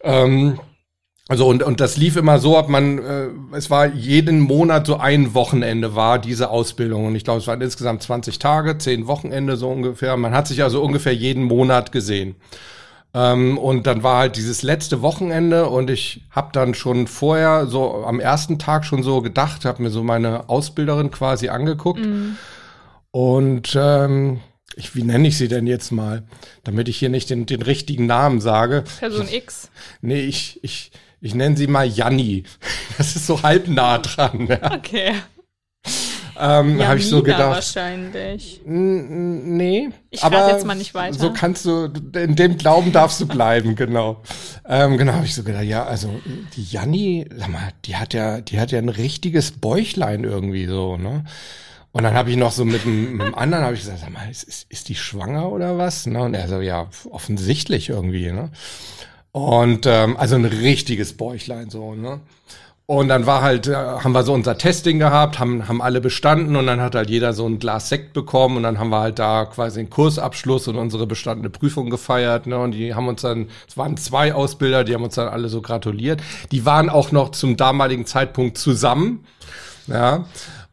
Ähm, 0.03 0.59
also 1.29 1.49
und, 1.49 1.63
und 1.65 1.81
das 1.81 1.97
lief 1.97 2.17
immer 2.17 2.39
so, 2.39 2.57
ob 2.57 2.69
man, 2.69 2.99
äh, 2.99 3.29
es 3.53 3.69
war 3.69 3.87
jeden 3.87 4.39
Monat 4.39 4.87
so 4.87 4.99
ein 4.99 5.35
Wochenende 5.35 5.97
war 5.97 6.21
diese 6.21 6.51
Ausbildung. 6.51 7.07
Und 7.07 7.17
ich 7.17 7.25
glaube, 7.25 7.41
es 7.41 7.49
waren 7.49 7.61
insgesamt 7.61 8.03
20 8.03 8.39
Tage, 8.39 8.79
10 8.79 9.09
Wochenende 9.09 9.57
so 9.57 9.69
ungefähr. 9.69 10.17
Man 10.17 10.35
hat 10.35 10.47
sich 10.47 10.63
also 10.63 10.83
ungefähr 10.83 11.15
jeden 11.15 11.43
Monat 11.43 11.91
gesehen. 11.91 12.37
Ähm, 13.13 13.59
und 13.59 13.89
dann 13.89 14.05
war 14.05 14.19
halt 14.19 14.37
dieses 14.37 14.63
letzte 14.63 15.03
Wochenende 15.03 15.69
und 15.69 15.91
ich 15.91 16.27
habe 16.31 16.51
dann 16.53 16.75
schon 16.75 17.09
vorher 17.09 17.67
so 17.67 18.05
am 18.05 18.21
ersten 18.21 18.59
Tag 18.61 18.85
schon 18.85 19.03
so 19.03 19.21
gedacht, 19.21 19.65
habe 19.65 19.83
mir 19.83 19.91
so 19.91 20.05
meine 20.05 20.49
Ausbilderin 20.49 21.11
quasi 21.11 21.49
angeguckt. 21.49 22.01
Und 23.11 23.77
ähm, 23.81 24.41
ich, 24.77 24.95
wie 24.95 25.03
nenne 25.03 25.27
ich 25.29 25.39
sie 25.39 25.49
denn 25.49 25.67
jetzt 25.67 25.91
mal, 25.91 26.23
damit 26.63 26.89
ich 26.89 26.99
hier 26.99 27.09
nicht 27.09 27.31
den, 27.31 27.47
den 27.47 27.63
richtigen 27.63 28.07
Namen 28.07 28.41
sage. 28.41 28.85
Person 29.01 29.27
X. 29.29 29.71
Nee, 30.03 30.21
ich, 30.21 30.61
ich, 30.63 30.93
ich 31.21 31.35
nenne 31.35 31.57
sie 31.57 31.67
mal 31.67 31.87
Janni. 31.89 32.45
Das 32.99 33.17
ist 33.17 33.27
so 33.27 33.43
halb 33.43 33.69
nah 33.69 33.99
dran. 33.99 34.47
Ja. 34.49 34.73
Okay. 34.73 35.15
Ähm, 36.39 36.79
Ja, 36.79 36.89
habe 36.89 36.99
ich 36.99 37.09
so 37.09 37.23
gedacht. 37.23 37.55
wahrscheinlich. 37.55 38.61
Nee. 38.67 39.89
Ich 40.11 40.23
rate 40.23 40.53
jetzt 40.53 40.67
mal 40.67 40.75
nicht 40.75 40.93
weiter. 40.93 41.19
So 41.19 41.33
kannst 41.33 41.65
du, 41.65 41.87
in 42.15 42.37
dem 42.37 42.59
Glauben 42.59 42.93
darfst 42.93 43.21
du 43.21 43.27
bleiben, 43.27 43.75
genau. 43.75 44.23
Ähm, 44.69 44.99
genau, 44.99 45.15
habe 45.15 45.25
ich 45.25 45.35
so 45.35 45.43
gedacht, 45.43 45.65
ja, 45.65 45.87
also 45.87 46.11
die 46.55 46.65
Janni, 46.65 47.27
sag 47.35 47.49
mal, 47.49 47.73
die 47.87 47.97
hat 47.97 48.13
ja, 48.13 48.43
die 48.43 48.61
hat 48.61 48.71
ja 48.71 48.79
ein 48.79 48.91
richtiges 48.91 49.53
Bäuchlein 49.53 50.25
irgendwie 50.25 50.67
so, 50.67 50.99
ne? 50.99 51.25
Und 51.97 52.03
dann 52.03 52.13
habe 52.13 52.31
ich 52.31 52.37
noch 52.37 52.53
so 52.53 52.67
mit 52.67 52.85
einem, 52.85 53.35
anderen, 53.35 53.65
habe 53.65 53.73
ich 53.73 53.81
gesagt, 53.81 54.01
sag 54.01 54.13
mal, 54.13 54.31
ist, 54.31 54.43
ist, 54.43 54.71
ist 54.71 54.91
die 54.91 54.95
schwanger 54.95 55.51
oder 55.51 55.79
was? 55.79 56.05
Ne? 56.05 56.23
Und 56.23 56.35
er 56.35 56.47
so, 56.47 56.61
ja, 56.61 56.89
offensichtlich 57.11 57.89
irgendwie, 57.89 58.31
ne? 58.33 58.51
Und 59.33 59.87
ähm, 59.87 60.15
also 60.19 60.35
ein 60.35 60.45
richtiges 60.45 61.17
Bäuchlein 61.17 61.71
so, 61.71 61.95
ne? 61.95 62.21
Und 62.85 63.09
dann 63.09 63.25
war 63.25 63.41
halt, 63.41 63.67
äh, 63.67 63.75
haben 63.75 64.13
wir 64.13 64.25
so 64.25 64.35
unser 64.35 64.59
Testing 64.59 64.99
gehabt, 64.99 65.39
haben, 65.39 65.69
haben 65.69 65.81
alle 65.81 66.03
bestanden 66.03 66.57
und 66.57 66.67
dann 66.67 66.83
hat 66.83 66.95
halt 66.95 67.09
jeder 67.09 67.33
so 67.33 67.47
ein 67.47 67.59
Glas 67.59 67.89
Sekt 67.89 68.13
bekommen 68.13 68.59
und 68.59 68.65
dann 68.65 68.79
haben 68.79 68.91
wir 68.91 69.01
halt 69.01 69.19
da 69.19 69.47
quasi 69.47 69.81
einen 69.81 69.89
Kursabschluss 69.89 70.69
und 70.69 70.77
unsere 70.77 71.07
bestandene 71.07 71.49
Prüfung 71.49 71.89
gefeiert. 71.89 72.47
Ne? 72.47 72.59
Und 72.59 72.73
die 72.73 72.95
haben 72.95 73.09
uns 73.09 73.23
dann, 73.23 73.49
es 73.67 73.79
waren 73.79 73.97
zwei 73.97 74.35
Ausbilder, 74.35 74.85
die 74.85 74.93
haben 74.93 75.03
uns 75.03 75.15
dann 75.15 75.29
alle 75.29 75.49
so 75.49 75.63
gratuliert. 75.63 76.21
Die 76.53 76.67
waren 76.67 76.91
auch 76.91 77.11
noch 77.11 77.31
zum 77.31 77.57
damaligen 77.57 78.05
Zeitpunkt 78.05 78.59
zusammen. 78.59 79.25
Ja. 79.87 80.27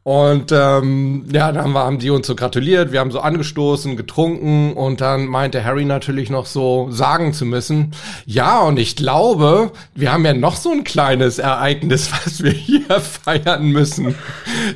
Und 0.04 0.52
ähm, 0.52 1.26
ja, 1.32 1.54
dann 1.54 1.74
haben, 1.76 1.98
die 1.98 2.10
uns 2.10 2.28
so 2.28 2.36
gratuliert, 2.36 2.92
wir 2.92 3.00
haben 3.00 3.12
so 3.12 3.22
angestoßen, 3.22 3.96
getrunken 3.96 4.74
und 4.74 5.00
dann 5.00 5.28
meinte 5.28 5.64
Harry 5.64 5.86
natürlich 5.86 6.30
noch 6.30 6.46
so 6.46 6.92
sagen 6.92 7.32
zu 7.32 7.46
müssen, 7.46 7.94
ja, 8.26 8.60
und 8.60 8.78
ich 8.80 8.98
glaube, 8.98 9.72
wir 9.96 10.12
haben 10.12 10.26
ja 10.26 10.34
noch 10.34 10.58
so 10.58 10.72
ein 10.72 10.84
kleines 10.84 11.40
Ereignis, 11.40 12.12
was 12.26 12.44
wir 12.44 12.52
hier 12.52 13.00
feiern 13.00 13.70
müssen. 13.70 14.16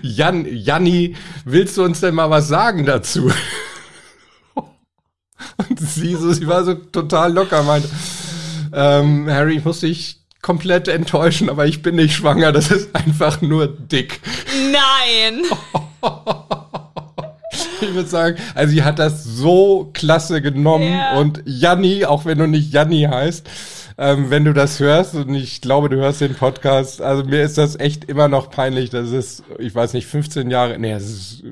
Jan, 0.01 0.45
Janni, 0.49 1.17
willst 1.43 1.75
du 1.75 1.83
uns 1.83 1.99
denn 1.99 2.15
mal 2.15 2.29
was 2.29 2.47
sagen 2.47 2.85
dazu? 2.85 3.29
Und 5.57 5.79
sie 5.79 6.15
so, 6.15 6.31
sie 6.31 6.47
war 6.47 6.63
so 6.63 6.73
total 6.73 7.33
locker, 7.33 7.63
meinte, 7.63 7.89
ähm, 8.73 9.29
Harry, 9.29 9.57
ich 9.57 9.65
muss 9.65 9.81
dich 9.81 10.19
komplett 10.41 10.87
enttäuschen, 10.87 11.49
aber 11.49 11.65
ich 11.65 11.81
bin 11.81 11.95
nicht 11.95 12.15
schwanger, 12.15 12.51
das 12.51 12.71
ist 12.71 12.95
einfach 12.95 13.41
nur 13.41 13.67
dick. 13.67 14.21
Nein! 14.77 15.41
Ich 17.79 17.93
würde 17.93 18.09
sagen, 18.09 18.37
also 18.55 18.71
sie 18.73 18.83
hat 18.83 18.97
das 18.97 19.23
so 19.23 19.91
klasse 19.93 20.41
genommen 20.41 20.91
Ja. 20.93 21.17
und 21.19 21.43
Janni, 21.45 22.05
auch 22.05 22.25
wenn 22.25 22.39
du 22.39 22.47
nicht 22.47 22.73
Janni 22.73 23.03
heißt, 23.03 23.47
ähm, 23.99 24.31
wenn 24.31 24.45
du 24.45 24.53
das 24.53 24.79
hörst 24.79 25.13
und 25.13 25.33
ich 25.35 25.61
glaube, 25.61 25.87
du 25.89 25.97
hörst 25.97 26.21
den 26.21 26.33
Podcast, 26.33 27.01
also 27.03 27.23
mir 27.23 27.43
ist 27.43 27.57
das 27.57 27.79
echt 27.79 28.05
immer 28.05 28.27
noch 28.29 28.49
peinlich, 28.49 28.89
das 28.89 29.11
ist, 29.11 29.43
ich 29.59 29.73
weiß 29.75 29.93
nicht, 29.93 30.07
15 30.07 30.49
Jahre, 30.49 30.79
nee, 30.79 30.91
es 30.91 31.03
ist 31.03 31.43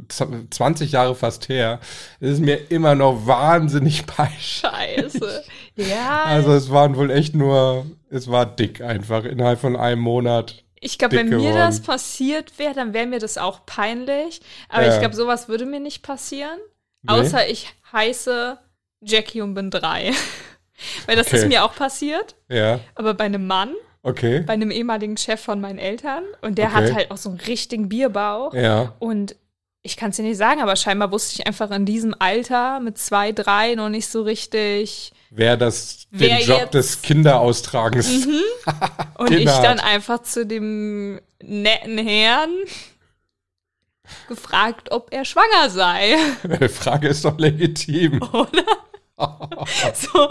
20 0.49 0.91
Jahre 0.91 1.13
fast 1.15 1.47
her, 1.47 1.79
es 2.19 2.31
ist 2.31 2.41
mir 2.41 2.71
immer 2.71 2.95
noch 2.95 3.27
wahnsinnig 3.27 4.05
peinlich. 4.07 4.63
Scheiße. 4.63 5.43
Ja. 5.75 6.23
Also 6.25 6.53
es 6.53 6.71
waren 6.71 6.95
wohl 6.97 7.11
echt 7.11 7.35
nur, 7.35 7.85
es 8.09 8.29
war 8.31 8.47
dick 8.47 8.81
einfach 8.81 9.25
innerhalb 9.25 9.59
von 9.59 9.75
einem 9.75 10.01
Monat. 10.01 10.63
Ich 10.85 10.99
glaube, 10.99 11.15
wenn 11.15 11.29
mir 11.29 11.37
geworden. 11.37 11.55
das 11.55 11.79
passiert 11.79 12.59
wäre, 12.59 12.73
dann 12.75 12.93
wäre 12.93 13.07
mir 13.07 13.19
das 13.19 13.37
auch 13.39 13.65
peinlich. 13.65 14.39
Aber 14.69 14.85
Ja. 14.85 14.93
ich 14.93 14.99
glaube, 14.99 15.15
sowas 15.15 15.47
würde 15.49 15.65
mir 15.65 15.79
nicht 15.79 16.03
passieren. 16.03 16.59
Nee? 17.01 17.11
Außer 17.13 17.47
ich 17.49 17.73
heiße 17.91 18.57
Jackie 19.01 19.41
und 19.41 19.55
bin 19.55 19.71
drei. 19.71 20.11
Weil 21.07 21.15
das 21.15 21.27
Okay. 21.27 21.37
ist 21.37 21.47
mir 21.47 21.63
auch 21.63 21.73
passiert. 21.75 22.35
Ja, 22.49 22.79
Aber 22.93 23.13
bei 23.15 23.23
einem 23.25 23.47
Mann, 23.47 23.73
okay. 24.03 24.41
bei 24.41 24.53
einem 24.53 24.69
ehemaligen 24.71 25.17
Chef 25.17 25.41
von 25.41 25.59
meinen 25.59 25.79
Eltern. 25.79 26.23
Und 26.41 26.57
der 26.59 26.67
Okay. 26.67 26.75
hat 26.75 26.93
halt 26.93 27.11
auch 27.11 27.17
so 27.17 27.29
einen 27.29 27.39
richtigen 27.39 27.89
Bierbauch. 27.89 28.53
Ja, 28.53 28.93
Und 28.99 29.35
ich 29.81 29.97
kann 29.97 30.11
es 30.11 30.17
dir 30.17 30.23
nicht 30.23 30.37
sagen, 30.37 30.61
aber 30.61 30.75
scheinbar 30.75 31.11
wusste 31.11 31.39
ich 31.39 31.47
einfach 31.47 31.71
in 31.71 31.85
diesem 31.85 32.15
Alter 32.19 32.79
mit 32.79 32.97
zwei, 32.97 33.31
drei 33.31 33.73
noch 33.75 33.89
nicht 33.89 34.07
so 34.07 34.21
richtig. 34.23 35.13
Wer 35.35 35.57
das, 35.57 36.07
Wer 36.11 36.37
den 36.39 36.47
Job 36.47 36.59
jetzt- 36.61 36.73
des 36.73 37.01
Kinderaustragens. 37.01 38.07
Und 39.17 39.31
ich 39.31 39.45
dann 39.45 39.79
einfach 39.79 40.21
zu 40.23 40.45
dem 40.45 41.19
netten 41.41 41.97
Herrn 41.97 42.51
gefragt, 44.27 44.91
ob 44.91 45.11
er 45.11 45.25
schwanger 45.25 45.69
sei. 45.69 46.15
Die 46.61 46.69
Frage 46.69 47.07
ist 47.09 47.25
doch 47.25 47.37
legitim. 47.37 48.19
So, 49.93 50.29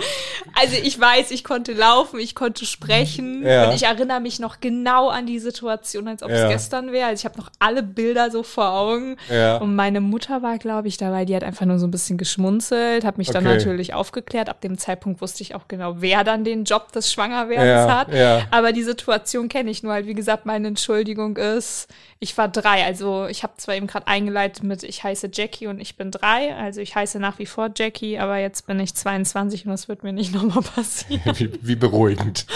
also 0.55 0.77
ich 0.83 1.01
weiß, 1.01 1.31
ich 1.31 1.43
konnte 1.43 1.73
laufen, 1.73 2.19
ich 2.21 2.35
konnte 2.35 2.67
sprechen 2.67 3.43
Ja. 3.45 3.69
und 3.69 3.75
ich 3.75 3.85
erinnere 3.85 4.21
mich 4.21 4.39
noch 4.39 4.61
genau 4.61 5.09
an 5.09 5.27
die 5.27 5.39
Situation, 5.39 6.07
als 6.07 6.23
ob 6.23 6.31
Ja. 6.31 6.45
es 6.47 6.51
gestern 6.53 6.93
wäre. 6.93 7.09
Also 7.09 7.21
ich 7.21 7.25
habe 7.25 7.39
noch 7.41 7.51
alle 7.59 7.83
Bilder 7.83 8.31
so 8.31 8.43
vor 8.43 8.71
Augen. 8.73 9.17
Ja. 9.31 9.57
Und 9.57 9.75
meine 9.75 10.01
Mutter 10.01 10.43
war, 10.43 10.59
glaube 10.59 10.89
ich, 10.89 10.99
dabei, 10.99 11.25
die 11.25 11.35
hat 11.35 11.45
einfach 11.45 11.65
nur 11.67 11.79
so 11.79 11.87
ein 11.87 11.91
bisschen 11.91 12.19
geschmunzelt, 12.19 13.05
hat 13.05 13.17
mich 13.19 13.29
dann 13.29 13.47
Okay. 13.47 13.57
natürlich 13.57 13.95
aufgeklärt. 13.95 14.49
Ab 14.49 14.61
dem 14.61 14.77
Zeitpunkt 14.79 15.21
wusste 15.23 15.43
ich 15.43 15.55
auch 15.55 15.67
genau, 15.67 15.95
wer 15.99 16.23
dann 16.25 16.45
den 16.45 16.65
Job 16.65 16.93
des 16.93 17.11
Schwangerwerdens 17.13 17.91
hat. 17.91 18.09
Aber 18.51 18.73
die 18.73 18.83
Situation 18.83 19.49
kenne 19.49 19.71
ich 19.71 19.83
nur 19.83 19.93
halt. 19.95 20.07
Wie 20.07 20.15
gesagt, 20.15 20.45
meine 20.47 20.69
Entschuldigung 20.69 21.37
ist, 21.39 21.89
ich 22.19 22.37
war 22.39 22.49
drei. 22.49 22.85
Also 22.85 23.27
ich 23.27 23.43
habe 23.43 23.55
zwar 23.57 23.75
eben 23.75 23.87
gerade 23.87 24.07
eingeleitet 24.07 24.63
mit, 24.63 24.83
ich 24.83 25.03
heiße 25.05 25.31
Jackie 25.33 25.67
und 25.67 25.81
ich 25.81 25.97
bin 25.97 26.11
drei. 26.11 26.55
Also 26.55 26.81
ich 26.81 26.95
heiße 26.95 27.19
nach 27.19 27.39
wie 27.39 27.47
vor 27.47 27.71
Jackie, 27.75 28.19
aber 28.19 28.37
jetzt 28.39 28.67
bin 28.67 28.74
ich 28.81 28.95
22 28.95 29.65
und 29.67 29.71
das 29.73 29.89
wird 29.89 30.03
mir 30.03 30.13
nicht 30.13 30.33
nochmal 30.35 30.63
passieren. 30.63 31.23
Wie, 31.37 31.51
wie 31.63 31.77
beruhigend. 31.77 32.47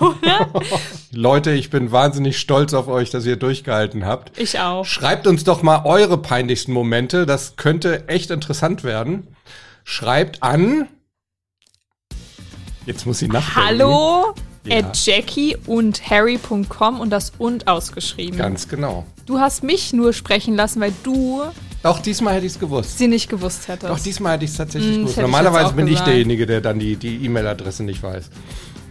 Leute, 1.12 1.52
ich 1.52 1.70
bin 1.70 1.92
wahnsinnig 1.92 2.38
stolz 2.38 2.74
auf 2.74 2.88
euch, 2.88 3.10
dass 3.10 3.24
ihr 3.26 3.36
durchgehalten 3.36 4.04
habt. 4.04 4.38
Ich 4.38 4.58
auch. 4.60 4.84
Schreibt 4.84 5.26
uns 5.26 5.44
doch 5.44 5.62
mal 5.62 5.82
eure 5.84 6.18
peinlichsten 6.18 6.72
Momente. 6.72 7.26
Das 7.26 7.56
könnte 7.56 8.08
echt 8.08 8.30
interessant 8.30 8.84
werden. 8.84 9.26
Schreibt 9.84 10.42
an. 10.42 10.88
Jetzt 12.86 13.06
muss 13.06 13.18
sie 13.18 13.28
nachdenken. 13.28 13.68
Hallo 13.68 14.34
Ja. 14.64 14.78
at 14.78 15.04
Jackie 15.04 15.56
und 15.66 16.08
Harry.com 16.08 17.00
und 17.00 17.10
das 17.10 17.32
und 17.38 17.66
ausgeschrieben. 17.68 18.38
Ganz 18.38 18.68
genau. 18.68 19.06
Du 19.26 19.38
hast 19.40 19.62
mich 19.64 19.92
nur 19.92 20.12
sprechen 20.12 20.54
lassen, 20.54 20.80
weil 20.80 20.92
du 21.02 21.42
Auch 21.86 21.98
diesmal 22.00 22.34
hätte 22.34 22.46
ich 22.46 22.52
es 22.52 22.58
gewusst. 22.58 22.98
sie 22.98 23.08
nicht 23.08 23.28
gewusst 23.28 23.68
hättest. 23.68 23.90
Doch 23.92 23.98
diesmal 23.98 24.34
hätte 24.34 24.44
ich 24.44 24.50
es 24.52 24.56
tatsächlich 24.56 24.90
Hm, 24.96 25.00
gewusst. 25.02 25.16
hätte 25.16 25.26
ich 25.26 25.32
Normalerweise 25.32 25.66
auch 25.68 25.72
bin 25.72 25.86
ich 25.86 25.92
gesagt. 25.92 26.08
derjenige, 26.08 26.46
der 26.46 26.60
dann 26.60 26.78
die 26.78 26.96
die 26.96 27.16
E-Mail-Adresse 27.24 27.82
nicht 27.84 28.02
weiß. 28.02 28.30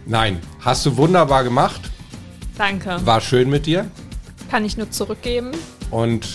Nein, 0.06 0.40
hast 0.60 0.84
du 0.86 0.96
wunderbar 0.96 1.44
gemacht. 1.44 1.80
Danke. 2.56 2.96
War 3.04 3.20
schön 3.20 3.50
mit 3.50 3.66
dir. 3.66 3.90
Kann 4.50 4.64
ich 4.64 4.76
nur 4.76 4.90
zurückgeben. 4.90 5.50
Und 5.90 6.26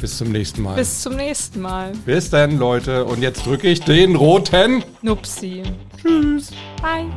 bis 0.00 0.16
zum 0.16 0.30
nächsten 0.32 0.62
Mal. 0.62 0.76
Bis 0.76 1.02
zum 1.02 1.16
nächsten 1.16 1.60
Mal. 1.60 1.92
bis 2.06 2.30
dann, 2.30 2.56
Leute. 2.58 3.04
Und 3.04 3.20
jetzt 3.20 3.44
drücke 3.44 3.68
ich 3.68 3.80
den 3.82 4.16
roten. 4.16 4.82
Nupsi. 5.02 5.62
Tschüss. 6.00 6.50
Bye. 6.80 7.10